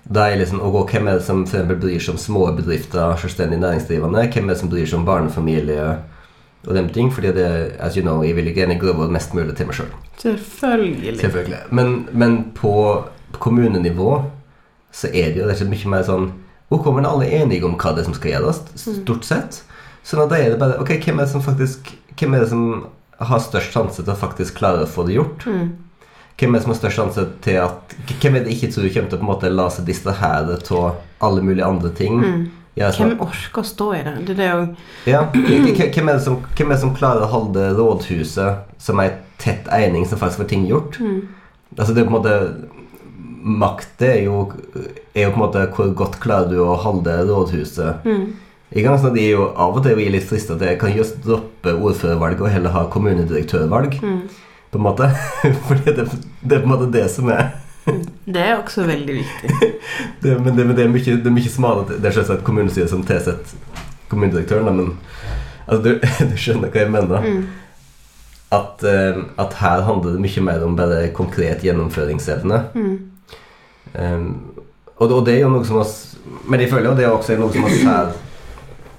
Da 0.07 0.29
er 0.29 0.37
liksom, 0.39 0.61
og 0.63 0.87
Hvem 0.87 1.09
er 1.09 1.17
det 1.17 1.25
som 1.25 1.41
for 1.49 1.73
bryr 1.73 1.99
seg 1.99 2.13
om 2.13 2.19
små 2.21 2.45
bedrifter, 2.55 3.17
selvstendig 3.19 3.57
næringsdrivende? 3.59 4.21
Hvem 4.31 4.45
er 4.45 4.53
det 4.53 4.61
som 4.61 4.69
bryr 4.71 4.85
seg 4.85 5.01
om 5.01 5.07
barnefamilie 5.09 5.87
og 6.67 6.75
den 6.75 6.89
ting? 6.93 7.11
Fordi 7.13 7.31
det, 7.35 7.47
as 7.79 7.95
you 7.97 8.03
know, 8.03 8.23
jeg 8.23 8.35
vil 8.35 8.49
ikke 8.51 8.61
gjerne 8.63 8.79
grove 8.81 9.07
mest 9.11 9.33
mulig 9.37 9.55
til 9.55 9.69
meg 9.69 9.77
sjøl. 9.79 9.93
Selvfølgelig. 10.21 11.19
Selvfølgelig. 11.21 11.61
Men, 11.71 11.95
men 12.11 12.37
på 12.57 12.73
kommunenivå 13.39 14.17
så 14.91 15.09
er 15.13 15.31
det 15.31 15.41
jo 15.41 15.47
og 15.47 15.55
slett 15.55 15.71
mye 15.71 15.95
mer 15.95 16.05
sånn 16.07 16.29
Ok, 16.67 16.89
men 16.91 17.05
alle 17.07 17.23
er 17.29 17.45
enige 17.45 17.63
om 17.63 17.77
hva 17.79 17.93
det 17.95 18.01
er 18.01 18.07
som 18.09 18.15
skal 18.17 18.33
gjøres, 18.33 18.57
stort 18.75 19.23
sett. 19.23 19.61
At 20.03 20.31
da 20.31 20.35
er 20.39 20.51
det 20.51 20.59
bare 20.59 20.79
Ok, 20.81 20.97
hvem 21.03 21.19
er 21.19 21.27
det 21.27 21.31
som 21.31 21.43
faktisk 21.43 21.91
Hvem 22.17 22.35
er 22.35 22.43
det 22.43 22.51
som 22.51 22.87
har 23.17 23.41
størst 23.41 23.73
sjanse 23.73 24.03
til 24.03 24.13
å 24.13 24.17
faktisk 24.17 24.59
klare 24.59 24.83
å 24.83 24.89
få 24.89 25.05
det 25.07 25.17
gjort? 25.17 25.45
Mm. 25.47 25.69
Hvem 26.37 26.53
er 26.53 26.59
det 26.59 26.65
som 26.65 26.73
har 26.73 26.79
størst 26.79 26.99
sjanse 26.99 27.25
til 27.45 27.59
at 27.63 27.95
Hvem 28.21 28.37
er 28.37 28.45
det 28.45 28.55
ikke 28.55 28.69
tror 28.73 28.89
kommer 28.93 29.11
til 29.11 29.17
å 29.17 29.21
på 29.21 29.25
en 29.25 29.31
måte 29.31 29.53
la 29.53 29.67
seg 29.73 29.87
distrahere 29.87 30.59
av 30.59 30.99
alle 31.23 31.43
mulige 31.43 31.67
andre 31.67 31.91
ting? 31.97 32.19
Ja, 32.77 32.91
Hvem 32.93 33.15
orker 33.23 33.63
å 33.63 33.65
stå 33.65 33.87
i 33.97 34.03
det? 34.05 34.13
Det 34.27 34.35
er 34.35 34.39
det 34.39 34.47
jo 34.51 34.65
ja. 35.09 35.21
Hvem 35.33 36.09
er, 36.11 36.13
det 36.13 36.23
som, 36.25 36.39
hvem 36.53 36.69
er 36.69 36.75
det 36.75 36.81
som 36.83 36.93
klarer 36.97 37.25
å 37.25 37.31
holde 37.31 37.71
rådhuset 37.77 38.81
som 38.81 39.01
ei 39.01 39.09
tett 39.41 39.69
eining 39.73 40.05
som 40.05 40.21
faktisk 40.21 40.43
får 40.43 40.51
ting 40.51 40.67
gjort? 40.69 40.99
Altså 41.77 41.93
det 41.93 42.03
er 42.03 42.09
på 42.09 42.13
en 42.13 42.19
måte 42.19 42.35
Makt 43.47 44.01
er 44.03 44.17
jo, 44.25 44.41
er 45.15 45.27
jo 45.27 45.31
på 45.31 45.37
en 45.37 45.43
måte 45.45 45.61
hvor 45.71 45.93
godt 45.95 46.17
klarer 46.19 46.49
du 46.51 46.57
å 46.59 46.73
holde 46.83 47.13
rådhuset 47.29 48.05
i 48.75 48.83
gang. 48.83 48.97
sånn 48.99 49.13
at 49.13 49.15
de 49.15 49.23
er 49.23 49.37
jo 49.37 49.45
Av 49.55 49.77
og 49.77 49.85
til 49.85 49.95
blir 49.95 50.11
litt 50.11 50.27
frista 50.27 50.57
til 50.59 50.75
Kan 50.81 50.91
just 50.97 51.21
droppe 51.23 51.71
ordførervalget 51.71 52.43
og 52.43 52.51
heller 52.51 52.75
ha 52.75 52.83
kommunedirektørvalg. 52.91 54.01
På 54.01 54.81
en 54.81 54.83
måte 54.83 55.07
Fordi 55.69 55.95
det, 55.95 56.09
det 56.43 56.57
er 56.57 56.65
på 56.65 56.67
en 56.67 56.73
måte 56.73 56.91
det 56.93 57.07
som 57.13 57.31
er 57.31 57.55
Det 58.33 58.41
er 58.43 58.57
også 58.57 58.83
veldig 58.87 59.13
viktig. 59.21 59.51
det, 60.23 60.33
men, 60.43 60.57
det, 60.57 60.65
men 60.67 60.75
det 60.75 60.83
er 60.83 60.91
mye, 60.91 61.03
det 61.03 61.29
er 61.29 61.35
mye 61.37 61.51
smalere 61.51 61.99
Det 62.01 62.09
er 62.09 62.17
selvsagt 62.17 62.43
kommunestyret 62.47 62.91
som 62.91 63.05
tilsetter 63.07 63.55
kommunedirektøren, 64.11 64.67
men 64.75 64.97
altså, 65.67 65.79
du, 65.83 66.09
du 66.31 66.35
skjønner 66.39 66.73
hva 66.73 66.83
jeg 66.83 66.91
mener. 66.91 67.29
At, 68.55 68.83
uh, 68.83 69.23
at 69.39 69.57
her 69.59 69.83
handler 69.87 70.15
det 70.15 70.23
mye 70.23 70.43
mer 70.43 70.63
om 70.67 70.75
bare 70.79 71.07
konkret 71.15 71.63
gjennomføringsevne. 71.67 72.61
Um, 73.95 74.29
og, 74.97 75.11
og 75.11 75.25
det 75.27 75.37
er 75.37 75.45
jo 75.45 75.51
noe 75.53 75.65
som 75.65 75.77
oss 75.79 75.93
Men 76.49 76.59
jeg 76.59 76.69
føler 76.71 76.89
jo 76.89 76.95
det 76.97 77.05
er 77.05 77.13
også 77.13 77.37
noe 77.39 77.53
som 77.53 77.65
oss 77.69 77.83
her 77.85 78.09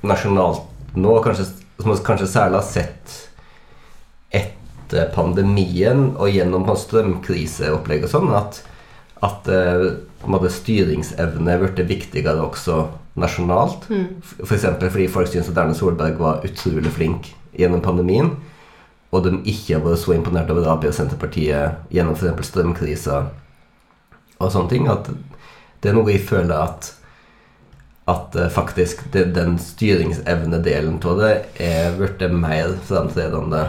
nasjonalt 0.07 0.97
nå, 0.97 1.13
kanskje, 1.23 1.45
som 1.79 1.91
vi 1.91 1.97
kanskje 2.07 2.29
særlig 2.31 2.61
har 2.61 2.67
sett 2.67 3.17
etter 4.35 5.11
pandemien 5.13 6.15
og 6.17 6.31
gjennom 6.33 6.65
på 6.67 6.77
strømkriseopplegg 6.81 8.07
og 8.07 8.13
sånn, 8.13 8.31
at, 8.39 8.63
at 9.25 9.49
eh, 9.51 10.51
styringsevne 10.55 11.53
er 11.53 11.63
blitt 11.63 11.81
viktigere 11.89 12.45
også 12.45 12.85
nasjonalt. 13.19 13.89
F.eks. 14.45 14.67
fordi 14.79 15.09
folk 15.11 15.31
syns 15.31 15.51
at 15.51 15.59
Erna 15.59 15.75
Solberg 15.75 16.21
var 16.21 16.45
utrolig 16.47 16.93
flink 16.95 17.33
gjennom 17.59 17.83
pandemien, 17.83 18.37
og 19.11 19.25
de 19.25 19.39
ikke 19.49 19.79
har 19.79 19.83
vært 19.87 20.03
så 20.03 20.15
imponert 20.15 20.51
over 20.53 20.69
Ap 20.71 20.85
og 20.87 20.95
Senterpartiet 20.95 21.91
gjennom 21.95 22.15
f.eks. 22.15 22.53
strømkrisa 22.53 23.25
og 24.39 24.53
sånne 24.55 24.71
ting. 24.71 24.87
At 24.93 25.11
det 25.83 25.91
er 25.91 25.99
noe 25.99 26.13
jeg 26.13 26.27
føler 26.29 26.57
at 26.59 26.95
at 28.09 28.37
eh, 28.41 28.49
faktisk 28.49 29.03
det, 29.13 29.27
den 29.37 29.59
styringsevnedelen 29.61 30.95
av 31.05 31.19
det 31.21 31.33
er 31.61 31.97
blitt 31.99 32.23
mer 32.33 32.79
framtredende 32.89 33.67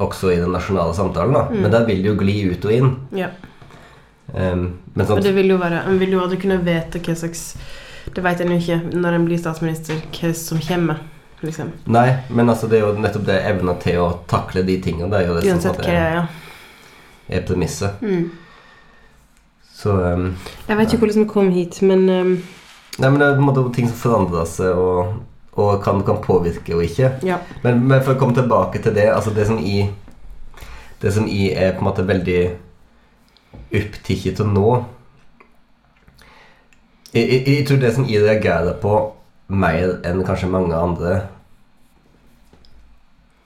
også 0.00 0.30
i 0.30 0.38
den 0.38 0.52
nasjonale 0.54 0.94
samtalen. 0.94 1.34
da 1.34 1.48
Men 1.50 1.72
der 1.72 1.86
vil 1.88 2.02
det 2.02 2.12
jo 2.12 2.18
gli 2.20 2.36
ut 2.52 2.64
og 2.68 2.76
inn. 2.76 2.92
Ja. 3.16 3.32
Um, 4.34 4.66
men 4.94 5.04
Og 5.06 5.08
sånn, 5.16 5.22
det 5.24 5.32
vil 5.34 5.48
jo 5.50 5.56
være 5.58 5.80
En 5.90 5.96
vil 5.98 6.12
jo 6.14 6.20
aldri 6.22 6.36
kunne 6.38 6.60
vite 6.62 7.00
hva 7.02 7.14
slags 7.18 7.40
Det 8.14 8.22
vet 8.22 8.42
en 8.44 8.52
jo 8.54 8.58
ikke 8.60 8.76
når 8.94 9.16
en 9.16 9.24
blir 9.26 9.40
statsminister, 9.40 9.98
hva 10.14 10.30
som 10.38 10.60
kommer. 10.62 11.00
Liksom. 11.40 11.72
Nei, 11.88 12.06
men 12.28 12.52
altså 12.52 12.68
det 12.68 12.78
er 12.78 12.84
jo 12.84 13.00
nettopp 13.00 13.24
det 13.26 13.38
evna 13.48 13.74
til 13.80 13.98
å 14.02 14.06
takle 14.28 14.62
de 14.66 14.76
tingene. 14.84 15.08
Det 15.12 15.22
er 15.22 15.26
jo 15.28 15.34
det 15.38 15.42
som 15.46 15.56
Uansett 15.56 15.80
hva 15.80 15.86
det 15.86 15.96
er. 15.96 16.14
ja. 16.18 16.24
er 17.38 17.44
premisset. 17.48 18.02
Så 19.80 19.94
um, 19.96 20.26
Jeg 20.68 20.76
vet 20.76 20.92
ikke 20.92 21.06
hvordan 21.06 21.22
vi 21.22 21.28
kom 21.30 21.50
hit, 21.54 21.80
men 21.86 22.04
um, 22.08 22.32
Nei, 23.00 23.08
men 23.08 23.18
det 23.20 23.28
er 23.28 23.38
på 23.38 23.40
en 23.40 23.48
måte 23.48 23.64
ting 23.72 23.88
som 23.88 23.96
forandrer 23.96 24.48
seg, 24.50 24.76
og, 24.76 25.14
og 25.56 25.78
kan, 25.84 26.02
kan 26.04 26.20
påvirke 26.20 26.74
og 26.76 26.84
ikke. 26.84 27.14
ja. 27.24 27.38
Men, 27.64 27.86
men 27.88 28.02
for 28.04 28.12
å 28.12 28.20
komme 28.20 28.36
tilbake 28.36 28.82
til 28.84 28.92
det 28.96 29.08
Altså 29.14 29.32
det 29.32 29.46
som 29.48 29.58
i 29.58 29.86
Det 31.00 31.14
som 31.14 31.24
i 31.24 31.48
er 31.54 31.72
på 31.72 31.80
en 31.80 31.88
måte 31.88 32.04
veldig 32.04 32.40
opptatt 33.52 34.40
av 34.40 34.50
nå 34.54 34.70
jeg, 37.12 37.24
jeg, 37.24 37.42
jeg 37.46 37.66
tror 37.66 37.80
det 37.82 37.94
som 37.94 38.06
jeg 38.06 38.22
reagerer 38.22 38.76
på 38.82 38.94
mer 39.50 39.96
enn 40.06 40.22
kanskje 40.26 40.50
mange 40.50 40.76
andre 40.78 41.16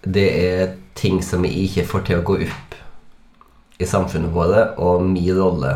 Det 0.05 0.27
er 0.45 0.75
ting 0.95 1.23
som 1.25 1.45
jeg 1.49 1.65
ikke 1.65 1.87
får 1.89 2.05
til 2.09 2.21
å 2.21 2.27
gå 2.29 2.39
opp 2.45 2.75
i 3.83 3.87
samfunnet 3.89 4.31
våre, 4.31 4.69
og 4.79 5.03
min 5.03 5.33
rolle 5.35 5.73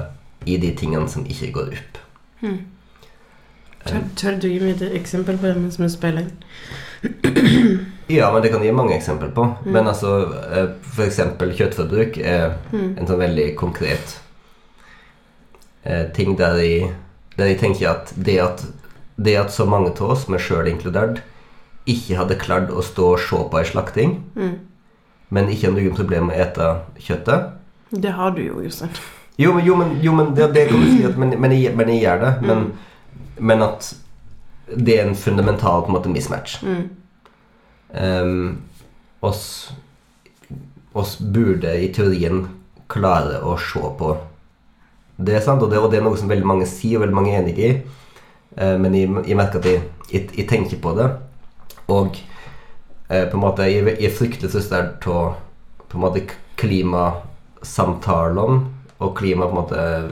i 0.46 0.56
de 0.62 0.68
tingene 0.78 1.08
som 1.10 1.24
ikke 1.26 1.48
går 1.56 1.72
opp. 1.74 1.96
Tør, 3.88 4.04
tør 4.14 4.38
du 4.38 4.46
gi 4.46 4.60
meg 4.62 4.76
et 4.76 4.94
eksempel 5.00 5.40
på 5.40 5.48
det 5.48 5.56
mens 5.58 5.80
vi 5.80 5.88
spiller? 5.90 6.28
Ja, 8.08 8.30
men 8.32 8.42
det 8.42 8.50
kan 8.52 8.62
jeg 8.64 8.72
gi 8.72 8.76
mange 8.76 8.96
eksempler 8.96 9.32
på. 9.36 9.44
Men 9.68 9.88
altså, 9.90 10.14
f.eks. 10.32 10.94
for 10.94 11.04
eksempel 11.04 11.52
kjøttforbruk 11.56 12.16
er 12.22 12.54
en 12.72 13.08
sånn 13.08 13.20
veldig 13.20 13.50
konkret 13.60 14.16
eh, 15.84 16.06
ting 16.16 16.36
der 16.38 16.56
jeg, 16.62 16.92
der 17.36 17.52
jeg 17.52 17.60
tenker 17.60 17.90
at 17.92 18.14
det 18.16 18.38
at, 18.40 18.64
det 19.16 19.36
at 19.36 19.52
så 19.52 19.66
mange 19.68 19.92
av 19.92 20.14
oss, 20.14 20.24
meg 20.32 20.40
sjøl 20.40 20.70
inkludert, 20.70 21.20
ikke 21.88 22.18
hadde 22.20 22.40
klart 22.40 22.72
å 22.72 22.82
stå 22.84 23.12
og 23.14 23.22
se 23.24 23.44
på 23.50 23.60
ei 23.60 23.68
slakting, 23.68 24.18
men 25.28 25.48
ikke 25.52 25.70
hadde 25.70 25.84
noe 25.84 25.96
problem 25.96 26.28
med 26.28 26.36
å 26.36 26.42
ete 26.44 26.72
kjøttet, 27.04 27.54
Det 27.90 28.10
har 28.12 28.34
du 28.36 28.42
jo, 28.42 28.60
Jostein. 28.60 28.90
Jo, 29.38 29.54
men, 29.54 29.64
jo, 29.64 29.76
men, 29.76 29.94
jo, 30.02 30.12
men 30.12 30.34
det, 30.34 30.50
det 30.52 30.66
kan 30.68 30.80
du 30.82 30.90
si 30.90 31.04
at 31.06 31.16
Men, 31.16 31.40
men, 31.40 31.52
jeg, 31.54 31.74
men 31.76 31.88
jeg 31.88 32.02
gjør 32.02 32.24
det. 32.24 32.32
Men, 32.42 32.64
men 33.38 33.62
at 33.62 33.94
det 34.76 34.96
er 34.98 35.06
en 35.06 35.16
fundamental 35.16 35.84
på 35.84 35.92
en 35.92 35.96
måte 35.96 36.10
mismatch. 36.12 36.58
Mm. 36.62 36.88
Um, 37.88 38.68
oss, 39.24 39.72
oss 40.92 41.16
burde 41.18 41.72
i 41.80 41.88
teorien 41.94 42.44
klare 42.88 43.40
å 43.44 43.56
se 43.60 43.80
på 43.98 44.16
det, 45.18 45.34
er 45.34 45.40
sant? 45.42 45.62
Og 45.64 45.70
det, 45.72 45.78
og 45.82 45.90
det 45.90 45.98
er 45.98 46.04
noe 46.06 46.16
som 46.18 46.28
veldig 46.30 46.46
mange 46.46 46.66
sier, 46.68 46.98
og 46.98 47.02
veldig 47.06 47.16
mange 47.16 47.32
er 47.32 47.38
enig 47.42 47.58
i. 47.58 47.82
Uh, 48.54 48.76
men 48.78 48.94
jeg, 48.94 49.08
jeg 49.26 49.36
merker 49.38 49.58
at 49.58 49.66
jeg, 49.66 49.82
jeg, 50.12 50.28
jeg 50.36 50.46
tenker 50.50 50.78
på 50.82 50.92
det. 50.98 51.08
Og 51.90 52.08
uh, 52.14 53.26
på 53.26 53.34
en 53.34 53.42
måte 53.42 53.66
jeg, 53.66 53.96
jeg 53.98 54.12
frykter 54.14 54.48
så 54.52 54.60
sterkt 54.62 55.06
av 55.10 55.34
klimasamtalene 56.58 58.58
og 58.98 59.18
klima 59.18 59.46
på 59.46 59.54
en 59.54 59.62
måte 59.62 60.10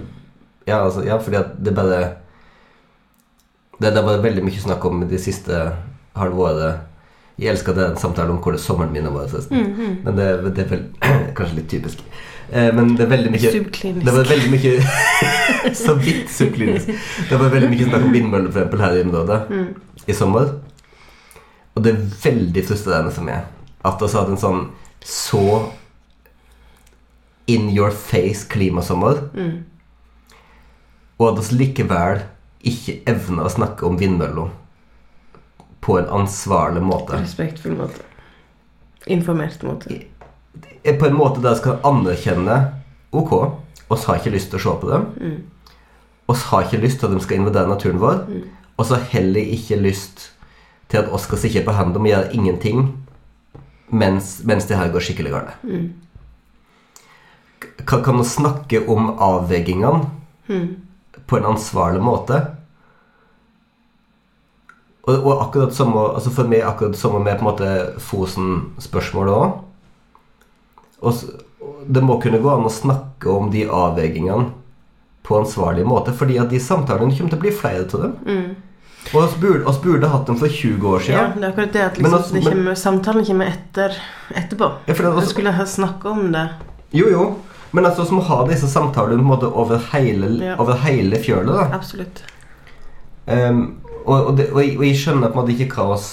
Ja, 0.66 0.81
altså, 0.81 1.05
ja 1.07 1.18
fordi 1.22 1.37
at 1.39 1.47
det 1.62 1.74
bare 1.74 1.99
det, 3.77 3.93
det 3.93 3.99
er 4.01 4.07
bare 4.07 4.22
veldig 4.24 4.45
mye 4.47 4.61
snakk 4.62 4.85
om 4.89 5.09
de 5.09 5.18
siste 5.20 5.72
halve 6.16 6.43
året. 6.49 6.74
Jeg 7.39 7.53
elsker 7.53 7.74
den 7.76 7.97
samtalen 8.01 8.37
om 8.37 8.39
hvordan 8.41 8.61
sommeren 8.62 8.93
min 8.95 9.09
var. 9.12 9.26
forresten. 9.28 9.74
Men 10.05 10.16
det, 10.16 10.28
det 10.57 10.64
er 10.64 10.70
vel 10.70 10.84
kanskje 11.37 11.59
litt 11.59 11.68
typisk. 11.70 12.05
Eh, 12.53 12.70
men 12.74 12.95
det 12.97 13.05
er 13.05 13.11
veldig 13.11 13.32
mye 13.34 13.51
Subklinisk. 13.53 14.07
Det 14.07 14.14
var 14.14 14.30
veldig 14.30 14.51
mye 14.55 15.74
Så 15.84 15.95
vidt 15.99 16.30
subklinisk. 16.30 16.93
Det 17.30 17.41
var 17.41 17.51
veldig 17.53 17.70
mye 17.72 17.89
snakk 17.91 18.07
om 18.07 18.14
vindmøller 18.14 18.53
for 18.55 18.62
eksempel, 18.62 18.84
her 18.87 18.97
i 18.97 19.05
området 19.05 19.41
i 20.07 20.14
sommer. 20.14 20.55
Og 21.74 21.84
det 21.84 21.93
er 21.93 22.05
veldig 22.22 22.62
frustrerende 22.68 23.12
for 23.12 23.26
meg 23.26 23.53
at 23.87 24.01
vi 24.01 24.07
har 24.09 24.22
hatt 24.22 24.30
en 24.32 24.41
sånn 24.41 24.62
så 25.07 25.43
in 27.47 27.68
your 27.70 27.93
face 27.95 28.49
klimasommer, 28.51 29.20
og 31.18 31.26
at 31.28 31.37
vi 31.53 31.59
likevel 31.61 32.24
ikke 32.66 32.97
evner 33.07 33.47
å 33.47 33.53
snakke 33.53 33.87
om 33.87 33.99
vindmøller 34.01 34.49
på 35.87 35.99
en 36.01 36.09
ansvarlig 36.20 36.82
måte. 36.82 37.20
Respektfull 37.22 37.76
måte. 37.78 38.03
Informert 39.07 39.62
måte. 39.62 40.01
på 40.99 41.07
en 41.07 41.14
måte 41.14 41.43
der 41.43 41.55
jeg 41.55 41.62
skal 41.62 41.78
anerkjenne 41.84 42.57
Ok, 43.12 43.32
oss 43.89 44.05
har 44.05 44.18
ikke 44.18 44.32
lyst 44.34 44.51
til 44.51 44.59
å 44.59 44.62
se 44.64 44.72
på 44.82 44.89
dem. 44.91 45.05
Oss 46.28 46.43
har 46.51 46.66
ikke 46.66 46.80
lyst 46.82 46.99
til 47.01 47.07
at 47.07 47.14
de 47.14 47.20
skal 47.22 47.39
invadere 47.39 47.70
naturen 47.70 48.01
vår. 48.03 48.24
Og 48.76 48.84
så 48.84 48.99
har 48.99 49.07
heller 49.14 49.41
ikke 49.55 49.78
lyst 49.80 50.32
til 50.91 50.99
at 51.01 51.12
oss 51.14 51.22
skal 51.28 51.39
sitte 51.39 51.62
på 51.64 51.72
hendene 51.72 52.03
og 52.03 52.11
gjøre 52.11 52.34
ingenting 52.34 52.82
mens, 53.89 54.41
mens 54.45 54.66
det 54.66 54.76
her 54.76 54.91
går 54.93 55.07
skikkelig 55.07 55.32
galt. 55.32 55.55
Kan, 57.87 58.03
kan 58.03 58.18
man 58.18 58.26
snakke 58.26 58.82
om 58.91 59.14
avveggingene 59.22 60.11
på 61.26 61.39
en 61.39 61.49
ansvarlig 61.55 62.03
måte? 62.03 62.43
Og, 65.07 65.14
og 65.26 65.42
akkurat 65.46 65.74
samme, 65.74 66.00
altså 66.18 66.30
for 66.34 66.48
meg 66.50 66.64
akkurat 66.66 66.96
samme 66.98 67.20
med 67.22 67.38
på 67.38 67.44
en 67.44 67.50
måte 67.52 68.00
Fosen-spørsmålet 68.09 69.34
òg. 69.36 69.52
Og 71.07 71.12
det 71.86 72.02
må 72.02 72.16
kunne 72.22 72.40
gå 72.42 72.50
an 72.50 72.66
å 72.66 72.72
snakke 72.72 73.30
om 73.30 73.50
de 73.52 73.66
avveiningene 73.70 74.48
på 75.26 75.38
ansvarlig 75.40 75.84
måte, 75.86 76.12
fordi 76.14 76.38
at 76.42 76.50
de 76.50 76.59
samtalene 76.62 77.14
kommer 77.14 77.30
til 77.34 77.38
å 77.38 77.44
bli 77.44 77.52
flere 77.54 77.84
av 77.86 78.02
dem. 78.02 78.44
Og 79.12 79.20
oss 79.22 79.34
burde, 79.38 79.62
oss 79.70 79.78
burde 79.82 80.09
hatt 80.11 80.26
dem 80.26 80.38
for 80.40 80.50
20 80.50 80.86
år 80.90 81.02
siden. 81.07 81.18
Ja, 81.18 81.26
det 81.34 81.44
er 81.44 81.52
akkurat 81.52 81.72
det 81.76 81.82
at 81.84 81.98
Men 82.00 82.04
liksom, 82.11 82.18
altså, 82.18 82.34
det 82.34 82.42
men- 82.44 82.52
kommer, 82.57 82.74
samtalen 82.74 83.26
kommer 83.26 83.46
etter, 83.52 83.96
etterpå. 84.34 84.70
Ja, 84.86 84.94
det 84.94 85.04
også- 85.12 85.28
skulle 85.30 85.52
ha 85.52 85.64
snakka 85.66 86.11
om 86.11 86.32
det. 86.32 86.48
Jo, 86.92 87.07
jo. 87.11 87.34
Men 87.72 87.84
altså, 87.86 88.02
vi 88.09 88.16
må 88.16 88.22
ha 88.22 88.46
disse 88.46 88.66
samtalene 88.66 89.18
på 89.22 89.22
en 89.22 89.30
måte 89.30 89.52
over 89.52 89.78
hele, 89.92 90.44
Ja. 90.44 90.57
over 90.59 90.74
hele 90.74 91.16
fjølet. 91.22 91.54
da. 91.54 91.68
Absolutt. 91.76 92.22
Ehm, 93.28 93.78
og, 94.07 94.16
og, 94.16 94.32
det, 94.38 94.48
og, 94.52 94.62
jeg, 94.62 94.78
og 94.78 94.86
jeg 94.86 94.98
skjønner 95.02 95.32
på 95.32 95.40
en 95.40 95.42
måte 95.42 95.54
ikke 95.57 95.74
hva 95.74 95.96
oss 95.96 96.09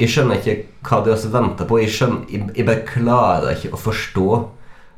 Jeg 0.00 0.12
skjønner 0.12 0.40
ikke 0.40 0.56
hva 0.86 1.00
det 1.04 1.12
er 1.12 1.16
oss 1.16 1.26
venter 1.32 1.68
på. 1.68 1.78
Jeg, 1.82 1.92
skjønner, 1.92 2.26
jeg, 2.32 2.50
jeg 2.56 2.66
bare 2.68 2.84
klarer 2.88 3.56
ikke 3.56 3.72
å 3.76 3.80
forstå 3.80 4.28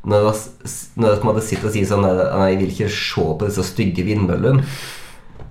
når 0.08 0.26
oss, 0.30 0.42
når 0.96 1.24
måte 1.26 1.42
sitter 1.44 1.68
og 1.68 1.74
sier 1.74 1.86
sånn 1.88 2.04
Nei, 2.06 2.48
jeg 2.52 2.58
vil 2.62 2.74
ikke 2.74 2.90
se 2.94 3.24
på 3.38 3.48
disse 3.48 3.64
stygge 3.66 4.04
vindmøllene. 4.06 4.66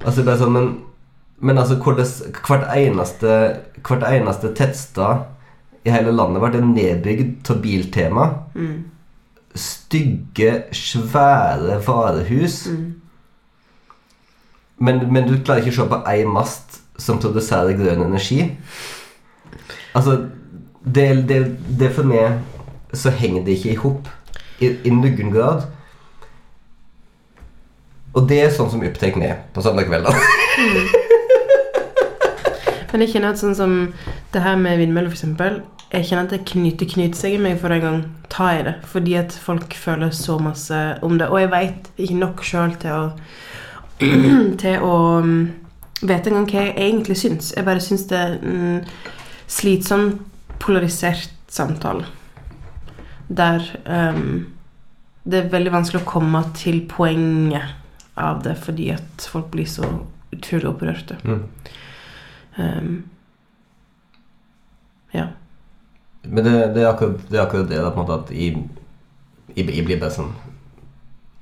Altså 0.05 0.23
bare 0.23 0.39
sånn, 0.41 0.53
men, 0.55 0.69
men 1.43 1.59
altså 1.59 1.77
hvordan, 1.81 2.11
hvert, 2.47 2.67
eneste, 2.75 3.33
hvert 3.87 4.05
eneste 4.07 4.53
tettsted 4.57 5.25
i 5.87 5.93
hele 5.93 6.13
landet 6.15 6.43
er 6.59 6.67
nedbygd 6.67 7.51
av 7.53 7.59
biltema. 7.63 8.27
Stygge, 9.57 10.53
svære 10.75 11.79
varehus. 11.87 12.65
Men, 14.77 15.01
men 15.13 15.25
du 15.25 15.37
klarer 15.41 15.63
ikke 15.63 15.73
å 15.73 15.79
se 15.79 15.87
på 15.89 16.01
ei 16.09 16.25
mast 16.29 16.81
som 17.01 17.21
produserer 17.21 17.77
grønn 17.77 18.03
energi. 18.05 18.43
Altså, 19.97 20.19
det, 20.85 21.07
det, 21.29 21.39
det 21.79 21.89
for 21.95 22.07
meg 22.07 22.39
så 22.93 23.11
henger 23.13 23.43
det 23.45 23.57
ikke 23.57 23.73
i 23.73 23.81
hop 23.81 24.07
i, 24.61 24.71
i 24.85 24.93
noen 24.93 25.33
grad. 25.33 25.65
Og 28.17 28.25
det 28.29 28.39
er 28.41 28.53
sånn 28.53 28.71
som 28.71 28.85
opptar 28.85 29.17
meg 29.19 29.43
på 29.53 29.63
søndag 29.65 29.89
kveld. 29.89 30.07
da. 30.07 30.13
Men 32.97 33.03
jeg 33.03 33.11
kjenner 33.13 33.35
at 33.35 33.41
sånn 33.41 33.53
som 33.53 33.73
det 34.33 34.41
her 34.41 34.55
med 34.57 34.79
vindmøller, 34.81 35.11
eksempel 35.13 35.59
Jeg 35.91 36.07
kjenner 36.07 36.25
at 36.25 36.31
det 36.33 36.47
knyter, 36.49 36.87
knyter 36.89 37.19
seg 37.19 37.35
i 37.35 37.41
meg 37.41 37.59
for 37.61 37.71
en 37.71 37.83
gang 37.83 37.99
ta 38.33 38.47
i 38.57 38.63
det. 38.65 38.73
Fordi 38.89 39.13
at 39.19 39.35
folk 39.37 39.75
føler 39.77 40.09
så 40.15 40.39
masse 40.41 40.79
om 41.05 41.19
det. 41.19 41.29
Og 41.29 41.39
jeg 41.39 41.51
veit 41.53 41.91
ikke 41.95 42.17
nok 42.23 42.41
sjøl 42.43 42.73
til 42.81 42.91
å 42.95 43.03
Til 44.61 44.83
å 44.85 44.97
um, 45.23 45.37
vite 46.01 46.29
engang 46.29 46.45
hva 46.51 46.67
jeg 46.67 46.75
egentlig 46.77 47.17
syns. 47.17 47.53
Jeg 47.55 47.65
bare 47.65 47.83
syns 47.83 48.05
det 48.09 48.19
er 48.19 48.37
en 48.45 48.85
slitsom, 49.47 50.11
polarisert 50.61 51.33
samtale. 51.51 52.05
Der 53.27 53.63
um, 53.85 54.47
det 55.27 55.41
er 55.41 55.51
veldig 55.51 55.73
vanskelig 55.73 56.03
å 56.03 56.07
komme 56.07 56.41
til 56.55 56.81
poenget 56.87 57.75
av 58.17 58.39
det 58.45 58.55
fordi 58.63 58.91
at 58.95 59.27
folk 59.29 59.49
blir 59.53 59.67
så 59.69 59.87
utrolig 60.33 60.69
opprørte. 60.69 61.17
Mm. 61.27 61.43
Um, 62.57 62.95
ja. 65.13 65.27
Men 66.23 66.43
det, 66.43 66.53
det, 66.75 66.83
er 66.83 66.89
akkurat, 66.93 67.19
det 67.29 67.39
er 67.39 67.43
akkurat 67.43 67.69
det 67.69 67.81
da, 67.81 67.91
på 67.91 68.01
en 68.01 68.07
måte 68.07 68.19
at 68.23 68.31
jeg, 68.35 68.63
jeg, 69.53 69.67
jeg 69.67 69.85
blir 69.87 69.99
bare 70.01 70.15
sånn 70.15 70.33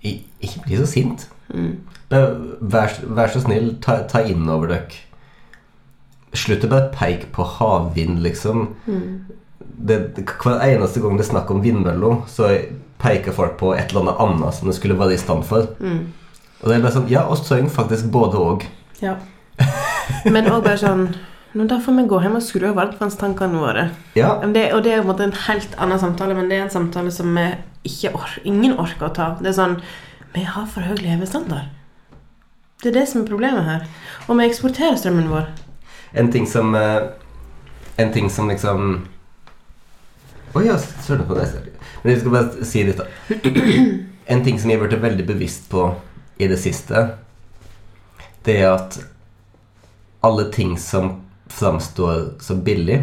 jeg, 0.03 0.19
Ikke 0.43 0.65
blir 0.65 0.83
så 0.83 0.89
sint. 0.89 1.29
Bare 2.09 2.29
Vær, 2.61 2.93
vær 3.17 3.31
så 3.33 3.41
snill, 3.43 3.75
ta, 3.81 3.99
ta 4.09 4.21
inn 4.25 4.47
over 4.49 4.71
dere. 4.73 5.01
Slutt 6.35 6.65
å 6.67 6.69
bare 6.71 6.91
peke 6.91 7.29
på 7.31 7.45
havvind, 7.57 8.19
liksom. 8.25 8.67
Mm. 8.87 9.25
det, 9.87 9.97
hver 10.43 10.59
eneste 10.65 10.99
gang 11.03 11.15
det 11.17 11.25
er 11.25 11.29
snakk 11.29 11.51
om 11.51 11.61
vindmøller, 11.63 12.21
så 12.27 12.49
peker 13.01 13.35
folk 13.35 13.57
på 13.59 13.73
et 13.75 13.91
eller 13.91 14.05
annet 14.05 14.21
annet 14.23 14.55
som 14.57 14.67
det 14.69 14.75
skulle 14.77 14.97
være 14.99 15.15
i 15.15 15.21
stand 15.21 15.45
for. 15.47 15.69
Og 15.85 16.65
det 16.69 16.75
er 16.77 16.83
bare 16.83 16.95
sånn 16.95 17.09
Ja, 17.11 17.25
oss 17.29 17.43
trenger 17.47 17.69
faktisk 17.71 18.07
både 18.11 18.39
og. 18.41 18.65
ja. 19.03 19.15
Men 20.25 20.45
òg 20.51 20.63
bare 20.65 20.77
sånn 20.77 21.07
Nå 21.55 21.63
Da 21.69 21.77
får 21.79 21.95
vi 21.95 22.03
gå 22.11 22.17
hjem 22.19 22.33
og 22.35 22.43
skru 22.43 22.65
av 22.67 22.75
varmtvannstankene 22.75 23.61
våre. 23.61 23.85
Ja, 24.17 24.33
Det, 24.43 24.65
og 24.75 24.81
det 24.83 24.91
er 24.91 24.99
på 24.99 25.05
en 25.05 25.11
måte 25.13 25.23
en 25.23 25.37
helt 25.45 25.77
annen 25.79 26.01
samtale, 26.01 26.35
men 26.35 26.49
det 26.51 26.57
er 26.57 26.65
en 26.65 26.73
samtale 26.73 27.13
som 27.15 27.29
vi 27.31 27.45
ikke 27.87 28.11
or 28.17 28.33
ingen 28.43 28.73
orker 28.81 29.07
å 29.07 29.13
ta. 29.15 29.27
Det 29.39 29.53
er 29.53 29.55
sånn 29.55 29.77
Vi 30.35 30.43
har 30.43 30.65
for 30.67 30.83
høy 30.83 30.97
levestandard. 30.99 31.69
Det 32.83 32.89
er 32.91 32.97
det 32.99 33.05
som 33.07 33.21
er 33.21 33.29
problemet 33.29 33.63
her. 33.63 33.85
Og 34.27 34.35
vi 34.35 34.47
eksporterer 34.49 34.97
strømmen 34.99 35.29
vår. 35.31 35.47
En 36.13 36.31
ting 36.31 36.47
som 36.47 36.75
eh, 36.75 37.11
En 37.97 38.11
ting 38.11 38.29
som 38.29 38.49
liksom 38.51 39.07
Å 40.55 40.63
ja, 40.63 40.75
søren 40.77 41.27
på 41.27 41.37
det. 41.39 41.47
Men 42.03 42.11
jeg 42.11 42.19
skal 42.19 42.35
bare 42.35 42.67
si 42.67 42.83
litt, 42.83 42.99
da. 42.99 43.07
En 44.33 44.43
ting 44.43 44.59
som 44.59 44.69
jeg 44.71 44.79
har 44.79 44.87
blitt 44.87 45.01
veldig 45.03 45.25
bevisst 45.27 45.69
på 45.71 45.87
i 46.41 46.47
det 46.51 46.57
siste, 46.59 47.01
det 48.43 48.55
er 48.59 48.71
at 48.73 48.97
alle 50.25 50.47
ting 50.51 50.73
som 50.81 51.21
framstår 51.53 52.41
så 52.41 52.57
billig, 52.57 52.97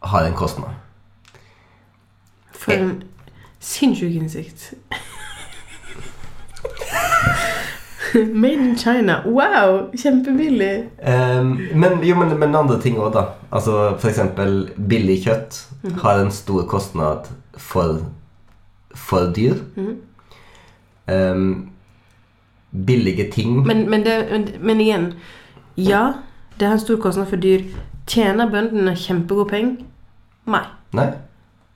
har 0.00 0.24
en 0.24 0.38
kostnad. 0.38 0.72
For 2.56 2.72
en 2.72 2.94
sinnssyk 3.64 4.14
innsikt. 4.20 4.72
Made 8.14 8.52
in 8.52 8.76
China. 8.78 9.22
Wow! 9.26 9.90
Kjempebillig. 9.96 10.90
Um, 11.02 11.58
men, 11.74 12.02
jo, 12.02 12.14
men, 12.14 12.38
men 12.38 12.54
andre 12.54 12.78
ting 12.80 12.98
òg, 13.00 13.10
da. 13.16 13.24
Altså 13.50 13.96
eksempel 14.06 14.68
billig 14.76 15.24
kjøtt 15.24 15.58
har 16.02 16.20
en 16.22 16.30
stor 16.30 16.66
kostnad 16.70 17.30
for, 17.58 18.04
for 18.94 19.32
dyr. 19.34 19.58
Ehm, 21.06 21.68
billige 22.86 23.30
ting 23.32 23.66
Men, 23.66 23.90
men, 23.90 24.04
det, 24.06 24.56
men, 24.60 24.80
igjen 24.80 25.12
Ja, 25.76 26.12
det 26.60 26.66
har 26.68 26.78
en 26.78 26.80
stor 26.80 26.96
kostnad 26.96 27.26
for 27.26 27.36
dyr. 27.36 27.66
Tjener 28.06 28.50
bøndene 28.50 28.96
kjempegode 28.96 29.48
penger? 29.48 29.76
Nei. 30.46 30.64
Nei. 30.92 31.08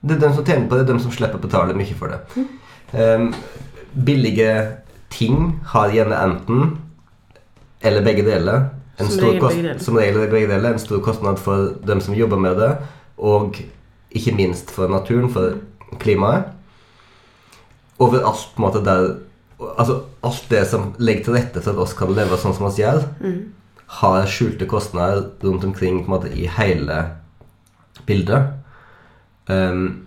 Det 0.01 0.15
er 0.15 0.21
dem 0.21 0.35
som 0.35 0.45
tjener 0.45 0.67
på 0.69 0.77
det, 0.77 0.85
det 0.85 0.89
er 0.89 0.93
dem 0.93 1.01
som 1.03 1.11
slipper 1.11 1.39
å 1.39 1.43
betale 1.43 1.75
mye 1.75 1.95
for 1.99 2.13
det. 2.13 2.43
Um, 2.93 3.33
billige 4.05 4.53
ting 5.11 5.59
har 5.73 5.91
gjerne 5.91 6.21
enten 6.23 6.77
eller 7.81 8.05
begge 8.05 8.23
deler. 8.27 8.69
En 8.99 9.07
Som 9.07 9.17
stor 9.17 9.33
regel 9.33 9.41
begge 9.47 9.63
deler. 9.63 9.81
Som 9.83 9.99
regel 9.99 10.29
begge 10.31 10.51
deler. 10.51 10.73
En 10.73 10.79
stor 10.83 11.03
kostnad 11.03 11.39
for 11.39 11.73
dem 11.87 12.01
som 12.03 12.15
jobber 12.15 12.39
med 12.39 12.59
det, 12.59 12.71
og 13.17 13.59
ikke 14.11 14.35
minst 14.35 14.71
for 14.71 14.91
naturen, 14.91 15.29
for 15.31 15.59
klimaet. 15.99 16.51
Overalt 17.99 18.47
på 18.55 18.61
en 18.61 18.67
måte 18.67 18.85
der 18.85 19.17
Altså 19.59 19.97
alt 20.23 20.45
det 20.47 20.61
som 20.71 20.93
legger 21.03 21.23
til 21.25 21.33
rette 21.35 21.59
for 21.59 21.73
at 21.73 21.79
oss 21.83 21.91
kan 21.91 22.13
leve 22.15 22.37
sånn 22.39 22.53
som 22.55 22.69
oss 22.69 22.77
gjør, 22.79 23.01
har 23.99 24.27
skjulte 24.31 24.63
kostnader 24.71 25.25
rundt 25.43 25.65
omkring 25.67 25.97
på 26.05 26.07
en 26.07 26.13
måte 26.13 26.31
i 26.31 26.45
hele 26.47 27.01
bildet. 28.07 28.53
Um, 29.49 30.05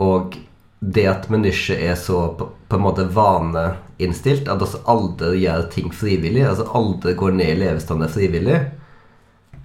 og 0.00 0.38
det 0.80 1.04
at 1.10 1.28
mennesket 1.30 1.82
er 1.90 1.96
så 1.98 2.28
på, 2.38 2.48
på 2.68 2.78
en 2.78 2.84
måte 2.84 3.04
vaneinnstilt, 3.12 4.48
at 4.48 4.62
vi 4.62 4.82
aldri 4.88 5.42
gjør 5.42 5.66
ting 5.74 5.92
frivillig, 5.94 6.44
altså 6.46 6.68
aldri 6.78 7.16
går 7.18 7.34
ned 7.36 7.54
i 7.54 7.58
levestandard 7.64 8.14
frivillig 8.14 8.60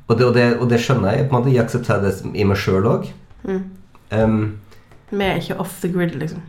og 0.08 0.18
det, 0.18 0.26
og, 0.26 0.34
det, 0.36 0.48
og 0.60 0.70
det 0.70 0.80
skjønner 0.84 1.16
jeg. 1.16 1.28
på 1.30 1.36
en 1.36 1.42
måte 1.42 1.54
Jeg 1.54 1.64
aksepterer 1.64 2.02
det 2.04 2.34
i 2.36 2.44
meg 2.48 2.60
sjøl 2.60 2.88
òg. 2.90 3.08
Mm. 3.48 3.62
Um, 4.12 4.42
Vi 5.10 5.24
er 5.24 5.40
ikke 5.40 5.60
off 5.62 5.80
the 5.82 5.92
grid, 5.94 6.18
liksom. 6.20 6.42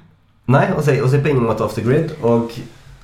nei, 0.47 0.66
og 0.75 0.83
så 0.83 0.93
er 0.93 0.99
jeg 1.01 1.22
på 1.22 1.31
ingen 1.31 1.47
måte 1.47 1.64
off 1.64 1.77
the 1.77 1.85
grid. 1.85 2.12
Og, 2.22 2.53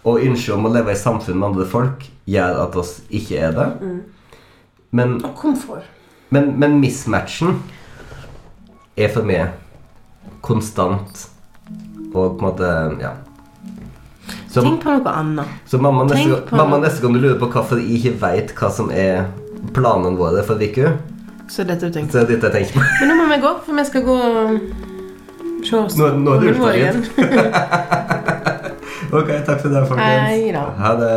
og 0.04 0.24
ønsket 0.24 0.56
om 0.56 0.66
å 0.66 0.72
leve 0.74 0.92
i 0.92 0.98
samfunn 0.98 1.38
med 1.38 1.52
andre 1.52 1.68
folk 1.68 2.04
gjør 2.28 2.64
at 2.66 2.76
oss 2.80 2.98
ikke 3.08 3.38
er 3.38 3.56
det. 3.56 3.68
Men 4.90 5.20
Og 5.24 5.34
komfort. 5.38 5.86
Men, 6.30 6.54
men 6.58 6.78
mismatchen 6.82 7.62
er 8.96 9.10
for 9.10 9.26
meg 9.26 9.54
konstant 10.42 11.26
og 12.14 12.38
på 12.38 12.40
en 12.40 12.46
måte 12.46 12.70
Ja. 13.02 13.12
Så, 14.50 14.62
Tenk 14.62 14.82
på 14.82 14.90
noe 14.90 15.12
annet. 15.14 15.46
så 15.66 15.78
mamma, 15.78 16.04
neste, 16.10 16.42
mamma 16.56 16.78
neste 16.82 17.00
gang 17.02 17.12
du 17.14 17.20
lurer 17.22 17.38
på 17.38 17.46
hvorfor 17.52 17.78
jeg 17.78 17.98
ikke 18.00 18.20
veit 18.20 18.52
hva 18.58 18.70
som 18.74 18.90
er 18.90 19.26
planene 19.74 20.16
våre 20.18 20.42
for 20.46 20.54
uka, 20.58 20.92
Så 21.48 21.64
dette 21.66 21.86
du 21.86 21.92
tenker. 21.94 22.12
så 22.12 22.18
er 22.22 22.26
dette 22.26 22.46
jeg 22.50 22.52
tenker 22.52 22.72
på. 22.74 22.80
Men 23.00 23.08
nå 23.08 23.14
må 23.20 23.28
vi 23.34 23.40
gå, 23.42 23.52
for 23.64 23.72
vi 23.74 23.84
skal 23.84 24.02
gå 24.02 24.16
og 24.16 24.60
se 25.66 25.76
oss 25.76 25.96
Nå- 25.96 26.14
nå 26.18 26.34
er 26.34 26.40
det 26.40 26.56
igjen. 26.78 27.04
Ok, 29.12 29.26
takk 29.46 29.58
for 29.60 29.68
det, 29.74 29.86
folkens. 29.88 30.22
Hei 30.22 30.52
da. 30.54 30.64
Ha 30.78 30.94
det. 31.00 31.16